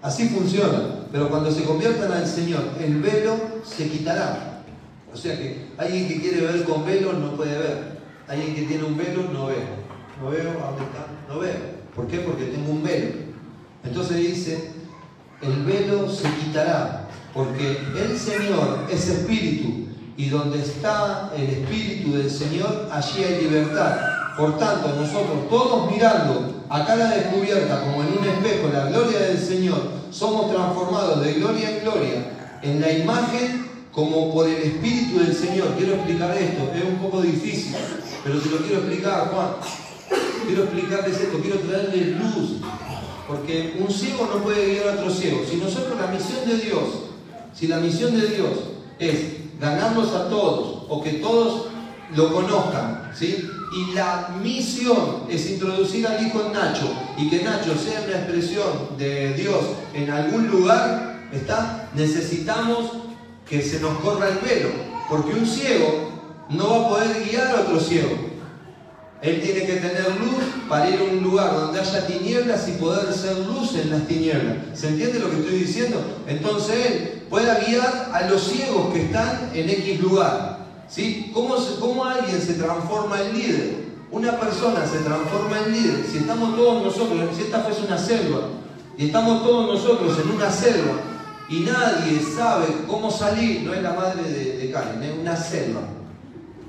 Así 0.00 0.30
funciona. 0.30 1.04
Pero 1.12 1.28
cuando 1.28 1.52
se 1.52 1.64
conviertan 1.64 2.10
al 2.10 2.26
Señor, 2.26 2.62
el 2.80 3.02
velo 3.02 3.36
se 3.66 3.86
quitará. 3.86 4.62
O 5.12 5.16
sea 5.18 5.36
que 5.36 5.72
alguien 5.76 6.08
que 6.08 6.22
quiere 6.22 6.40
ver 6.40 6.64
con 6.64 6.86
velo 6.86 7.12
no 7.12 7.36
puede 7.36 7.58
ver. 7.58 7.99
Alguien 8.30 8.54
que 8.54 8.62
tiene 8.62 8.84
un 8.84 8.96
velo 8.96 9.24
no 9.32 9.46
ve 9.46 9.56
no 10.22 10.30
veo, 10.30 10.44
dónde 10.44 10.84
está? 10.84 11.06
No 11.28 11.40
veo. 11.40 11.80
¿Por 11.96 12.06
qué? 12.06 12.18
Porque 12.18 12.44
tengo 12.44 12.70
un 12.70 12.82
velo. 12.82 13.08
Entonces 13.82 14.18
dice, 14.18 14.70
el 15.40 15.64
velo 15.64 16.08
se 16.08 16.28
quitará, 16.34 17.08
porque 17.34 17.78
el 17.96 18.16
Señor 18.16 18.86
es 18.90 19.08
espíritu, 19.08 19.88
y 20.16 20.28
donde 20.28 20.60
está 20.60 21.32
el 21.34 21.48
espíritu 21.48 22.12
del 22.12 22.30
Señor, 22.30 22.88
allí 22.92 23.24
hay 23.24 23.40
libertad. 23.40 23.96
Por 24.36 24.58
tanto, 24.58 24.94
nosotros 24.94 25.48
todos 25.48 25.90
mirando 25.90 26.64
a 26.68 26.84
cara 26.84 27.08
descubierta 27.10 27.80
como 27.80 28.02
en 28.02 28.18
un 28.18 28.24
espejo 28.24 28.68
la 28.72 28.90
gloria 28.90 29.20
del 29.20 29.38
Señor, 29.38 29.80
somos 30.10 30.52
transformados 30.52 31.24
de 31.24 31.34
gloria 31.34 31.70
en 31.70 31.80
gloria 31.80 32.24
en 32.62 32.80
la 32.80 32.92
imagen 32.92 33.69
como 33.92 34.32
por 34.32 34.48
el 34.48 34.62
Espíritu 34.62 35.18
del 35.18 35.34
Señor. 35.34 35.74
Quiero 35.76 35.94
explicar 35.94 36.36
esto, 36.36 36.70
es 36.74 36.84
un 36.84 36.98
poco 36.98 37.22
difícil, 37.22 37.74
pero 38.24 38.38
te 38.38 38.50
lo 38.50 38.58
quiero 38.58 38.78
explicar, 38.78 39.30
Juan 39.32 39.80
quiero 40.46 40.64
explicarles 40.64 41.20
esto, 41.20 41.38
quiero 41.40 41.58
traerles 41.60 42.18
luz, 42.18 42.50
porque 43.28 43.76
un 43.78 43.90
ciego 43.90 44.28
no 44.32 44.42
puede 44.42 44.74
guiar 44.74 44.88
a 44.88 45.00
otro 45.00 45.10
ciego. 45.10 45.42
Si 45.48 45.56
nosotros 45.56 45.98
la 45.98 46.08
misión 46.08 46.46
de 46.46 46.56
Dios, 46.56 46.82
si 47.54 47.68
la 47.68 47.78
misión 47.78 48.18
de 48.18 48.26
Dios 48.28 48.50
es 48.98 49.60
ganarlos 49.60 50.12
a 50.14 50.28
todos 50.28 50.84
o 50.88 51.02
que 51.02 51.14
todos 51.14 51.66
lo 52.16 52.32
conozcan, 52.32 53.12
¿sí? 53.14 53.48
Y 53.72 53.94
la 53.94 54.34
misión 54.42 55.24
es 55.28 55.48
introducir 55.48 56.04
al 56.06 56.26
hijo 56.26 56.42
en 56.44 56.52
Nacho 56.52 56.92
y 57.16 57.30
que 57.30 57.44
Nacho 57.44 57.76
sea 57.76 58.02
una 58.04 58.16
expresión 58.16 58.96
de 58.98 59.34
Dios 59.34 59.60
en 59.94 60.10
algún 60.10 60.48
lugar, 60.48 61.28
¿está? 61.32 61.88
Necesitamos 61.94 62.90
que 63.50 63.60
se 63.60 63.80
nos 63.80 63.98
corra 63.98 64.28
el 64.28 64.38
pelo, 64.38 64.68
porque 65.08 65.32
un 65.32 65.44
ciego 65.44 66.08
no 66.48 66.70
va 66.70 66.76
a 66.76 66.88
poder 66.88 67.24
guiar 67.28 67.48
a 67.48 67.60
otro 67.62 67.80
ciego. 67.80 68.30
Él 69.20 69.42
tiene 69.42 69.66
que 69.66 69.74
tener 69.74 70.06
luz 70.20 70.44
para 70.68 70.88
ir 70.88 71.00
a 71.00 71.12
un 71.12 71.22
lugar 71.22 71.52
donde 71.52 71.80
haya 71.80 72.06
tinieblas 72.06 72.68
y 72.68 72.72
poder 72.72 73.12
ser 73.12 73.36
luz 73.38 73.74
en 73.74 73.90
las 73.90 74.06
tinieblas. 74.06 74.56
¿Se 74.72 74.88
entiende 74.88 75.18
lo 75.18 75.30
que 75.30 75.40
estoy 75.40 75.58
diciendo? 75.58 76.00
Entonces 76.28 76.86
Él 76.86 77.22
pueda 77.28 77.58
guiar 77.58 78.10
a 78.14 78.28
los 78.30 78.40
ciegos 78.40 78.94
que 78.94 79.02
están 79.02 79.50
en 79.52 79.68
X 79.68 80.00
lugar. 80.00 80.60
¿Sí? 80.88 81.30
¿Cómo, 81.34 81.56
¿Cómo 81.80 82.04
alguien 82.04 82.40
se 82.40 82.54
transforma 82.54 83.20
en 83.20 83.34
líder? 83.34 83.74
Una 84.12 84.38
persona 84.38 84.86
se 84.86 84.98
transforma 84.98 85.58
en 85.66 85.72
líder 85.72 86.04
si 86.10 86.18
estamos 86.18 86.56
todos 86.56 86.82
nosotros, 86.84 87.36
si 87.36 87.42
esta 87.42 87.60
fuese 87.60 87.82
una 87.82 87.98
selva, 87.98 88.40
y 88.96 89.06
estamos 89.06 89.42
todos 89.42 89.66
nosotros 89.66 90.18
en 90.18 90.30
una 90.30 90.50
selva, 90.50 91.09
y 91.50 91.60
nadie 91.60 92.20
sabe 92.22 92.66
cómo 92.86 93.10
salir, 93.10 93.62
no 93.62 93.74
es 93.74 93.82
la 93.82 93.92
madre 93.92 94.22
de, 94.22 94.56
de 94.56 94.70
Karen, 94.70 95.02
es 95.02 95.18
una 95.18 95.36
selva 95.36 95.80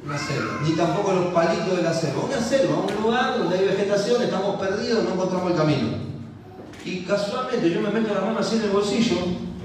una 0.05 0.17
selva, 0.17 0.59
ni 0.63 0.71
tampoco 0.71 1.13
los 1.13 1.25
palitos 1.27 1.77
de 1.77 1.84
la 1.84 1.93
selva. 1.93 2.23
Una 2.23 2.41
selva, 2.41 2.75
un 2.77 3.03
lugar 3.03 3.38
donde 3.38 3.57
hay 3.57 3.65
vegetación, 3.65 4.21
estamos 4.21 4.59
perdidos, 4.59 5.03
no 5.03 5.13
encontramos 5.13 5.51
el 5.51 5.57
camino. 5.57 5.89
Y 6.84 7.01
casualmente 7.01 7.69
yo 7.69 7.82
me 7.82 7.91
meto 7.91 8.13
la 8.13 8.21
mano 8.21 8.39
así 8.39 8.55
en 8.55 8.63
el 8.63 8.69
bolsillo 8.71 9.17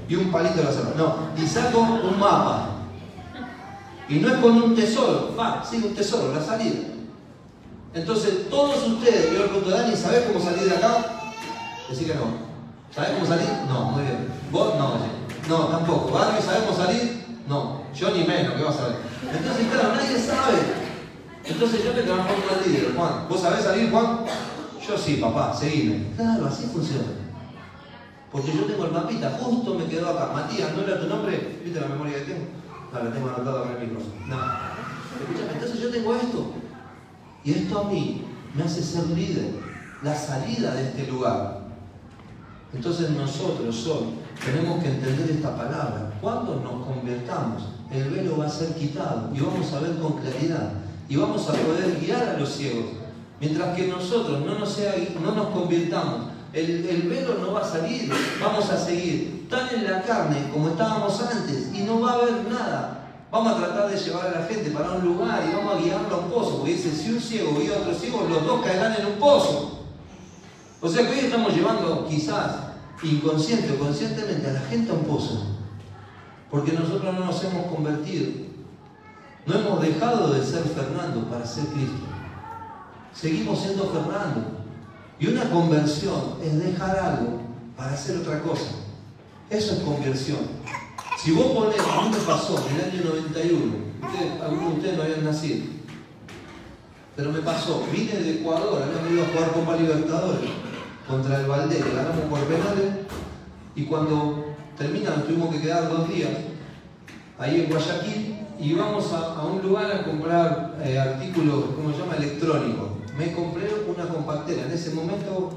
y 0.07 0.15
un 0.15 0.31
palito 0.31 0.57
de 0.57 0.63
la 0.63 0.71
selva. 0.71 0.93
No, 0.95 1.15
y 1.41 1.47
saco 1.47 1.79
un 1.79 2.19
mapa. 2.19 2.69
Y 4.07 4.19
no 4.19 4.29
es 4.29 4.35
con 4.35 4.61
un 4.61 4.75
tesoro, 4.75 5.35
va, 5.37 5.63
sí, 5.67 5.81
un 5.83 5.95
tesoro, 5.95 6.33
la 6.33 6.43
salida. 6.43 6.81
Entonces, 7.93 8.47
todos 8.49 8.87
ustedes, 8.87 9.33
yo 9.33 9.39
le 9.39 9.45
pregunto, 9.45 9.71
Dani, 9.71 9.95
¿sabés 9.95 10.21
cómo 10.21 10.39
salir 10.39 10.69
de 10.69 10.75
acá? 10.75 11.31
Decir 11.89 12.07
que 12.07 12.15
no. 12.15 12.47
¿Sabés 12.93 13.11
cómo 13.11 13.25
salir? 13.25 13.47
No, 13.67 13.85
muy 13.85 14.03
bien. 14.03 14.36
¿Vos? 14.51 14.75
No, 14.77 14.97
no, 15.49 15.65
tampoco. 15.67 16.11
¿Barry, 16.11 16.41
sabés 16.41 16.63
cómo 16.63 16.77
salir? 16.77 17.25
No, 17.47 17.83
yo 17.93 18.11
ni 18.11 18.23
menos, 18.23 18.53
¿qué 18.55 18.63
vas 18.63 18.79
a 18.79 18.87
ver? 18.87 18.97
Entonces, 19.33 19.67
claro, 19.71 19.95
nadie 19.95 20.19
sabe. 20.19 20.57
Entonces 21.43 21.83
yo 21.83 21.91
te 21.91 22.03
transformo 22.03 22.43
al 22.51 22.69
líder, 22.69 22.93
Juan. 22.95 23.27
¿Vos 23.29 23.41
sabés 23.41 23.63
salir, 23.63 23.89
Juan? 23.89 24.19
Yo 24.85 24.97
sí, 24.97 25.15
papá, 25.15 25.53
seguime. 25.53 26.07
Claro, 26.15 26.47
así 26.47 26.65
funciona. 26.65 27.07
Porque 28.31 28.53
yo 28.53 28.65
tengo 28.65 28.85
el 28.85 28.91
mapita, 28.91 29.37
justo 29.39 29.75
me 29.75 29.85
quedó 29.85 30.09
acá. 30.09 30.33
Matías, 30.33 30.73
¿no 30.75 30.83
era 30.83 30.99
tu 30.99 31.07
nombre? 31.07 31.59
¿Viste 31.63 31.79
la 31.79 31.87
memoria 31.87 32.19
que 32.19 32.31
tengo? 32.33 32.45
No, 32.93 33.03
la 33.03 33.11
tengo 33.11 33.29
anotado 33.29 33.59
acá 33.59 33.69
en 33.71 33.81
el 33.81 33.87
micrófono. 33.87 34.13
No. 34.27 34.35
Escúchame, 35.21 35.53
entonces 35.53 35.79
yo 35.79 35.89
tengo 35.89 36.15
esto. 36.15 36.51
Y 37.43 37.53
esto 37.53 37.79
a 37.79 37.83
mí 37.85 38.25
me 38.53 38.63
hace 38.63 38.83
ser 38.83 39.07
líder. 39.07 39.51
La 40.03 40.15
salida 40.15 40.75
de 40.75 40.89
este 40.89 41.07
lugar. 41.07 41.61
Entonces 42.73 43.09
nosotros 43.11 43.87
hoy 43.87 44.26
tenemos 44.43 44.83
que 44.83 44.89
entender 44.89 45.31
esta 45.31 45.55
palabra. 45.55 46.13
Cuando 46.21 46.55
nos 46.55 46.85
convertamos, 46.85 47.63
el 47.91 48.09
velo 48.09 48.37
va 48.37 48.47
a 48.47 48.49
ser 48.49 48.73
quitado 48.75 49.29
y 49.33 49.39
vamos 49.39 49.71
a 49.73 49.79
ver 49.79 49.97
con 49.97 50.13
claridad 50.13 50.73
y 51.09 51.15
vamos 51.15 51.49
a 51.49 51.53
poder 51.53 51.99
guiar 51.99 52.35
a 52.35 52.39
los 52.39 52.49
ciegos. 52.49 52.85
Mientras 53.39 53.75
que 53.75 53.87
nosotros 53.87 54.41
no 54.41 54.57
nos, 54.57 54.77
no 55.21 55.31
nos 55.31 55.47
convirtamos, 55.47 56.31
el, 56.53 56.85
el, 56.85 57.01
velo 57.03 57.35
no 57.39 57.53
va 57.53 57.61
a 57.61 57.63
salir, 57.63 58.11
vamos 58.41 58.69
a 58.69 58.77
seguir 58.77 59.47
tan 59.49 59.69
en 59.69 59.83
la 59.83 60.01
carne 60.01 60.49
como 60.51 60.69
estábamos 60.69 61.21
antes 61.21 61.69
y 61.73 61.83
no 61.83 62.01
va 62.01 62.11
a 62.11 62.15
haber 62.15 62.49
nada. 62.49 62.93
Vamos 63.29 63.53
a 63.53 63.57
tratar 63.57 63.89
de 63.89 63.97
llevar 63.97 64.27
a 64.27 64.39
la 64.39 64.45
gente 64.47 64.71
para 64.71 64.93
un 64.93 65.05
lugar 65.05 65.43
y 65.47 65.53
vamos 65.53 65.75
a 65.75 65.81
guiarlo 65.81 66.15
a 66.15 66.19
un 66.19 66.31
pozo, 66.31 66.59
porque 66.59 66.77
si 66.77 67.11
un 67.11 67.19
ciego 67.19 67.59
guía 67.59 67.75
a 67.75 67.79
otro 67.81 67.93
ciego, 67.93 68.25
los 68.27 68.45
dos 68.45 68.61
caerán 68.63 68.95
en 68.99 69.05
un 69.05 69.19
pozo. 69.19 69.85
O 70.81 70.89
sea 70.89 71.05
que 71.05 71.13
hoy 71.13 71.19
estamos 71.25 71.53
llevando 71.53 72.07
quizás 72.07 72.66
inconsciente 73.03 73.73
o 73.73 73.79
conscientemente 73.79 74.49
a 74.49 74.53
la 74.53 74.59
gente 74.61 74.91
a. 74.91 75.39
Porque 76.49 76.71
nosotros 76.73 77.13
no 77.13 77.25
nos 77.25 77.43
hemos 77.43 77.67
convertido. 77.67 78.31
No 79.45 79.55
hemos 79.55 79.81
dejado 79.81 80.33
de 80.33 80.45
ser 80.45 80.63
Fernando 80.63 81.29
para 81.29 81.45
ser 81.45 81.65
Cristo. 81.67 82.05
Seguimos 83.13 83.59
siendo 83.59 83.89
Fernando. 83.89 84.57
Y 85.19 85.27
una 85.27 85.49
conversión 85.49 86.35
es 86.43 86.59
dejar 86.59 86.97
algo 86.97 87.41
para 87.75 87.93
hacer 87.93 88.17
otra 88.17 88.41
cosa. 88.41 88.71
Eso 89.49 89.73
es 89.73 89.79
conversión. 89.79 90.39
Si 91.17 91.31
vos 91.31 91.47
ponés, 91.47 91.79
a 91.79 92.01
mí 92.03 92.09
me 92.11 92.17
pasó 92.17 92.63
en 92.69 92.75
el 92.75 92.91
año 92.91 93.09
91, 93.09 93.75
algunos 94.43 94.69
de 94.69 94.75
ustedes 94.75 94.97
no 94.97 95.03
habían 95.03 95.25
nacido, 95.25 95.65
pero 97.15 97.31
me 97.31 97.39
pasó, 97.39 97.83
vine 97.91 98.13
de 98.13 98.39
Ecuador, 98.39 98.83
habíamos 98.83 99.11
ido 99.11 99.23
a 99.23 99.27
jugar 99.27 99.51
Copa 99.51 99.77
Libertadores, 99.77 100.49
contra 101.07 101.39
el 101.39 101.47
Valdés, 101.47 101.83
ganamos 101.95 102.25
por 102.29 102.39
penales 102.41 102.93
y 103.75 103.85
cuando 103.85 104.55
terminan 104.77 105.23
tuvimos 105.23 105.55
que 105.55 105.61
quedar 105.61 105.89
dos 105.89 106.09
días 106.09 106.31
ahí 107.39 107.61
en 107.61 107.69
Guayaquil 107.69 108.37
y 108.59 108.73
vamos 108.73 109.13
a, 109.13 109.43
un 109.43 109.61
lugar 109.61 109.91
a 109.91 110.03
comprar 110.03 110.77
eh, 110.83 110.99
artículos, 110.99 111.65
¿cómo 111.75 111.91
se 111.91 111.99
llama? 111.99 112.15
Electrónicos. 112.15 112.89
Me 113.17 113.31
compré 113.31 113.69
una 113.87 114.07
compactera, 114.07 114.63
en 114.63 114.71
ese 114.71 114.91
momento 114.91 115.51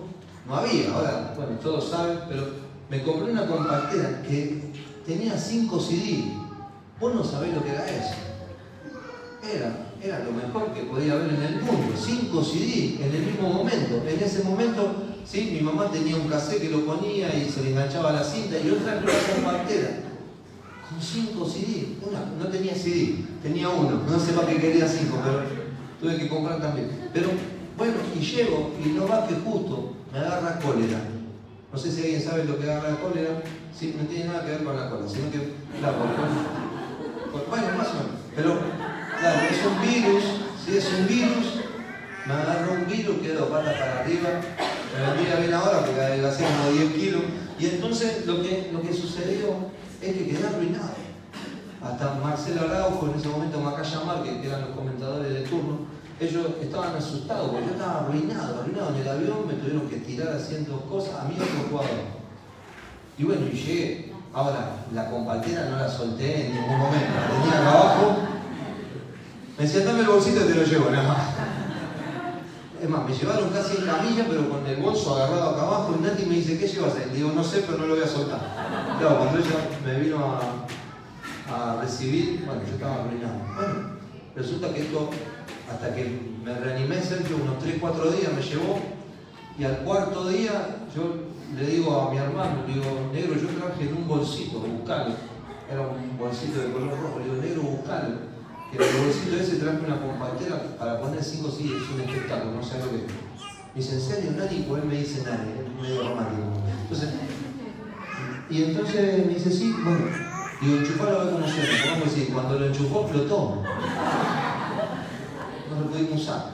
no 0.46 0.54
había, 0.54 0.92
ahora, 0.92 1.34
bueno, 1.36 1.52
todos 1.62 1.90
saben, 1.90 2.18
pero 2.28 2.46
me 2.88 3.02
compré 3.02 3.32
una 3.32 3.46
compactera 3.46 4.22
que 4.22 4.72
tenía 5.06 5.36
5 5.36 5.80
CD. 5.80 6.24
Vos 7.00 7.14
no 7.14 7.24
sabés 7.24 7.54
lo 7.54 7.62
que 7.62 7.70
era 7.70 7.86
eso. 7.86 8.14
Era, 9.42 9.90
era 10.02 10.24
lo 10.24 10.32
mejor 10.32 10.72
que 10.74 10.82
podía 10.82 11.14
haber 11.14 11.30
en 11.30 11.42
el 11.42 11.62
mundo. 11.62 11.94
5 11.96 12.44
CD 12.44 12.98
en 13.02 13.14
el 13.14 13.22
mismo 13.22 13.48
momento. 13.48 14.02
En 14.06 14.22
ese 14.22 14.44
momento 14.44 15.09
¿sí? 15.30 15.50
Mi 15.52 15.60
mamá 15.60 15.90
tenía 15.90 16.16
un 16.16 16.28
cassette 16.28 16.62
que 16.62 16.70
lo 16.70 16.84
ponía 16.84 17.34
y 17.34 17.48
se 17.48 17.62
le 17.62 17.70
enganchaba 17.70 18.12
la 18.12 18.24
cinta 18.24 18.58
y 18.58 18.70
otra 18.70 18.96
con 18.96 19.04
una 19.04 19.34
compactera. 19.34 19.90
Con 20.88 21.00
cinco 21.00 21.48
CD. 21.48 21.96
no 22.38 22.46
tenía 22.48 22.74
CD, 22.74 23.24
tenía 23.42 23.68
uno. 23.68 24.02
No 24.08 24.18
sé 24.18 24.32
para 24.32 24.48
qué 24.48 24.56
quería 24.56 24.88
cinco, 24.88 25.18
pero 25.24 25.42
tuve 26.00 26.20
que 26.20 26.28
comprar 26.28 26.60
también. 26.60 26.90
Pero 27.12 27.28
bueno, 27.76 27.94
y 28.14 28.20
llego 28.20 28.72
y 28.84 28.88
no 28.88 29.06
va 29.06 29.26
que 29.26 29.34
justo 29.34 29.94
me 30.12 30.18
agarra 30.18 30.58
cólera. 30.58 30.98
No 31.72 31.78
sé 31.78 31.92
si 31.92 32.02
alguien 32.02 32.22
sabe 32.22 32.44
lo 32.44 32.58
que 32.58 32.64
agarra 32.64 32.96
cólera. 32.96 33.42
Sí, 33.78 33.94
no 33.96 34.06
tiene 34.08 34.26
nada 34.26 34.44
que 34.44 34.50
ver 34.50 34.64
con 34.64 34.76
la 34.76 34.90
cólera, 34.90 35.08
sino 35.08 35.30
que, 35.30 35.52
claro, 35.78 35.98
bueno, 37.48 37.66
más 37.78 37.88
o 37.88 37.94
menos. 37.94 38.20
Pero, 38.34 38.58
claro, 39.20 39.40
es 39.48 39.64
un 39.64 39.80
virus, 39.80 40.24
si 40.64 40.76
es 40.76 40.92
un 40.98 41.06
virus, 41.06 41.59
me 42.26 42.34
agarró 42.34 42.72
un 42.72 42.86
virus, 42.86 43.18
quedó 43.22 43.48
pata 43.48 43.72
para 43.72 44.00
arriba, 44.00 44.28
me 44.94 45.06
vendría 45.06 45.36
bien 45.36 45.54
ahora 45.54 45.84
porque 45.84 46.00
adelgacé 46.00 46.44
como 46.44 46.76
10 46.76 46.92
kilos. 46.94 47.22
Y 47.58 47.66
entonces 47.66 48.26
lo 48.26 48.42
que, 48.42 48.70
lo 48.72 48.82
que 48.82 48.92
sucedió 48.92 49.70
es 50.00 50.12
que 50.12 50.26
quedé 50.26 50.46
arruinado. 50.46 51.00
Hasta 51.82 52.14
Marcelo 52.14 52.62
Araujo, 52.62 53.08
en 53.08 53.18
ese 53.18 53.28
momento 53.28 53.60
Macaya 53.60 54.00
Márquez, 54.04 54.40
que 54.40 54.48
eran 54.48 54.60
los 54.62 54.70
comentadores 54.70 55.32
de 55.32 55.40
turno, 55.40 55.78
ellos 56.20 56.46
estaban 56.60 56.94
asustados 56.94 57.50
porque 57.50 57.66
yo 57.66 57.72
estaba 57.72 58.00
arruinado, 58.00 58.60
arruinado 58.60 58.94
en 58.94 59.00
el 59.00 59.08
avión, 59.08 59.46
me 59.46 59.54
tuvieron 59.54 59.88
que 59.88 59.96
tirar 59.96 60.36
haciendo 60.36 60.78
cosas, 60.82 61.20
a 61.20 61.24
mí 61.24 61.34
otro 61.34 61.68
jugador. 61.70 62.20
Y 63.16 63.24
bueno, 63.24 63.46
y 63.50 63.56
llegué. 63.56 64.12
Ahora, 64.32 64.84
la 64.94 65.10
compartera 65.10 65.68
no 65.70 65.78
la 65.78 65.88
solté 65.88 66.46
en 66.46 66.54
ningún 66.54 66.78
momento, 66.78 67.08
la 67.14 67.40
tenía 67.40 67.60
acá 67.60 67.70
abajo. 67.70 68.16
Me 69.58 69.64
decía, 69.64 69.84
dame 69.84 70.00
el 70.00 70.06
bolsito 70.06 70.44
y 70.44 70.48
te 70.48 70.54
lo 70.54 70.62
llevo, 70.62 70.90
nada 70.90 71.08
más. 71.08 71.18
Es 72.80 72.88
más, 72.88 73.06
me 73.06 73.14
llevaron 73.14 73.50
casi 73.50 73.76
en 73.76 73.84
camilla, 73.84 74.24
pero 74.26 74.48
con 74.48 74.66
el 74.66 74.76
bolso 74.76 75.14
agarrado 75.14 75.50
acá 75.50 75.62
abajo, 75.62 75.96
y 75.98 76.02
Nati 76.02 76.24
me 76.24 76.36
dice, 76.36 76.58
¿qué 76.58 76.66
llevas 76.66 76.94
ahí? 76.96 77.10
Digo, 77.14 77.30
no 77.34 77.44
sé, 77.44 77.62
pero 77.66 77.76
no 77.76 77.86
lo 77.86 77.94
voy 77.94 78.04
a 78.04 78.08
soltar. 78.08 78.40
Claro, 78.98 79.18
cuando 79.18 79.38
ella 79.38 79.68
me 79.84 80.00
vino 80.00 80.16
a, 80.16 80.66
recibir, 81.82 82.44
bueno, 82.46 82.62
yo 82.64 82.74
estaba 82.74 83.02
arruinado. 83.02 83.34
Bueno, 83.54 83.74
resulta 84.34 84.72
que 84.72 84.82
esto, 84.82 85.10
hasta 85.70 85.94
que 85.94 86.20
me 86.42 86.54
reanimé, 86.54 87.02
Sergio, 87.02 87.36
unos 87.36 87.58
3, 87.58 87.76
4 87.80 88.12
días 88.12 88.32
me 88.32 88.42
llevó, 88.42 88.80
y 89.58 89.64
al 89.64 89.78
cuarto 89.80 90.28
día 90.28 90.76
yo 90.94 91.16
le 91.58 91.66
digo 91.66 92.00
a 92.00 92.10
mi 92.10 92.16
hermano, 92.16 92.62
le 92.66 92.74
digo, 92.74 93.10
negro, 93.12 93.34
yo 93.34 93.48
traje 93.58 93.90
en 93.90 93.96
un 93.96 94.08
bolsito, 94.08 94.60
buscalo. 94.60 95.14
Era 95.70 95.82
un 95.82 96.16
bolsito 96.16 96.60
de 96.60 96.72
color 96.72 96.98
rojo, 96.98 97.18
le 97.18 97.24
digo, 97.24 97.42
negro, 97.42 97.62
buscalo 97.62 98.29
que 98.70 98.76
el 98.78 99.04
bolsito 99.04 99.36
ese 99.36 99.56
traje 99.56 99.84
una 99.84 100.00
compactera 100.00 100.76
para 100.78 101.00
poner 101.00 101.22
5 101.22 101.50
CD, 101.50 101.76
es 101.76 101.90
un 101.90 102.00
espectáculo, 102.00 102.52
no 102.52 102.62
sé 102.62 102.78
lo 102.78 102.90
que 102.90 102.96
es. 102.96 103.02
Me 103.74 103.80
dice, 103.80 103.94
¿en 103.94 104.00
serio, 104.00 104.30
nadie? 104.36 104.64
Pues 104.68 104.82
él 104.82 104.88
me 104.88 104.96
dice 104.96 105.22
nadie, 105.24 105.64
es 105.66 105.82
medio 105.82 106.08
romántico. 106.08 106.42
Entonces, 106.82 107.10
y 108.48 108.62
entonces 108.62 109.26
me 109.26 109.34
dice, 109.34 109.50
sí, 109.50 109.74
bueno, 109.82 110.06
digo, 110.60 110.76
enchufarlo 110.76 111.20
a 111.20 111.24
ver 111.24 111.34
cómo 111.34 111.48
suena. 111.48 111.94
A 111.94 112.00
decir, 112.00 112.32
cuando 112.32 112.58
lo 112.58 112.66
enchufó, 112.66 113.08
flotó. 113.08 113.62
No 115.70 115.80
lo 115.80 115.86
pudimos 115.90 116.22
usar. 116.22 116.50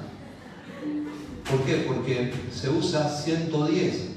¿Por 1.50 1.60
qué? 1.62 1.84
Porque 1.86 2.34
se 2.52 2.70
usa 2.70 3.08
110 3.08 4.08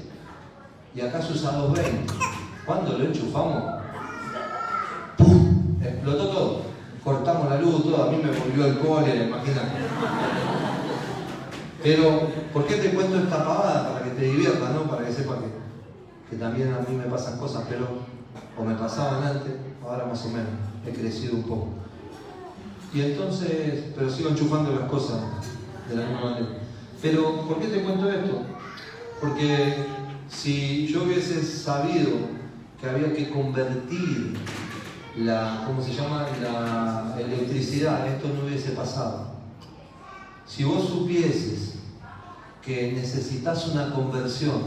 y 0.94 1.00
acá 1.00 1.22
se 1.22 1.32
usa 1.32 1.52
220. 1.52 2.14
Cuando 2.66 2.98
lo 2.98 3.04
enchufamos, 3.04 3.82
¡pum! 5.16 5.76
explotó 5.82 6.28
todo 6.28 6.69
todo, 7.60 8.04
a 8.04 8.10
mí 8.10 8.20
me 8.22 8.30
volvió 8.30 8.66
el 8.66 8.78
cólera, 8.78 9.24
imagínate. 9.24 9.72
Pero, 11.82 12.28
¿por 12.52 12.66
qué 12.66 12.76
te 12.76 12.90
cuento 12.90 13.18
esta 13.18 13.44
pavada? 13.44 13.92
Para 13.92 14.04
que 14.04 14.10
te 14.10 14.24
diviertas, 14.24 14.74
¿no? 14.74 14.82
Para 14.90 15.06
que 15.06 15.12
sepas 15.12 15.38
que, 15.38 16.30
que 16.30 16.36
también 16.36 16.74
a 16.74 16.80
mí 16.88 16.96
me 16.96 17.04
pasan 17.04 17.38
cosas, 17.38 17.64
pero, 17.68 17.86
o 18.58 18.64
me 18.64 18.74
pasaban 18.74 19.24
antes, 19.24 19.52
ahora 19.82 20.04
más 20.06 20.24
o 20.26 20.28
menos, 20.28 20.50
he 20.86 20.92
crecido 20.92 21.36
un 21.36 21.42
poco. 21.44 21.68
Y 22.92 23.02
entonces, 23.02 23.84
pero 23.94 24.10
sigo 24.10 24.30
enchufando 24.30 24.72
las 24.72 24.90
cosas 24.90 25.20
de 25.88 25.96
la 25.96 26.06
misma 26.06 26.30
manera. 26.30 26.46
Pero, 27.00 27.46
¿por 27.46 27.60
qué 27.60 27.68
te 27.68 27.82
cuento 27.82 28.10
esto? 28.10 28.42
Porque 29.20 29.74
si 30.28 30.86
yo 30.86 31.04
hubiese 31.04 31.42
sabido 31.42 32.10
que 32.80 32.88
había 32.88 33.12
que 33.12 33.30
convertir 33.30 34.34
la, 35.16 35.64
¿cómo 35.66 35.82
se 35.82 35.92
llama? 35.92 36.26
La 36.40 37.16
electricidad, 37.18 38.06
esto 38.06 38.28
no 38.28 38.46
hubiese 38.46 38.72
pasado. 38.72 39.30
Si 40.46 40.64
vos 40.64 40.88
supieses 40.88 41.76
que 42.62 42.92
necesitas 42.92 43.68
una 43.68 43.92
conversión, 43.92 44.62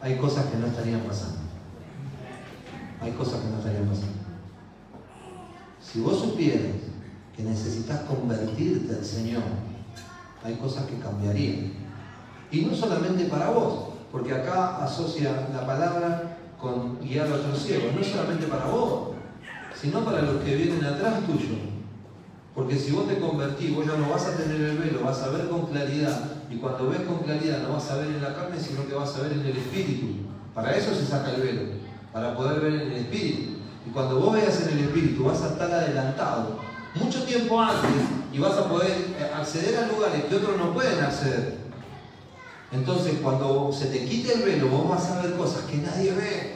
hay 0.00 0.16
cosas 0.16 0.46
que 0.46 0.58
no 0.58 0.66
estarían 0.66 1.00
pasando. 1.00 1.38
Hay 3.00 3.12
cosas 3.12 3.40
que 3.40 3.48
no 3.48 3.58
estarían 3.58 3.86
pasando. 3.86 4.12
Si 5.80 6.00
vos 6.00 6.18
supieras 6.18 6.76
que 7.36 7.42
necesitas 7.42 8.00
convertirte 8.02 8.94
al 8.94 9.04
Señor, 9.04 9.42
hay 10.42 10.54
cosas 10.56 10.84
que 10.86 10.98
cambiarían. 10.98 11.72
Y 12.50 12.62
no 12.62 12.74
solamente 12.74 13.24
para 13.24 13.50
vos, 13.50 13.94
porque 14.12 14.32
acá 14.32 14.84
asocia 14.84 15.48
la 15.52 15.66
palabra 15.66 16.38
con 16.60 17.00
guiar 17.00 17.26
a 17.26 17.34
otros 17.34 17.62
ciegos, 17.62 17.94
no 17.94 18.02
solamente 18.02 18.46
para 18.46 18.66
vos, 18.66 19.13
sino 19.80 20.04
para 20.04 20.22
los 20.22 20.42
que 20.42 20.56
vienen 20.56 20.84
atrás 20.84 21.26
tuyo. 21.26 21.56
Porque 22.54 22.78
si 22.78 22.92
vos 22.92 23.08
te 23.08 23.18
convertís, 23.18 23.74
vos 23.74 23.86
ya 23.86 23.96
no 23.96 24.10
vas 24.10 24.26
a 24.26 24.36
tener 24.36 24.60
el 24.60 24.78
velo, 24.78 25.04
vas 25.04 25.20
a 25.22 25.30
ver 25.30 25.48
con 25.48 25.66
claridad. 25.66 26.20
Y 26.48 26.56
cuando 26.56 26.88
ves 26.88 27.00
con 27.00 27.18
claridad 27.18 27.62
no 27.62 27.74
vas 27.74 27.90
a 27.90 27.96
ver 27.96 28.06
en 28.06 28.22
la 28.22 28.34
carne, 28.34 28.60
sino 28.60 28.86
que 28.86 28.94
vas 28.94 29.16
a 29.16 29.22
ver 29.22 29.32
en 29.32 29.40
el 29.40 29.56
espíritu. 29.56 30.06
Para 30.54 30.76
eso 30.76 30.94
se 30.94 31.04
saca 31.04 31.34
el 31.34 31.42
velo, 31.42 31.62
para 32.12 32.36
poder 32.36 32.60
ver 32.60 32.74
en 32.74 32.92
el 32.92 32.98
espíritu. 32.98 33.54
Y 33.86 33.90
cuando 33.90 34.20
vos 34.20 34.32
veas 34.34 34.62
en 34.62 34.78
el 34.78 34.84
espíritu 34.84 35.24
vas 35.24 35.42
a 35.42 35.48
estar 35.48 35.70
adelantado 35.70 36.60
mucho 36.94 37.24
tiempo 37.24 37.60
antes 37.60 37.90
y 38.32 38.38
vas 38.38 38.56
a 38.56 38.68
poder 38.68 38.92
eh, 38.92 39.30
acceder 39.34 39.76
a 39.78 39.88
lugares 39.88 40.24
que 40.24 40.36
otros 40.36 40.56
no 40.56 40.72
pueden 40.72 41.02
acceder. 41.02 41.58
Entonces 42.72 43.18
cuando 43.22 43.72
se 43.72 43.86
te 43.86 44.04
quite 44.04 44.34
el 44.34 44.42
velo 44.42 44.68
vos 44.68 44.88
vas 44.88 45.10
a 45.10 45.22
ver 45.22 45.36
cosas 45.36 45.62
que 45.64 45.78
nadie 45.78 46.12
ve. 46.12 46.54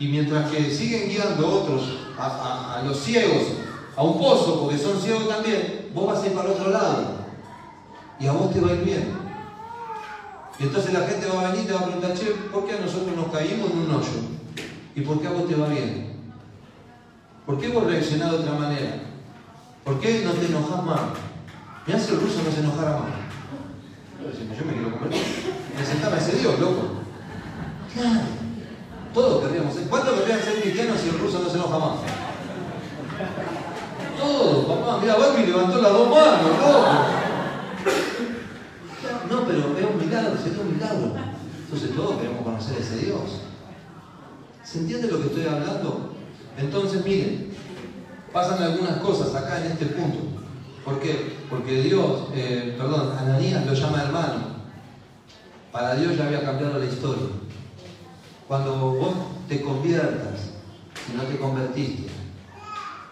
Y 0.00 0.08
mientras 0.08 0.50
que 0.50 0.70
siguen 0.70 1.10
guiando 1.10 1.46
otros 1.46 1.98
a, 2.18 2.82
los 2.86 2.98
ciegos 2.98 3.48
a 3.94 4.02
un 4.02 4.18
pozo, 4.18 4.62
porque 4.62 4.78
son 4.78 4.98
ciegos 4.98 5.28
también, 5.28 5.90
vos 5.94 6.06
vas 6.06 6.22
a 6.22 6.26
ir 6.26 6.32
para 6.32 6.48
el 6.48 6.54
otro 6.54 6.70
lado. 6.70 7.04
Y 8.18 8.26
a 8.26 8.32
vos 8.32 8.50
te 8.50 8.60
va 8.60 8.70
a 8.70 8.72
ir 8.72 8.82
bien. 8.82 9.12
Y 10.58 10.62
entonces 10.62 10.94
la 10.94 11.06
gente 11.06 11.26
va 11.26 11.40
a 11.40 11.50
venir 11.50 11.64
y 11.64 11.66
te 11.66 11.74
va 11.74 11.80
a 11.80 11.84
preguntar, 11.84 12.14
che, 12.14 12.30
¿por 12.50 12.66
qué 12.66 12.76
a 12.76 12.80
nosotros 12.80 13.14
nos 13.14 13.30
caímos 13.30 13.70
en 13.72 13.78
un 13.78 13.90
hoyo? 13.90 14.08
¿Y 14.96 15.02
por 15.02 15.20
qué 15.20 15.26
a 15.26 15.32
vos 15.32 15.46
te 15.46 15.54
va 15.54 15.68
bien? 15.68 16.14
¿Por 17.44 17.60
qué 17.60 17.68
vos 17.68 17.84
reaccionás 17.84 18.30
de 18.30 18.38
otra 18.38 18.54
manera? 18.54 19.02
¿Por 19.84 20.00
qué 20.00 20.22
no 20.24 20.32
te 20.32 20.46
enojas 20.46 20.82
más? 20.82 21.00
Me 21.86 21.92
hace 21.92 22.14
el 22.14 22.20
ruso 22.20 22.40
no 22.42 22.50
se 22.50 22.60
enojara 22.60 22.92
más. 22.92 23.10
Yo 24.58 24.64
me 24.64 24.72
quiero 24.72 24.98
comer. 24.98 25.12
Presentame 25.76 26.16
a 26.16 26.18
ese 26.18 26.38
Dios, 26.38 26.58
loco. 26.58 26.88
Claro. 27.92 28.39
Todos 29.12 29.44
querríamos 29.44 29.74
ser. 29.74 29.84
¿Cuántos 29.84 30.20
querrían 30.20 30.40
ser 30.40 30.62
cristianos 30.62 31.00
si 31.00 31.08
el 31.08 31.18
ruso 31.18 31.40
no 31.40 31.50
se 31.50 31.56
enoja 31.56 31.78
más? 31.78 31.98
Todos, 34.18 34.66
papá. 34.66 34.98
Mira, 35.00 35.16
Barbie 35.16 35.46
levantó 35.46 35.80
las 35.82 35.92
dos 35.92 36.10
manos, 36.10 36.58
no. 36.60 37.20
No, 39.30 39.46
pero 39.46 39.58
es 39.78 39.84
un 39.84 39.98
milagro, 39.98 40.36
sería 40.36 40.60
un 40.60 40.74
milagro. 40.74 41.12
Entonces 41.64 41.96
todos 41.96 42.16
queremos 42.16 42.42
conocer 42.44 42.76
a 42.76 42.80
ese 42.80 42.96
Dios. 42.98 43.42
¿Se 44.64 44.78
entiende 44.78 45.08
lo 45.08 45.20
que 45.20 45.26
estoy 45.28 45.46
hablando? 45.46 46.14
Entonces, 46.58 47.04
miren, 47.04 47.52
pasan 48.32 48.62
algunas 48.62 48.98
cosas 48.98 49.34
acá 49.34 49.64
en 49.64 49.72
este 49.72 49.86
punto. 49.86 50.18
¿Por 50.84 51.00
qué? 51.00 51.36
Porque 51.48 51.82
Dios, 51.82 52.28
eh, 52.34 52.74
perdón, 52.78 53.12
Ananías 53.18 53.66
lo 53.66 53.74
llama 53.74 54.02
hermano. 54.02 54.60
Para 55.72 55.94
Dios 55.94 56.16
ya 56.16 56.26
había 56.26 56.44
cambiado 56.44 56.78
la 56.78 56.84
historia. 56.84 57.26
Cuando 58.50 58.96
vos 58.96 59.14
te 59.48 59.60
conviertas, 59.60 60.50
si 61.06 61.16
no 61.16 61.22
te 61.22 61.36
convertiste. 61.36 62.08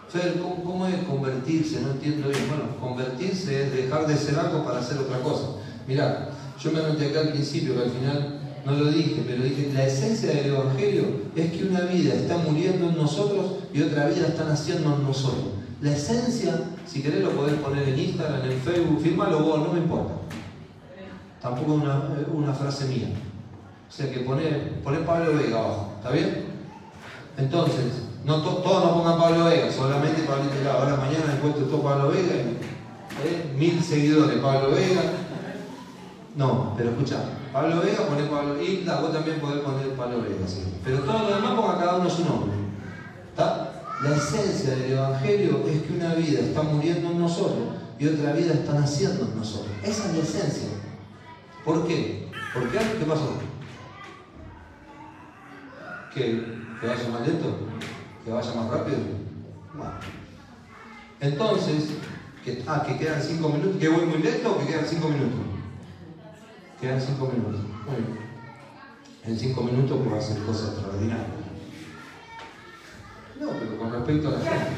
Fer, 0.09 0.43
¿cómo, 0.43 0.85
es 0.89 0.97
convertirse? 1.05 1.81
No 1.81 1.93
entiendo 1.93 2.29
bien. 2.29 2.49
Bueno, 2.49 2.65
convertirse 2.81 3.63
es 3.63 3.73
dejar 3.73 4.09
de 4.09 4.17
ser 4.17 4.37
algo 4.37 4.65
para 4.65 4.81
hacer 4.81 4.99
otra 4.99 5.21
cosa. 5.21 5.51
Mirá, 5.87 6.31
yo 6.61 6.73
me 6.73 6.81
anoté 6.81 7.11
acá 7.11 7.21
al 7.21 7.29
principio, 7.29 7.77
que 7.77 7.83
al 7.83 7.91
final 7.91 8.41
no 8.67 8.73
lo 8.73 8.91
dije, 8.91 9.23
pero 9.29 9.45
dije, 9.45 9.71
la 9.73 9.87
esencia 9.87 10.31
del 10.31 10.47
Evangelio 10.47 11.05
es 11.37 11.53
que 11.53 11.69
una 11.69 11.83
vida 11.83 12.15
está 12.15 12.39
muriendo 12.39 12.89
en 12.89 12.97
nosotros 12.97 13.59
y 13.73 13.83
otra 13.83 14.09
vida 14.09 14.27
está 14.27 14.45
naciendo 14.45 14.93
en 14.97 15.05
nosotros. 15.05 15.53
La 15.81 15.93
esencia, 15.93 16.65
si 16.85 17.01
querés 17.01 17.23
lo 17.23 17.31
podés 17.31 17.55
poner 17.61 17.89
en 17.89 17.97
Instagram, 17.97 18.45
en 18.45 18.59
Facebook, 18.59 19.01
firmalo 19.01 19.39
vos, 19.39 19.61
no 19.61 19.73
me 19.73 19.79
importa. 19.79 20.15
Tampoco 21.41 21.77
es 21.77 21.83
una, 21.85 22.03
una 22.35 22.53
frase 22.53 22.87
mía. 22.87 23.11
O 23.89 23.93
sea 23.93 24.11
que 24.11 24.21
poner, 24.21 24.83
Pablo 24.83 25.35
Vega 25.35 25.59
abajo, 25.59 25.93
¿está 25.97 26.11
bien? 26.11 26.45
Entonces, 27.37 27.85
no 28.25 28.43
todos 28.43 28.85
no 28.85 28.95
pongan 28.95 29.19
Pablo 29.19 29.45
Vega, 29.47 29.73
solamente 29.73 30.23
Pablo 30.23 30.51
Vega. 30.55 30.75
Ahora 30.75 30.97
mañana 30.97 31.33
después 31.33 31.55
todo 31.55 31.83
Pablo 31.83 32.11
Vega, 32.11 32.35
¿eh? 32.35 33.55
mil 33.57 33.83
seguidores 33.83 34.39
Pablo 34.39 34.73
Vega. 34.73 35.03
No, 36.37 36.75
pero 36.77 36.91
escucha, 36.91 37.17
Pablo 37.53 37.81
Vega, 37.81 38.07
pone 38.07 38.25
Pablo 38.25 38.63
Hilda, 38.63 39.01
vos 39.01 39.13
también 39.13 39.41
podés 39.41 39.61
poner 39.61 39.89
Pablo 39.95 40.23
Vega, 40.23 40.47
sí. 40.47 40.65
Pero 40.85 41.01
todo 41.01 41.23
lo 41.23 41.37
demás 41.37 41.55
ponga 41.55 41.79
cada 41.79 41.97
uno 41.97 42.11
su 42.11 42.25
nombre. 42.25 42.53
¿Está? 43.31 43.83
La 44.03 44.15
esencia 44.15 44.77
del 44.77 44.93
Evangelio 44.93 45.65
es 45.67 45.83
que 45.83 45.95
una 45.95 46.15
vida 46.15 46.41
está 46.41 46.63
muriendo 46.63 47.11
en 47.11 47.21
nosotros 47.21 47.69
y 47.99 48.07
otra 48.07 48.33
vida 48.33 48.53
está 48.53 48.75
naciendo 48.75 49.25
en 49.25 49.37
nosotros. 49.37 49.73
Esa 49.83 50.07
es 50.07 50.15
la 50.15 50.23
esencia. 50.23 50.69
¿Por 51.65 51.87
qué? 51.87 52.29
¿Por 52.55 52.71
qué? 52.71 52.79
¿Qué 52.79 53.05
pasó? 53.05 53.48
Que, 56.15 56.43
vaya 56.83 57.09
más 57.09 57.27
lento, 57.27 57.59
que 58.25 58.31
vaya 58.31 58.55
más 58.55 58.71
rápido. 58.71 58.99
Entonces, 61.21 61.91
que, 62.45 62.63
ah, 62.67 62.85
que 62.87 62.97
quedan 62.97 63.23
cinco 63.23 63.49
minutos, 63.49 63.77
que 63.81 63.89
voy 63.89 64.07
muy 64.07 64.19
lento 64.19 64.53
o 64.53 64.59
que 64.59 64.67
quedan 64.67 64.87
cinco 64.87 65.09
minutos. 65.09 65.41
Quedan 66.81 67.01
cinco 67.01 67.27
minutos. 67.27 67.61
Bueno, 67.87 68.07
en 69.25 69.39
cinco 69.39 69.63
minutos 69.63 70.01
puedo 70.05 70.17
hacer 70.17 70.39
cosas 70.43 70.71
extraordinarias. 70.71 71.27
No, 73.41 73.51
pero 73.51 73.79
con 73.79 73.93
respecto 73.93 74.29
a 74.29 74.33
la 74.33 74.39
gente. 74.39 74.71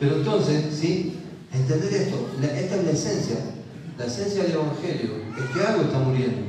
Pero 0.00 0.16
entonces, 0.16 0.74
¿sí? 0.74 1.20
Entender 1.52 1.94
esto, 1.94 2.30
esta 2.42 2.76
es 2.76 2.84
la 2.84 2.90
esencia. 2.90 3.36
La 3.98 4.06
esencia 4.06 4.42
del 4.42 4.52
Evangelio 4.52 5.10
es 5.38 5.50
que 5.50 5.66
algo 5.66 5.82
está 5.82 5.98
muriendo, 5.98 6.40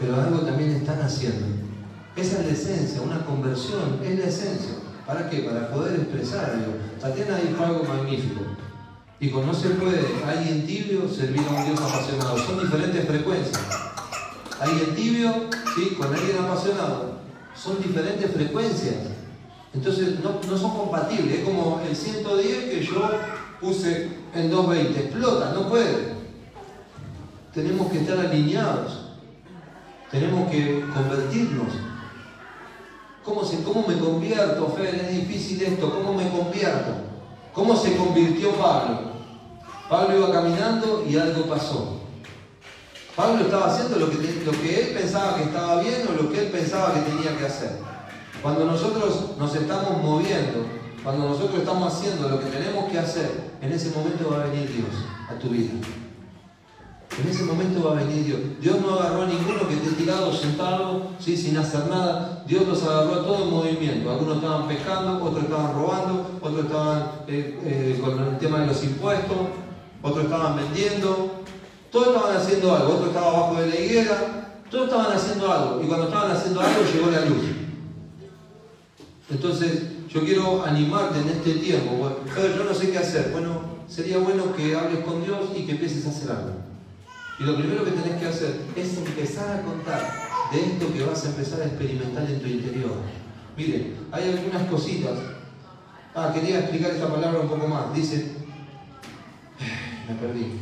pero 0.00 0.20
algo 0.20 0.38
también 0.38 0.70
está 0.70 0.96
naciendo. 0.96 1.53
Esa 2.16 2.40
es 2.40 2.46
la 2.46 2.52
esencia, 2.52 3.02
una 3.02 3.24
conversión, 3.24 4.00
es 4.04 4.18
la 4.18 4.26
esencia. 4.26 4.74
¿Para 5.04 5.28
qué? 5.28 5.40
Para 5.40 5.70
poder 5.70 6.00
expresar 6.00 6.44
a 6.44 6.54
Dios. 6.54 6.68
Tatiana 7.00 7.38
dijo 7.38 7.64
algo 7.64 7.82
magnífico. 7.82 8.40
Dijo, 9.18 9.42
no 9.42 9.52
se 9.52 9.70
puede 9.70 10.00
alguien 10.26 10.66
tibio 10.66 11.08
servir 11.08 11.42
a 11.48 11.52
un 11.52 11.66
Dios 11.66 11.80
apasionado. 11.80 12.38
Son 12.38 12.60
diferentes 12.60 13.06
frecuencias. 13.06 13.60
Alguien 14.60 14.94
tibio, 14.94 15.32
¿sí? 15.74 15.96
con 15.98 16.14
alguien 16.14 16.38
apasionado. 16.38 17.18
Son 17.54 17.82
diferentes 17.82 18.30
frecuencias. 18.30 18.94
Entonces 19.74 20.20
no, 20.20 20.40
no 20.48 20.56
son 20.56 20.76
compatibles. 20.76 21.38
Es 21.40 21.44
como 21.44 21.82
el 21.86 21.96
110 21.96 22.70
que 22.70 22.84
yo 22.84 23.10
puse 23.60 24.08
en 24.34 24.50
220. 24.50 25.00
Explota, 25.00 25.52
no 25.52 25.68
puede. 25.68 26.14
Tenemos 27.52 27.90
que 27.90 27.98
estar 27.98 28.18
alineados. 28.18 29.00
Tenemos 30.10 30.50
que 30.50 30.84
convertirnos. 30.94 31.93
¿Cómo, 33.24 33.42
se, 33.44 33.62
¿Cómo 33.62 33.86
me 33.86 33.98
convierto, 33.98 34.74
Fer? 34.76 34.94
Es 34.94 35.10
difícil 35.10 35.62
esto. 35.62 35.90
¿Cómo 35.90 36.12
me 36.12 36.28
convierto? 36.28 36.92
¿Cómo 37.54 37.76
se 37.76 37.96
convirtió 37.96 38.50
Pablo? 38.52 39.14
Pablo 39.88 40.18
iba 40.18 40.32
caminando 40.32 41.04
y 41.08 41.16
algo 41.16 41.46
pasó. 41.46 42.00
Pablo 43.16 43.44
estaba 43.44 43.66
haciendo 43.66 43.98
lo 43.98 44.10
que, 44.10 44.16
lo 44.44 44.52
que 44.52 44.80
él 44.80 44.88
pensaba 44.98 45.36
que 45.36 45.44
estaba 45.44 45.80
bien 45.80 46.02
o 46.08 46.22
lo 46.22 46.30
que 46.30 46.40
él 46.40 46.46
pensaba 46.48 46.92
que 46.92 47.00
tenía 47.00 47.36
que 47.36 47.46
hacer. 47.46 47.78
Cuando 48.42 48.64
nosotros 48.64 49.38
nos 49.38 49.54
estamos 49.54 50.02
moviendo, 50.02 50.66
cuando 51.02 51.28
nosotros 51.28 51.60
estamos 51.60 51.94
haciendo 51.94 52.28
lo 52.28 52.40
que 52.40 52.46
tenemos 52.46 52.90
que 52.90 52.98
hacer, 52.98 53.52
en 53.62 53.72
ese 53.72 53.90
momento 53.90 54.30
va 54.30 54.42
a 54.42 54.46
venir 54.48 54.70
Dios 54.70 54.90
a 55.30 55.38
tu 55.38 55.48
vida. 55.48 55.72
En 57.22 57.28
ese 57.28 57.44
momento 57.44 57.84
va 57.84 57.92
a 57.92 58.02
venir 58.02 58.24
Dios. 58.24 58.40
Dios 58.60 58.80
no 58.80 58.94
agarró 58.94 59.22
a 59.22 59.26
ninguno 59.26 59.68
que 59.68 59.74
esté 59.74 59.90
tirado, 59.92 60.32
sentado, 60.32 61.10
¿sí? 61.20 61.36
sin 61.36 61.56
hacer 61.56 61.86
nada. 61.88 62.42
Dios 62.46 62.66
los 62.66 62.82
agarró 62.82 63.12
a 63.14 63.24
todo 63.24 63.44
en 63.44 63.50
movimiento. 63.50 64.10
Algunos 64.10 64.36
estaban 64.36 64.66
pescando, 64.66 65.24
otros 65.24 65.44
estaban 65.44 65.74
robando, 65.74 66.38
otros 66.42 66.64
estaban 66.64 67.12
eh, 67.28 67.60
eh, 67.64 68.00
con 68.02 68.18
el 68.20 68.38
tema 68.38 68.60
de 68.60 68.66
los 68.66 68.82
impuestos, 68.82 69.36
otros 70.02 70.24
estaban 70.24 70.56
vendiendo. 70.56 71.30
Todos 71.92 72.08
estaban 72.08 72.36
haciendo 72.36 72.74
algo. 72.74 72.94
Otros 72.94 73.08
estaban 73.08 73.34
abajo 73.34 73.54
de 73.60 73.66
la 73.68 73.76
higuera. 73.76 74.60
Todos 74.68 74.88
estaban 74.88 75.12
haciendo 75.16 75.52
algo. 75.52 75.82
Y 75.82 75.86
cuando 75.86 76.06
estaban 76.06 76.32
haciendo 76.32 76.60
algo 76.60 76.82
llegó 76.92 77.10
la 77.12 77.24
luz. 77.26 77.44
Entonces, 79.30 79.82
yo 80.12 80.20
quiero 80.24 80.64
animarte 80.64 81.20
en 81.20 81.28
este 81.28 81.54
tiempo. 81.54 81.94
Bueno, 81.96 82.16
yo 82.56 82.64
no 82.64 82.74
sé 82.74 82.90
qué 82.90 82.98
hacer. 82.98 83.30
Bueno, 83.30 83.60
sería 83.88 84.18
bueno 84.18 84.52
que 84.56 84.74
hables 84.74 85.04
con 85.04 85.24
Dios 85.24 85.38
y 85.56 85.62
que 85.62 85.72
empieces 85.72 86.04
a 86.06 86.10
hacer 86.10 86.30
algo. 86.32 86.73
Y 87.38 87.44
lo 87.44 87.56
primero 87.56 87.84
que 87.84 87.90
tenés 87.90 88.20
que 88.20 88.28
hacer 88.28 88.60
es 88.76 88.96
empezar 88.96 89.58
a 89.58 89.62
contar 89.62 90.24
de 90.52 90.60
esto 90.60 90.92
que 90.92 91.04
vas 91.04 91.24
a 91.24 91.28
empezar 91.30 91.62
a 91.62 91.66
experimentar 91.66 92.30
en 92.30 92.40
tu 92.40 92.46
interior. 92.46 92.96
Miren, 93.56 93.96
hay 94.12 94.30
algunas 94.30 94.62
cositas. 94.68 95.18
Ah, 96.14 96.30
quería 96.32 96.60
explicar 96.60 96.92
esta 96.92 97.08
palabra 97.08 97.40
un 97.40 97.48
poco 97.48 97.66
más. 97.66 97.92
Dice, 97.94 98.32
me 100.08 100.14
perdí. 100.14 100.60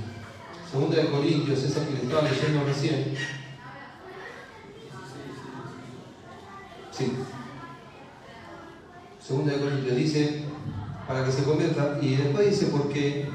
Segunda 0.70 0.96
de 0.96 1.10
Corintios, 1.10 1.62
esa 1.62 1.84
que 1.84 1.92
le 1.92 2.02
estaba 2.04 2.22
leyendo 2.22 2.64
recién. 2.64 3.14
Sí. 6.90 7.12
Segunda 9.20 9.52
de 9.52 9.60
Corintios 9.60 9.96
dice, 9.96 10.44
para 11.06 11.24
que 11.24 11.32
se 11.32 11.44
convierta, 11.44 11.98
y 12.00 12.16
después 12.16 12.50
dice, 12.50 12.66
porque, 12.72 13.28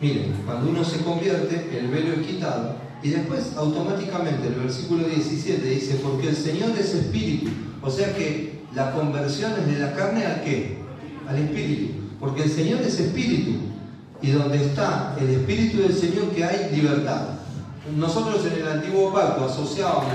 miren, 0.00 0.32
cuando 0.46 0.70
uno 0.70 0.84
se 0.84 0.98
convierte, 0.98 1.78
el 1.78 1.88
velo 1.88 2.14
es 2.14 2.26
quitado, 2.26 2.76
y 3.02 3.10
después 3.10 3.52
automáticamente 3.56 4.48
el 4.48 4.54
versículo 4.54 5.04
17 5.04 5.62
dice, 5.68 6.00
porque 6.02 6.28
el 6.28 6.36
Señor 6.36 6.70
es 6.78 6.94
espíritu, 6.94 7.50
o 7.82 7.90
sea 7.90 8.14
que 8.14 8.60
la 8.74 8.92
conversión 8.92 9.52
es 9.58 9.66
de 9.66 9.78
la 9.78 9.94
carne 9.94 10.24
al 10.26 10.42
qué? 10.42 10.78
Al 11.28 11.38
espíritu, 11.38 11.92
porque 12.18 12.44
el 12.44 12.50
Señor 12.50 12.80
es 12.82 12.98
espíritu, 12.98 13.52
y 14.22 14.30
donde 14.32 14.56
está 14.64 15.16
el 15.20 15.30
espíritu 15.30 15.82
del 15.82 15.94
Señor 15.94 16.30
que 16.30 16.44
hay 16.44 16.70
libertad. 16.74 17.40
Nosotros 17.96 18.44
en 18.46 18.60
el 18.60 18.68
antiguo 18.68 19.12
pacto 19.12 19.44
asociábamos, 19.46 20.12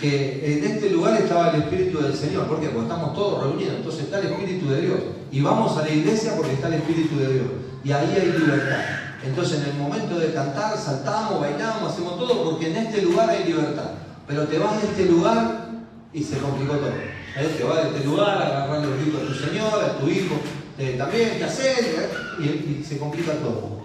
que 0.00 0.58
en 0.58 0.64
este 0.64 0.90
lugar 0.90 1.20
estaba 1.20 1.50
el 1.50 1.62
Espíritu 1.62 2.00
del 2.00 2.14
Señor. 2.14 2.46
¿Por 2.46 2.60
qué? 2.60 2.68
Porque 2.68 2.88
estamos 2.88 3.14
todos 3.14 3.44
reunidos, 3.44 3.74
entonces 3.76 4.04
está 4.04 4.20
el 4.20 4.26
Espíritu 4.26 4.68
de 4.68 4.82
Dios. 4.82 4.98
Y 5.32 5.40
vamos 5.40 5.76
a 5.76 5.82
la 5.82 5.90
iglesia 5.90 6.34
porque 6.36 6.52
está 6.52 6.68
el 6.68 6.74
Espíritu 6.74 7.16
de 7.18 7.32
Dios. 7.32 7.46
Y 7.84 7.92
ahí 7.92 8.16
hay 8.18 8.32
libertad. 8.32 8.80
Entonces 9.24 9.60
en 9.60 9.70
el 9.70 9.74
momento 9.74 10.18
de 10.18 10.32
cantar, 10.32 10.76
saltamos, 10.78 11.40
bailamos, 11.40 11.92
hacemos 11.92 12.18
todo 12.18 12.50
porque 12.50 12.70
en 12.70 12.76
este 12.76 13.02
lugar 13.02 13.28
hay 13.28 13.44
libertad. 13.44 13.90
Pero 14.26 14.44
te 14.44 14.58
vas 14.58 14.80
de 14.80 14.88
este 14.88 15.04
lugar 15.04 15.68
y 16.12 16.22
se 16.22 16.38
complicó 16.38 16.74
todo. 16.74 16.88
¿Eh? 16.88 17.54
Te 17.58 17.64
vas 17.64 17.84
de 17.84 17.90
este 17.90 18.04
lugar 18.04 18.40
agarrar 18.40 18.84
los 18.84 19.06
hijos 19.06 19.22
a 19.22 19.26
tu 19.26 19.34
señora, 19.34 19.98
tu 19.98 20.08
hijo, 20.08 20.36
eh, 20.78 20.94
también, 20.96 21.38
¿qué 21.38 21.44
hacer? 21.44 21.78
¿Eh? 21.78 22.08
Y, 22.40 22.80
y 22.80 22.84
se 22.84 22.98
complica 22.98 23.32
todo. 23.34 23.82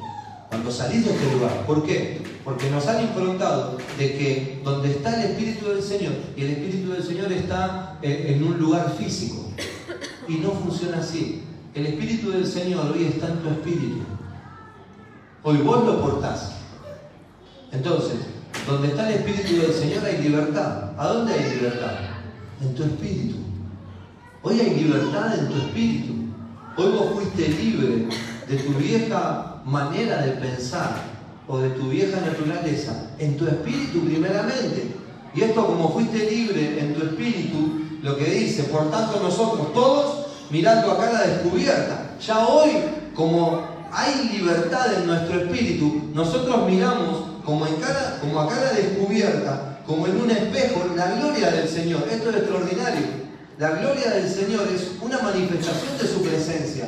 Cuando 0.49 0.71
salís 0.71 1.05
de 1.05 1.11
este 1.11 1.31
lugar, 1.33 1.65
¿por 1.67 1.83
qué? 1.85 2.21
Porque 2.43 2.69
nos 2.69 2.87
han 2.87 3.01
improntado 3.03 3.77
de 3.97 4.17
que 4.17 4.61
donde 4.63 4.91
está 4.91 5.21
el 5.21 5.31
Espíritu 5.31 5.69
del 5.69 5.83
Señor, 5.83 6.13
y 6.35 6.43
el 6.43 6.51
Espíritu 6.51 6.91
del 6.91 7.03
Señor 7.03 7.31
está 7.31 7.97
eh, 8.01 8.33
en 8.35 8.43
un 8.43 8.57
lugar 8.57 8.95
físico, 8.97 9.51
y 10.27 10.35
no 10.35 10.51
funciona 10.51 10.99
así. 10.99 11.43
El 11.75 11.85
Espíritu 11.85 12.31
del 12.31 12.47
Señor 12.47 12.91
hoy 12.91 13.05
está 13.05 13.27
en 13.27 13.39
tu 13.39 13.49
espíritu. 13.49 13.99
Hoy 15.43 15.57
vos 15.57 15.85
lo 15.85 16.01
portás. 16.01 16.53
Entonces, 17.71 18.17
donde 18.67 18.87
está 18.87 19.07
el 19.07 19.19
Espíritu 19.19 19.61
del 19.61 19.73
Señor 19.73 20.03
hay 20.03 20.17
libertad. 20.17 20.91
¿A 20.97 21.07
dónde 21.07 21.33
hay 21.33 21.55
libertad? 21.55 21.91
En 22.61 22.73
tu 22.73 22.83
espíritu. 22.83 23.35
Hoy 24.41 24.59
hay 24.59 24.83
libertad 24.83 25.37
en 25.37 25.47
tu 25.47 25.57
espíritu. 25.57 26.13
Hoy 26.75 26.91
vos 26.91 27.13
fuiste 27.13 27.49
libre 27.49 28.07
de 28.47 28.55
tu 28.57 28.73
vieja 28.73 29.61
manera 29.63 30.23
de 30.23 30.31
pensar, 30.31 30.95
o 31.47 31.59
de 31.59 31.69
tu 31.71 31.89
vieja 31.89 32.19
naturaleza, 32.21 33.11
en 33.19 33.37
tu 33.37 33.45
espíritu 33.45 34.01
primeramente. 34.01 34.95
Y 35.35 35.41
esto 35.41 35.65
como 35.65 35.93
fuiste 35.93 36.29
libre 36.29 36.79
en 36.79 36.95
tu 36.95 37.05
espíritu, 37.05 37.81
lo 38.01 38.17
que 38.17 38.25
dice, 38.25 38.63
por 38.63 38.89
tanto 38.89 39.19
nosotros 39.21 39.73
todos 39.73 40.18
mirando 40.49 40.91
a 40.91 40.97
cara 40.97 41.27
descubierta. 41.27 42.11
Ya 42.25 42.47
hoy, 42.47 42.71
como 43.15 43.67
hay 43.91 44.29
libertad 44.31 44.93
en 44.93 45.07
nuestro 45.07 45.41
espíritu, 45.41 46.09
nosotros 46.13 46.69
miramos 46.69 47.23
como, 47.45 47.65
en 47.65 47.75
cara, 47.75 48.17
como 48.21 48.39
a 48.39 48.47
cara 48.47 48.73
descubierta, 48.73 49.79
como 49.85 50.05
en 50.07 50.21
un 50.21 50.29
espejo, 50.29 50.85
la 50.95 51.11
gloria 51.13 51.51
del 51.51 51.67
Señor. 51.67 52.03
Esto 52.09 52.29
es 52.29 52.35
extraordinario. 52.37 53.29
La 53.57 53.71
gloria 53.71 54.11
del 54.11 54.29
Señor 54.29 54.67
es 54.73 54.91
una 55.01 55.19
manifestación 55.19 55.97
de 55.99 56.07
su 56.07 56.21
presencia. 56.21 56.87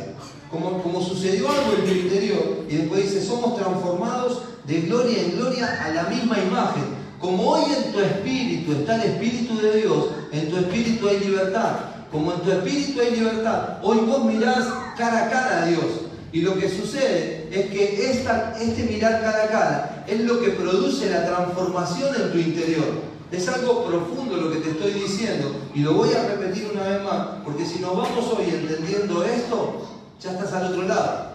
Como, 0.49 0.81
como 0.83 1.01
sucedió 1.01 1.49
algo 1.49 1.73
en 1.77 1.85
tu 1.85 1.91
interior, 1.91 2.65
y 2.69 2.75
después 2.75 3.03
dice, 3.03 3.25
somos 3.25 3.57
transformados 3.57 4.43
de 4.65 4.81
gloria 4.81 5.21
en 5.21 5.31
gloria 5.37 5.81
a 5.83 5.89
la 5.89 6.03
misma 6.03 6.37
imagen. 6.39 6.83
Como 7.19 7.51
hoy 7.51 7.63
en 7.71 7.91
tu 7.91 7.99
espíritu 7.99 8.71
está 8.73 8.95
el 8.95 9.11
Espíritu 9.11 9.57
de 9.61 9.77
Dios, 9.77 10.05
en 10.31 10.49
tu 10.49 10.57
espíritu 10.57 11.07
hay 11.07 11.19
libertad. 11.19 11.90
Como 12.11 12.33
en 12.33 12.41
tu 12.41 12.51
espíritu 12.51 12.99
hay 12.99 13.11
libertad, 13.11 13.77
hoy 13.81 13.99
vos 13.99 14.25
mirás 14.25 14.67
cara 14.97 15.25
a 15.25 15.29
cara 15.29 15.63
a 15.63 15.65
Dios. 15.65 15.85
Y 16.33 16.41
lo 16.41 16.57
que 16.57 16.69
sucede 16.69 17.47
es 17.51 17.67
que 17.67 18.11
esta, 18.11 18.53
este 18.59 18.83
mirar 18.83 19.21
cara 19.21 19.43
a 19.43 19.47
cara 19.47 20.05
es 20.07 20.19
lo 20.21 20.41
que 20.41 20.49
produce 20.49 21.09
la 21.09 21.25
transformación 21.25 22.13
en 22.15 22.31
tu 22.31 22.37
interior. 22.37 23.11
Es 23.31 23.47
algo 23.47 23.85
profundo 23.85 24.35
lo 24.35 24.51
que 24.51 24.59
te 24.59 24.71
estoy 24.71 24.91
diciendo 24.91 25.55
y 25.73 25.79
lo 25.79 25.93
voy 25.93 26.09
a 26.13 26.27
repetir 26.27 26.69
una 26.73 26.83
vez 26.83 27.01
más, 27.01 27.27
porque 27.45 27.65
si 27.65 27.79
nos 27.79 27.95
vamos 27.95 28.25
hoy 28.37 28.45
entendiendo 28.49 29.23
esto, 29.23 29.87
ya 30.19 30.31
estás 30.31 30.51
al 30.51 30.73
otro 30.73 30.83
lado. 30.83 31.31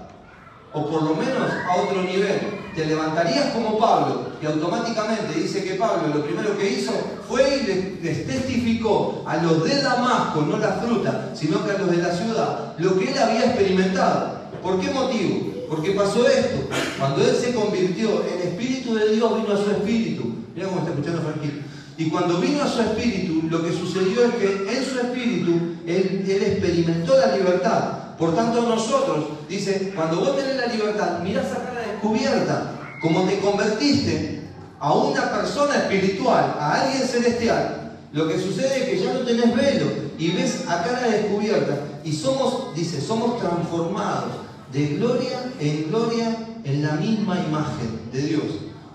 O 0.74 0.86
por 0.90 1.02
lo 1.02 1.14
menos 1.14 1.50
a 1.70 1.82
otro 1.82 2.02
nivel 2.02 2.55
te 2.76 2.84
levantarías 2.84 3.46
como 3.54 3.78
Pablo 3.78 4.26
y 4.40 4.46
automáticamente 4.46 5.40
dice 5.40 5.64
que 5.64 5.74
Pablo 5.74 6.14
lo 6.14 6.22
primero 6.22 6.56
que 6.58 6.70
hizo 6.70 6.92
fue 7.26 7.42
y 7.56 8.02
les, 8.02 8.26
testificó 8.26 9.24
a 9.26 9.38
los 9.38 9.64
de 9.64 9.80
Damasco, 9.80 10.42
no 10.42 10.58
la 10.58 10.72
fruta, 10.72 11.30
sino 11.34 11.64
que 11.64 11.72
a 11.72 11.78
los 11.78 11.90
de 11.90 11.96
la 11.96 12.12
ciudad, 12.12 12.74
lo 12.76 12.98
que 12.98 13.10
él 13.10 13.18
había 13.18 13.46
experimentado. 13.46 14.36
¿Por 14.62 14.78
qué 14.78 14.90
motivo? 14.90 15.54
Porque 15.70 15.92
pasó 15.92 16.28
esto. 16.28 16.68
Cuando 16.98 17.22
él 17.22 17.34
se 17.34 17.54
convirtió, 17.54 18.22
el 18.22 18.48
Espíritu 18.48 18.94
de 18.94 19.14
Dios 19.14 19.42
vino 19.42 19.54
a 19.54 19.64
su 19.64 19.70
espíritu. 19.70 20.24
Mira 20.54 20.68
cómo 20.68 20.80
está 20.80 20.90
escuchando 20.90 21.22
Franquito. 21.22 21.66
Y 21.98 22.10
cuando 22.10 22.38
vino 22.38 22.62
a 22.62 22.68
su 22.68 22.82
espíritu, 22.82 23.48
lo 23.48 23.64
que 23.64 23.72
sucedió 23.72 24.22
es 24.26 24.34
que 24.34 24.76
en 24.76 24.84
su 24.84 24.98
espíritu 25.00 25.52
él 25.86 26.24
experimentó 26.28 27.16
la 27.16 27.34
libertad. 27.34 28.05
Por 28.18 28.34
tanto, 28.34 28.62
nosotros, 28.62 29.26
dice, 29.48 29.92
cuando 29.94 30.20
vos 30.20 30.36
tenés 30.36 30.56
la 30.56 30.66
libertad, 30.66 31.20
mirás 31.22 31.52
a 31.52 31.64
cara 31.64 31.80
descubierta, 31.80 32.72
como 33.00 33.24
te 33.24 33.38
convertiste 33.40 34.42
a 34.80 34.92
una 34.94 35.30
persona 35.32 35.76
espiritual, 35.76 36.56
a 36.58 36.82
alguien 36.82 37.06
celestial, 37.06 37.92
lo 38.12 38.26
que 38.26 38.40
sucede 38.40 38.78
es 38.78 38.84
que 38.88 39.04
ya 39.04 39.12
no 39.12 39.20
tenés 39.20 39.54
velo 39.54 39.86
y 40.18 40.30
ves 40.30 40.64
a 40.66 40.82
cara 40.82 41.08
descubierta 41.08 41.78
y 42.04 42.12
somos, 42.12 42.74
dice, 42.74 43.00
somos 43.00 43.38
transformados 43.38 44.32
de 44.72 44.86
gloria 44.96 45.52
en 45.60 45.88
gloria 45.88 46.36
en 46.64 46.82
la 46.82 46.92
misma 46.92 47.38
imagen 47.38 48.00
de 48.12 48.22
Dios. 48.22 48.44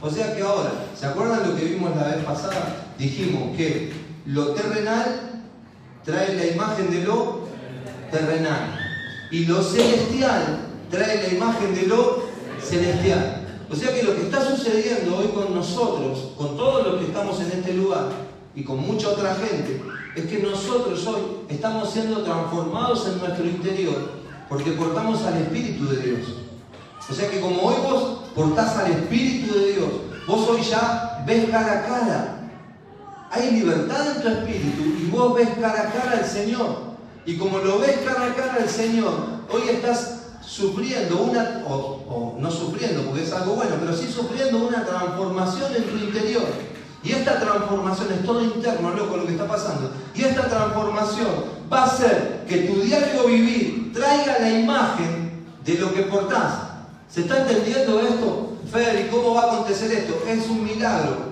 O 0.01 0.09
sea 0.09 0.35
que 0.35 0.41
ahora, 0.41 0.71
¿se 0.99 1.05
acuerdan 1.05 1.47
lo 1.47 1.55
que 1.55 1.65
vimos 1.65 1.95
la 1.95 2.07
vez 2.07 2.25
pasada? 2.25 2.87
Dijimos 2.97 3.55
que 3.55 3.93
lo 4.25 4.53
terrenal 4.53 5.43
trae 6.03 6.35
la 6.35 6.45
imagen 6.47 6.89
de 6.89 7.03
lo 7.03 7.47
terrenal 8.09 8.80
y 9.31 9.45
lo 9.45 9.63
celestial 9.63 10.67
trae 10.89 11.23
la 11.23 11.33
imagen 11.33 11.73
de 11.73 11.87
lo 11.87 12.23
celestial. 12.61 13.47
O 13.71 13.75
sea 13.75 13.93
que 13.93 14.03
lo 14.03 14.15
que 14.15 14.23
está 14.23 14.45
sucediendo 14.45 15.17
hoy 15.17 15.27
con 15.27 15.55
nosotros, 15.55 16.33
con 16.37 16.57
todos 16.57 16.85
los 16.85 16.99
que 16.99 17.05
estamos 17.07 17.39
en 17.39 17.51
este 17.51 17.73
lugar 17.73 18.09
y 18.53 18.63
con 18.63 18.79
mucha 18.79 19.07
otra 19.09 19.33
gente, 19.35 19.81
es 20.15 20.25
que 20.25 20.39
nosotros 20.39 21.07
hoy 21.07 21.21
estamos 21.47 21.89
siendo 21.89 22.21
transformados 22.21 23.07
en 23.07 23.19
nuestro 23.19 23.45
interior 23.45 24.21
porque 24.49 24.71
portamos 24.71 25.23
al 25.23 25.37
Espíritu 25.37 25.87
de 25.87 26.01
Dios. 26.01 26.19
O 27.09 27.13
sea 27.13 27.29
que 27.29 27.39
como 27.39 27.61
hoy 27.61 27.75
vos 27.81 28.29
portás 28.35 28.75
al 28.75 28.91
Espíritu 28.91 29.57
de 29.57 29.73
Dios, 29.73 29.89
vos 30.27 30.49
hoy 30.49 30.61
ya 30.61 31.23
ves 31.25 31.49
cara 31.49 31.79
a 31.79 31.85
cara. 31.85 32.37
Hay 33.31 33.51
libertad 33.51 34.17
en 34.17 34.21
tu 34.21 34.27
espíritu 34.27 34.83
y 35.01 35.09
vos 35.09 35.33
ves 35.33 35.47
cara 35.61 35.83
a 35.83 35.91
cara 35.93 36.17
al 36.17 36.25
Señor. 36.25 36.90
Y 37.25 37.37
como 37.37 37.59
lo 37.59 37.79
ves 37.79 37.99
cara 38.05 38.27
a 38.27 38.35
cara 38.35 38.55
al 38.55 38.69
Señor, 38.69 39.13
hoy 39.51 39.69
estás 39.69 40.21
sufriendo 40.45 41.21
una, 41.21 41.63
o, 41.67 42.35
no 42.39 42.51
sufriendo 42.51 43.03
porque 43.03 43.23
es 43.23 43.31
algo 43.31 43.55
bueno, 43.55 43.75
pero 43.79 43.95
sí 43.95 44.11
sufriendo 44.11 44.67
una 44.67 44.83
transformación 44.83 45.75
en 45.75 45.83
tu 45.83 45.97
interior. 45.97 46.43
Y 47.03 47.13
esta 47.13 47.39
transformación 47.39 48.11
es 48.11 48.23
todo 48.23 48.43
interno, 48.43 48.91
loco, 48.91 49.17
lo 49.17 49.25
que 49.25 49.33
está 49.33 49.47
pasando. 49.47 49.91
Y 50.13 50.23
esta 50.23 50.47
transformación 50.47 51.27
va 51.71 51.83
a 51.83 51.85
hacer 51.85 52.45
que 52.47 52.57
tu 52.59 52.81
diario 52.81 53.25
vivir 53.25 53.91
traiga 53.93 54.39
la 54.39 54.49
imagen 54.49 55.45
de 55.63 55.73
lo 55.75 55.93
que 55.93 56.03
portás. 56.03 56.53
¿Se 57.09 57.21
está 57.21 57.41
entendiendo 57.41 57.99
esto? 58.01 58.57
Fer, 58.71 59.05
¿y 59.05 59.09
cómo 59.09 59.33
va 59.33 59.43
a 59.43 59.53
acontecer 59.53 59.91
esto? 59.91 60.21
Es 60.27 60.47
un 60.47 60.63
milagro. 60.63 61.31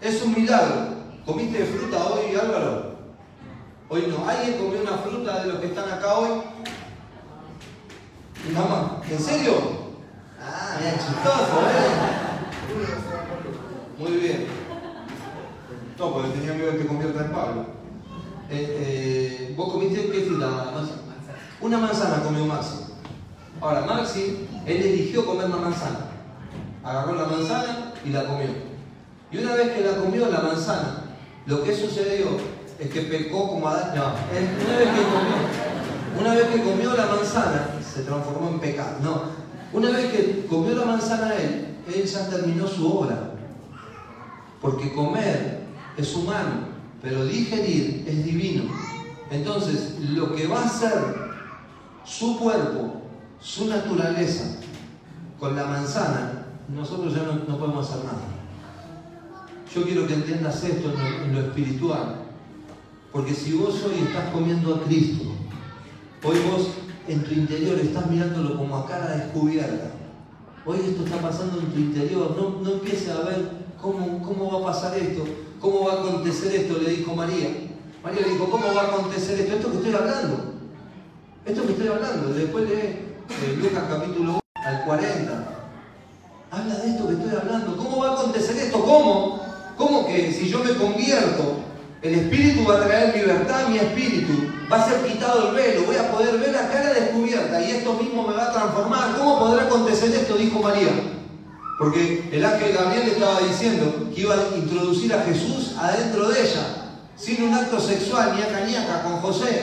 Es 0.00 0.22
un 0.22 0.34
milagro. 0.34 0.94
¿Comiste 1.24 1.64
fruta 1.64 2.04
hoy, 2.06 2.36
Álvaro? 2.36 2.93
Hoy 3.94 4.08
no. 4.08 4.28
¿Alguien 4.28 4.58
comió 4.58 4.80
una 4.80 4.98
fruta 4.98 5.44
de 5.44 5.52
los 5.52 5.60
que 5.60 5.66
están 5.66 5.88
acá 5.88 6.18
hoy? 6.18 6.42
Mamá, 8.52 9.00
¿en 9.08 9.20
serio? 9.20 9.52
Ah, 10.42 10.78
bien 10.80 10.94
chistoso, 10.94 11.60
¿eh? 11.70 11.90
Muy 13.98 14.12
bien. 14.16 14.46
No, 15.96 16.12
porque 16.12 16.30
tenía 16.30 16.54
miedo 16.54 16.72
de 16.72 16.78
que 16.78 16.86
convierta 16.88 17.24
en 17.24 17.30
Pablo. 17.30 17.66
Eh, 18.50 18.66
eh, 18.80 19.54
¿Vos 19.56 19.72
comiste 19.72 20.10
qué 20.10 20.22
fruta? 20.22 20.72
Una 21.60 21.78
manzana 21.78 22.24
comió 22.24 22.46
Maxi. 22.46 22.78
Ahora, 23.60 23.82
Maxi, 23.82 24.48
él 24.66 24.82
eligió 24.82 25.24
comer 25.24 25.48
la 25.50 25.56
manzana. 25.56 26.00
Agarró 26.82 27.14
la 27.14 27.26
manzana 27.26 27.92
y 28.04 28.08
la 28.08 28.24
comió. 28.24 28.48
Y 29.30 29.38
una 29.38 29.54
vez 29.54 29.70
que 29.70 29.84
la 29.84 29.98
comió 29.98 30.28
la 30.28 30.40
manzana, 30.40 31.04
lo 31.46 31.62
que 31.62 31.76
sucedió 31.76 32.53
es 32.84 32.90
que 32.90 33.00
pecó 33.02 33.48
como 33.48 33.66
Adán. 33.68 33.96
No, 33.96 34.02
una 36.20 36.34
vez 36.34 36.48
que 36.48 36.62
comió, 36.62 36.94
la 36.94 37.06
manzana, 37.06 37.68
se 37.82 38.02
transformó 38.02 38.50
en 38.50 38.60
pecado. 38.60 38.98
No, 39.02 39.22
una 39.72 39.90
vez 39.90 40.12
que 40.12 40.46
comió 40.46 40.74
la 40.74 40.84
manzana 40.84 41.34
él, 41.34 41.76
él 41.92 42.04
ya 42.04 42.28
terminó 42.28 42.66
su 42.68 42.86
obra. 42.86 43.30
Porque 44.60 44.92
comer 44.92 45.64
es 45.96 46.14
humano, 46.14 46.68
pero 47.02 47.24
digerir 47.24 48.04
es 48.06 48.24
divino. 48.24 48.64
Entonces, 49.30 49.98
lo 50.00 50.34
que 50.34 50.46
va 50.46 50.60
a 50.60 50.66
hacer 50.66 50.92
su 52.04 52.38
cuerpo, 52.38 53.02
su 53.40 53.66
naturaleza, 53.66 54.58
con 55.40 55.56
la 55.56 55.64
manzana, 55.64 56.46
nosotros 56.68 57.14
ya 57.14 57.22
no, 57.22 57.58
podemos 57.58 57.90
hacer 57.90 58.04
nada. 58.04 58.18
Yo 59.74 59.82
quiero 59.84 60.06
que 60.06 60.14
entiendas 60.14 60.62
esto 60.62 60.92
en 61.24 61.34
lo 61.34 61.40
espiritual. 61.40 62.23
Porque 63.14 63.32
si 63.32 63.52
vos 63.52 63.80
hoy 63.84 64.08
estás 64.08 64.30
comiendo 64.30 64.74
a 64.74 64.82
Cristo, 64.82 65.26
hoy 66.24 66.36
vos 66.50 66.66
en 67.06 67.22
tu 67.22 67.32
interior 67.32 67.78
estás 67.78 68.10
mirándolo 68.10 68.58
como 68.58 68.76
a 68.76 68.86
cara 68.88 69.16
descubierta. 69.16 69.92
Hoy 70.66 70.78
esto 70.84 71.04
está 71.04 71.18
pasando 71.18 71.60
en 71.60 71.66
tu 71.66 71.78
interior. 71.78 72.36
No, 72.36 72.60
no 72.60 72.72
empieces 72.72 73.10
a 73.10 73.20
ver 73.20 73.50
cómo, 73.80 74.20
cómo 74.20 74.50
va 74.50 74.58
a 74.58 74.72
pasar 74.72 74.98
esto, 74.98 75.22
cómo 75.60 75.86
va 75.86 75.92
a 75.92 76.00
acontecer 76.00 76.56
esto, 76.56 76.76
le 76.76 76.90
dijo 76.90 77.14
María. 77.14 77.50
María 78.02 78.22
le 78.22 78.30
dijo, 78.30 78.50
¿cómo 78.50 78.74
va 78.74 78.80
a 78.80 78.86
acontecer 78.86 79.38
esto? 79.38 79.58
Esto 79.58 79.70
que 79.70 79.76
estoy 79.76 79.94
hablando. 79.94 80.54
Esto 81.46 81.66
que 81.66 81.72
estoy 81.72 81.86
hablando. 81.86 82.34
Después 82.34 82.68
de 82.68 82.80
eh, 82.80 83.58
Lucas 83.62 83.84
capítulo 83.88 84.30
1 84.32 84.40
al 84.56 84.84
40. 84.86 85.68
Habla 86.50 86.74
de 86.74 86.90
esto 86.90 87.06
que 87.06 87.14
estoy 87.14 87.30
hablando. 87.30 87.76
¿Cómo 87.76 87.98
va 87.98 88.08
a 88.08 88.12
acontecer 88.14 88.56
esto? 88.56 88.80
¿Cómo? 88.80 89.40
¿Cómo 89.78 90.04
que 90.04 90.32
si 90.32 90.48
yo 90.48 90.64
me 90.64 90.74
convierto 90.74 91.63
el 92.04 92.14
Espíritu 92.16 92.66
va 92.68 92.76
a 92.76 92.84
traer 92.84 93.16
libertad 93.16 93.64
a 93.64 93.68
mi 93.68 93.78
espíritu. 93.78 94.52
Va 94.70 94.76
a 94.76 94.88
ser 94.88 95.00
quitado 95.06 95.48
el 95.48 95.54
velo. 95.54 95.86
Voy 95.86 95.96
a 95.96 96.10
poder 96.10 96.38
ver 96.38 96.52
la 96.52 96.68
cara 96.68 96.92
descubierta 96.92 97.62
y 97.62 97.70
esto 97.70 97.94
mismo 97.94 98.28
me 98.28 98.34
va 98.34 98.44
a 98.44 98.52
transformar. 98.52 99.16
¿Cómo 99.16 99.38
podrá 99.38 99.62
acontecer 99.62 100.14
esto? 100.14 100.36
Dijo 100.36 100.60
María. 100.60 100.90
Porque 101.78 102.28
el 102.30 102.44
ángel 102.44 102.74
Gabriel 102.74 103.08
estaba 103.08 103.40
diciendo 103.40 104.10
que 104.14 104.20
iba 104.20 104.34
a 104.34 104.56
introducir 104.56 105.14
a 105.14 105.22
Jesús 105.22 105.74
adentro 105.78 106.28
de 106.28 106.42
ella, 106.42 106.92
sin 107.16 107.42
un 107.42 107.54
acto 107.54 107.80
sexual, 107.80 108.34
ni 108.36 108.76
a 108.76 109.02
con 109.02 109.16
José. 109.22 109.62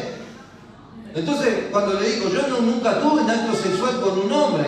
Entonces, 1.14 1.68
cuando 1.72 2.00
le 2.00 2.10
digo, 2.10 2.30
yo 2.30 2.48
no, 2.48 2.60
nunca 2.60 3.00
tuve 3.00 3.22
un 3.22 3.30
acto 3.30 3.56
sexual 3.56 4.02
con 4.02 4.20
un 4.20 4.32
hombre, 4.32 4.66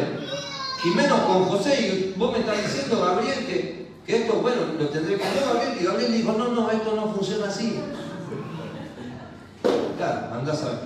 y 0.85 0.89
menos 0.89 1.19
con 1.21 1.45
José, 1.45 1.81
y 1.81 2.19
vos 2.19 2.31
me 2.31 2.39
estás 2.39 2.61
diciendo, 2.63 3.03
Gabriel, 3.03 3.45
que 3.45 3.82
que 4.05 4.17
esto, 4.17 4.41
bueno, 4.41 4.61
lo 4.77 4.89
tendré 4.89 5.17
que 5.17 5.23
hacer 5.23 5.43
Gabriel. 5.45 5.77
Y 5.79 5.83
Gabriel 5.85 6.13
dijo, 6.13 6.33
no, 6.33 6.49
no, 6.49 6.69
esto 6.71 6.95
no 6.95 7.13
funciona 7.13 7.47
así. 7.47 7.79
Claro, 9.97 10.33
andás 10.35 10.63
a 10.63 10.65
ver. 10.65 10.79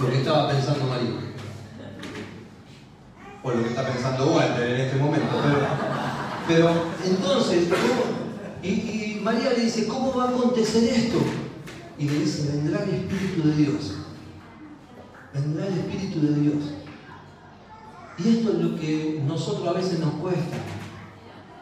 Lo 0.00 0.10
que 0.10 0.18
estaba 0.18 0.48
pensando 0.48 0.84
María. 0.86 1.10
O 3.42 3.50
lo 3.50 3.62
que 3.62 3.68
está 3.68 3.86
pensando 3.86 4.26
Walter 4.32 4.70
en 4.70 4.80
este 4.80 4.96
momento. 4.96 5.26
Pero, 6.48 6.70
entonces, 7.04 7.68
y, 8.62 8.68
y 8.68 9.20
María 9.22 9.50
le 9.50 9.64
dice, 9.64 9.86
¿cómo 9.86 10.14
va 10.14 10.24
a 10.24 10.28
acontecer 10.30 10.84
esto? 10.84 11.18
Y 11.98 12.08
le 12.08 12.20
dice, 12.20 12.50
vendrá 12.52 12.82
el 12.82 12.94
Espíritu 12.94 13.48
de 13.48 13.56
Dios. 13.56 13.94
Vendrá 15.34 15.66
el 15.66 15.78
Espíritu 15.78 16.20
de 16.20 16.40
Dios. 16.40 16.64
Y 18.18 18.38
esto 18.38 18.52
es 18.52 18.58
lo 18.58 18.76
que 18.78 19.22
nosotros 19.26 19.68
a 19.68 19.72
veces 19.72 19.98
nos 19.98 20.14
cuesta. 20.14 20.56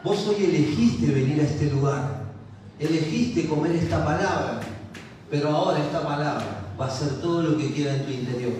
Vos 0.05 0.27
hoy 0.27 0.45
elegiste 0.45 1.07
venir 1.07 1.41
a 1.41 1.45
este 1.45 1.65
lugar, 1.71 2.25
elegiste 2.79 3.47
comer 3.47 3.71
esta 3.71 4.05
palabra, 4.05 4.59
pero 5.31 5.49
ahora 5.49 5.79
esta 5.79 6.03
palabra 6.03 6.45
va 6.79 6.85
a 6.85 6.91
ser 6.91 7.19
todo 7.21 7.41
lo 7.41 7.57
que 7.57 7.73
queda 7.73 7.95
en 7.95 8.05
tu 8.05 8.11
interior. 8.11 8.53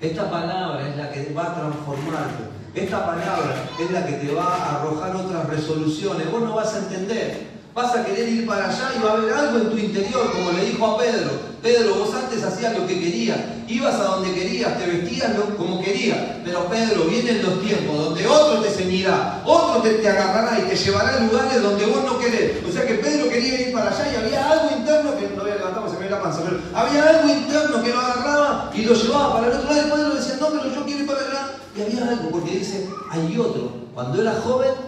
Esta 0.00 0.28
palabra 0.28 0.88
es 0.88 0.96
la 0.96 1.12
que 1.12 1.32
va 1.32 1.52
a 1.52 1.54
transformarte. 1.54 2.42
Esta 2.74 3.06
palabra 3.06 3.70
es 3.78 3.90
la 3.92 4.06
que 4.06 4.14
te 4.14 4.34
va 4.34 4.52
a 4.52 4.80
arrojar 4.80 5.14
otras 5.14 5.48
resoluciones. 5.48 6.32
Vos 6.32 6.42
no 6.42 6.56
vas 6.56 6.74
a 6.74 6.78
entender 6.78 7.46
Vas 7.78 7.94
a 7.94 8.04
querer 8.04 8.28
ir 8.28 8.44
para 8.44 8.68
allá 8.68 8.90
y 8.96 9.00
va 9.00 9.10
a 9.10 9.12
haber 9.12 9.32
algo 9.32 9.58
en 9.58 9.70
tu 9.70 9.78
interior, 9.78 10.32
como 10.32 10.50
le 10.50 10.64
dijo 10.64 10.84
a 10.84 10.98
Pedro. 10.98 11.30
Pedro, 11.62 11.94
vos 11.94 12.12
antes 12.12 12.42
hacías 12.42 12.76
lo 12.76 12.84
que 12.88 12.98
querías, 12.98 13.38
ibas 13.68 13.94
a 13.94 14.18
donde 14.18 14.34
querías, 14.34 14.76
te 14.76 14.84
vestías 14.84 15.30
como 15.56 15.80
querías. 15.80 16.18
Pero 16.44 16.66
Pedro, 16.66 17.04
vienen 17.04 17.40
los 17.40 17.62
tiempos 17.62 17.96
donde 17.96 18.26
otro 18.26 18.62
te 18.62 18.70
ceñirá, 18.70 19.42
otro 19.44 19.80
te, 19.80 20.08
agarrará 20.08 20.58
y 20.58 20.62
te 20.62 20.74
llevará 20.74 21.18
a 21.18 21.20
lugares 21.20 21.62
donde 21.62 21.86
vos 21.86 22.02
no 22.02 22.18
querés. 22.18 22.64
O 22.68 22.72
sea 22.72 22.84
que 22.84 22.94
Pedro 22.94 23.30
quería 23.30 23.68
ir 23.68 23.72
para 23.72 23.90
allá 23.90 24.12
y 24.12 24.16
había 24.24 24.50
algo 24.50 24.76
interno 24.76 25.16
que 25.16 25.28
no 25.36 25.42
había 25.42 25.54
levantado, 25.54 25.88
se 25.88 26.00
me 26.00 26.10
la 26.10 26.20
pero 26.20 26.60
había 26.74 27.08
algo 27.08 27.28
interno 27.32 27.82
que 27.84 27.92
lo 27.92 28.00
agarraba 28.00 28.72
y 28.74 28.82
lo 28.82 28.92
llevaba 28.92 29.34
para 29.34 29.46
el 29.46 29.52
otro 29.52 29.70
lado. 29.72 29.86
Y 29.86 29.90
Pedro 29.92 30.14
decía, 30.16 30.36
no, 30.40 30.46
pero 30.48 30.74
yo 30.74 30.84
quiero 30.84 31.00
ir 31.02 31.06
para 31.06 31.20
allá. 31.20 31.50
Y 31.76 31.82
había 31.82 32.08
algo, 32.08 32.30
porque 32.30 32.58
dice, 32.58 32.88
hay 33.12 33.38
otro. 33.38 33.70
Cuando 33.94 34.20
era 34.20 34.32
joven, 34.42 34.87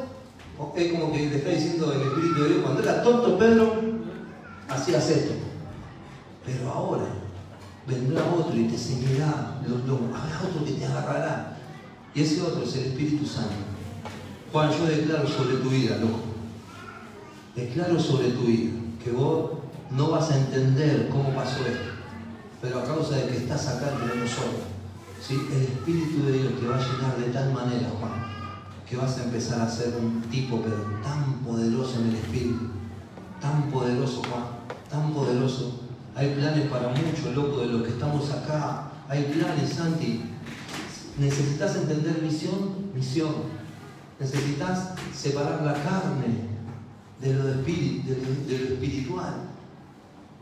es 0.76 0.92
como 0.92 1.12
que 1.12 1.30
le 1.30 1.36
está 1.36 1.50
diciendo 1.50 1.92
el 1.92 2.02
Espíritu 2.02 2.42
de 2.42 2.48
Dios, 2.48 2.62
cuando 2.62 2.82
era 2.82 3.02
tonto 3.02 3.38
Pedro, 3.38 3.74
hacías 4.68 5.10
esto. 5.10 5.34
Pero 6.44 6.70
ahora 6.70 7.04
vendrá 7.86 8.22
otro 8.24 8.56
y 8.56 8.64
te 8.64 8.74
enseñará 8.74 9.60
los 9.66 9.84
lomos. 9.86 10.18
Habrá 10.18 10.48
otro 10.48 10.64
que 10.64 10.72
te 10.72 10.86
agarrará. 10.86 11.56
Y 12.14 12.22
ese 12.22 12.42
otro 12.42 12.62
es 12.62 12.74
el 12.76 12.86
Espíritu 12.86 13.26
Santo. 13.26 13.54
Juan, 14.52 14.70
yo 14.70 14.84
declaro 14.86 15.28
sobre 15.28 15.56
tu 15.56 15.70
vida, 15.70 15.96
loco. 15.96 16.20
Declaro 17.54 17.98
sobre 17.98 18.30
tu 18.30 18.42
vida 18.42 18.72
que 19.02 19.10
vos 19.12 19.52
no 19.90 20.10
vas 20.10 20.30
a 20.30 20.38
entender 20.38 21.08
cómo 21.10 21.34
pasó 21.34 21.60
esto. 21.66 21.90
Pero 22.60 22.80
a 22.80 22.84
causa 22.84 23.16
de 23.16 23.28
que 23.28 23.36
estás 23.38 23.66
acá 23.68 23.92
entre 23.92 24.20
nosotros, 24.20 24.60
¿sí? 25.20 25.34
el 25.52 25.62
Espíritu 25.62 26.26
de 26.26 26.32
Dios 26.32 26.52
te 26.60 26.66
va 26.66 26.76
a 26.76 26.78
llenar 26.78 27.16
de 27.16 27.32
tal 27.32 27.52
manera, 27.52 27.88
Juan, 27.98 28.29
que 28.90 28.96
vas 28.96 29.18
a 29.18 29.22
empezar 29.22 29.60
a 29.60 29.70
ser 29.70 29.94
un 29.96 30.20
tipo, 30.22 30.60
pero 30.60 30.78
tan 31.00 31.34
poderoso 31.44 32.00
en 32.00 32.08
el 32.08 32.16
espíritu, 32.16 32.70
tan 33.40 33.70
poderoso, 33.70 34.20
Juan, 34.28 34.46
tan 34.90 35.14
poderoso. 35.14 35.82
Hay 36.16 36.34
planes 36.34 36.68
para 36.68 36.88
muchos, 36.88 37.32
loco, 37.36 37.60
de 37.60 37.66
los 37.66 37.82
que 37.84 37.90
estamos 37.90 38.28
acá. 38.32 38.90
Hay 39.08 39.22
planes, 39.32 39.70
Santi. 39.70 40.22
Necesitas 41.18 41.76
entender 41.76 42.20
misión, 42.20 42.90
misión. 42.92 43.32
Necesitas 44.18 44.88
separar 45.14 45.62
la 45.62 45.74
carne 45.74 46.48
de 47.20 47.34
lo, 47.34 47.48
espiritual. 47.48 49.34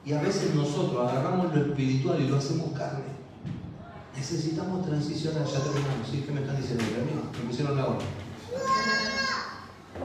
Y 0.07 0.15
a 0.15 0.23
veces 0.23 0.55
nosotros 0.55 1.07
agarramos 1.07 1.55
lo 1.55 1.67
espiritual 1.67 2.19
y 2.23 2.29
lo 2.29 2.39
hacemos 2.39 2.73
carne. 2.73 3.19
Necesitamos 4.17 4.87
transicionar, 4.87 5.45
ya 5.45 5.61
terminamos, 5.61 6.09
¿sí? 6.11 6.25
¿Qué 6.27 6.33
me 6.33 6.41
están 6.41 6.57
diciendo? 6.57 6.83
Me 7.43 7.49
pusieron 7.51 7.77
la 7.77 7.87
hora. 7.89 7.99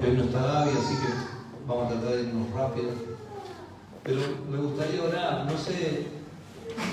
Hoy 0.02 0.18
no 0.18 0.24
está 0.24 0.42
Gaby, 0.42 0.72
así 0.72 0.96
que 0.96 1.14
vamos 1.68 1.86
a 1.86 1.90
tratar 1.96 2.16
de 2.16 2.24
irnos 2.24 2.52
rápido. 2.52 2.90
Pero 4.04 4.22
me 4.52 4.58
gustaría 4.58 5.04
orar, 5.04 5.46
no 5.46 5.58
sé, 5.58 6.08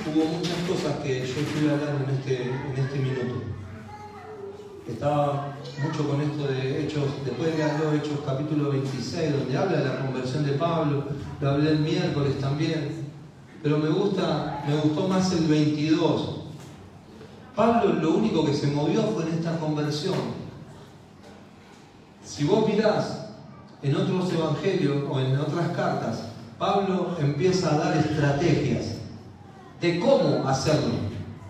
hubo 0.06 0.24
muchas 0.26 0.56
cosas 0.68 0.98
que 1.02 1.20
yo 1.20 1.34
fui 1.34 1.68
hablando 1.68 2.04
en 2.04 2.18
este, 2.18 2.42
en 2.42 2.84
este 2.84 2.98
minuto. 2.98 3.42
Estaba 4.88 5.56
mucho 5.82 6.08
con 6.08 6.20
esto 6.20 6.46
de 6.46 6.84
Hechos, 6.84 7.04
después 7.24 7.56
de 7.56 7.64
haber 7.64 7.96
Hechos 7.96 8.20
capítulo 8.24 8.70
26, 8.70 9.32
donde 9.32 9.56
habla 9.56 9.78
de 9.78 9.88
la 9.88 10.00
conversión 10.00 10.46
de 10.46 10.52
Pablo, 10.52 11.04
lo 11.40 11.50
hablé 11.50 11.70
el 11.70 11.80
miércoles 11.80 12.38
también, 12.40 13.06
pero 13.62 13.78
me 13.78 13.88
gusta, 13.88 14.64
me 14.66 14.76
gustó 14.76 15.08
más 15.08 15.32
el 15.32 15.46
22. 15.46 16.36
Pablo 17.54 17.92
lo 17.94 18.14
único 18.14 18.44
que 18.44 18.54
se 18.54 18.68
movió 18.68 19.02
fue 19.02 19.24
en 19.24 19.34
esta 19.34 19.58
conversión. 19.58 20.39
Si 22.30 22.44
vos 22.44 22.64
mirás 22.68 23.26
en 23.82 23.96
otros 23.96 24.32
evangelios 24.32 25.02
o 25.10 25.18
en 25.18 25.36
otras 25.36 25.68
cartas, 25.70 26.20
Pablo 26.60 27.16
empieza 27.18 27.74
a 27.74 27.78
dar 27.78 27.96
estrategias 27.96 28.98
de 29.80 29.98
cómo 29.98 30.48
hacerlo. 30.48 30.94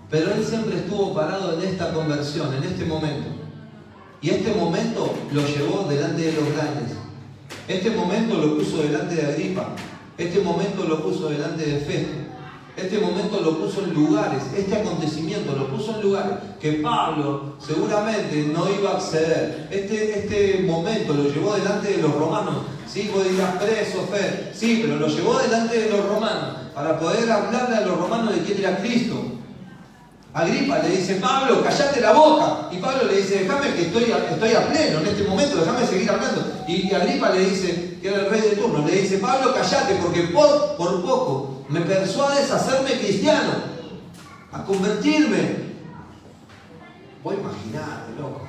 Pero 0.08 0.32
él 0.32 0.42
siempre 0.42 0.78
estuvo 0.78 1.12
parado 1.12 1.60
en 1.60 1.68
esta 1.68 1.92
conversión, 1.92 2.54
en 2.54 2.64
este 2.64 2.86
momento. 2.86 3.28
Y 4.22 4.30
este 4.30 4.54
momento 4.54 5.14
lo 5.30 5.46
llevó 5.46 5.86
delante 5.86 6.22
de 6.22 6.32
los 6.32 6.50
grandes. 6.54 6.96
Este 7.68 7.90
momento 7.90 8.38
lo 8.38 8.56
puso 8.56 8.78
delante 8.78 9.16
de 9.16 9.26
Agripa. 9.26 9.76
Este 10.16 10.40
momento 10.40 10.84
lo 10.84 11.02
puso 11.02 11.28
delante 11.28 11.62
de 11.62 11.78
Festo. 11.80 12.29
Este 12.76 12.98
momento 12.98 13.40
lo 13.40 13.58
puso 13.58 13.82
en 13.82 13.94
lugares, 13.94 14.42
este 14.56 14.76
acontecimiento 14.76 15.54
lo 15.54 15.68
puso 15.68 15.96
en 15.96 16.02
lugares 16.02 16.32
que 16.60 16.74
Pablo 16.74 17.54
seguramente 17.58 18.44
no 18.52 18.66
iba 18.70 18.92
a 18.92 18.96
acceder. 18.96 19.68
Este, 19.70 20.18
este 20.18 20.62
momento 20.62 21.12
lo 21.14 21.24
llevó 21.24 21.54
delante 21.54 21.96
de 21.96 22.02
los 22.02 22.14
romanos. 22.14 22.56
Sí, 22.86 23.10
vos 23.14 23.28
dirás 23.28 23.56
preso, 23.56 24.06
fe. 24.10 24.50
Sí, 24.54 24.80
pero 24.82 24.96
lo 24.96 25.08
llevó 25.08 25.38
delante 25.38 25.78
de 25.78 25.90
los 25.90 26.06
romanos 26.06 26.56
para 26.74 26.98
poder 26.98 27.30
hablarle 27.30 27.76
a 27.76 27.80
los 27.82 27.98
romanos 27.98 28.34
de 28.34 28.42
quién 28.42 28.58
era 28.58 28.78
Cristo. 28.78 29.16
Agripa 30.32 30.78
le 30.78 30.96
dice, 30.96 31.16
Pablo, 31.16 31.62
callate 31.62 32.00
la 32.00 32.12
boca. 32.12 32.68
Y 32.70 32.76
Pablo 32.76 33.04
le 33.10 33.16
dice, 33.16 33.40
déjame 33.40 33.74
que 33.74 33.82
estoy 33.82 34.12
a, 34.12 34.30
estoy 34.30 34.52
a 34.54 34.68
pleno 34.68 35.00
en 35.00 35.06
este 35.06 35.24
momento, 35.24 35.56
déjame 35.56 35.86
seguir 35.86 36.10
hablando. 36.10 36.44
Y, 36.68 36.92
Agripa 36.92 37.30
le 37.30 37.46
dice, 37.46 37.89
que 38.00 38.08
era 38.08 38.20
el 38.20 38.30
rey 38.30 38.40
de 38.40 38.56
turno, 38.56 38.86
le 38.86 39.02
dice, 39.02 39.18
Pablo, 39.18 39.54
callate, 39.54 39.96
porque 39.96 40.22
por, 40.28 40.76
por 40.76 41.02
poco 41.02 41.64
me 41.68 41.80
persuades 41.82 42.50
a 42.50 42.56
hacerme 42.56 42.98
cristiano, 42.98 43.52
a 44.52 44.64
convertirme. 44.64 45.70
Voy 47.22 47.36
a 47.36 48.20
loco. 48.20 48.40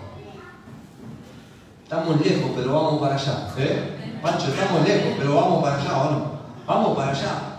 Estamos 1.83 2.25
lejos, 2.25 2.51
pero 2.55 2.73
vamos 2.73 3.01
para 3.01 3.15
allá. 3.15 3.53
¿eh? 3.57 4.19
Pancho, 4.21 4.47
estamos 4.47 4.87
lejos, 4.87 5.13
pero 5.17 5.35
vamos 5.35 5.61
para 5.61 5.81
allá, 5.81 5.97
¿o 5.97 6.11
no? 6.11 6.31
Vamos 6.65 6.95
para 6.95 7.11
allá. 7.11 7.51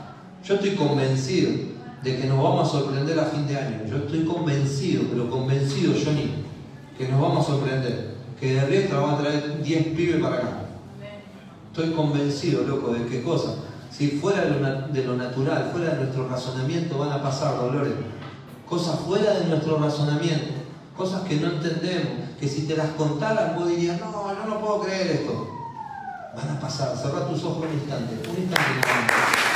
Yo 0.42 0.54
estoy 0.54 0.74
convencido 0.74 1.52
de 2.02 2.16
que 2.16 2.26
nos 2.26 2.42
vamos 2.42 2.68
a 2.68 2.72
sorprender 2.72 3.20
a 3.20 3.26
fin 3.26 3.46
de 3.46 3.56
año. 3.58 3.82
Yo 3.88 3.98
estoy 3.98 4.24
convencido, 4.24 5.04
pero 5.10 5.30
convencido, 5.30 5.92
Johnny, 5.92 6.44
que 6.96 7.08
nos 7.08 7.20
vamos 7.20 7.44
a 7.44 7.50
sorprender. 7.50 8.14
Que 8.40 8.54
de 8.54 8.64
Riestra 8.64 9.00
vamos 9.00 9.20
a 9.20 9.22
traer 9.22 9.62
10 9.62 9.86
pibes 9.88 10.22
para 10.22 10.36
acá. 10.36 10.61
Estoy 11.72 11.92
convencido, 11.92 12.64
loco, 12.64 12.92
de 12.92 13.06
qué 13.06 13.22
cosa. 13.22 13.54
Si 13.90 14.08
fuera 14.08 14.42
de 14.42 15.04
lo 15.04 15.16
natural, 15.16 15.70
fuera 15.72 15.94
de 15.94 16.02
nuestro 16.02 16.28
razonamiento, 16.28 16.98
van 16.98 17.12
a 17.12 17.22
pasar 17.22 17.56
dolores. 17.56 17.94
Cosas 18.68 19.00
fuera 19.00 19.32
de 19.38 19.46
nuestro 19.46 19.78
razonamiento. 19.78 20.52
Cosas 20.94 21.22
que 21.22 21.36
no 21.36 21.46
entendemos. 21.46 22.28
Que 22.38 22.46
si 22.46 22.66
te 22.66 22.76
las 22.76 22.88
contaran, 22.88 23.56
vos 23.56 23.68
dirías, 23.68 23.98
no, 24.00 24.12
yo 24.12 24.44
no 24.46 24.60
puedo 24.60 24.80
creer 24.82 25.22
esto. 25.22 25.48
Van 26.36 26.54
a 26.54 26.60
pasar. 26.60 26.94
Cerra 26.94 27.26
tus 27.26 27.42
ojos 27.42 27.64
un 27.64 27.72
instante. 27.72 28.28
Un 28.28 28.42
instante. 28.42 29.51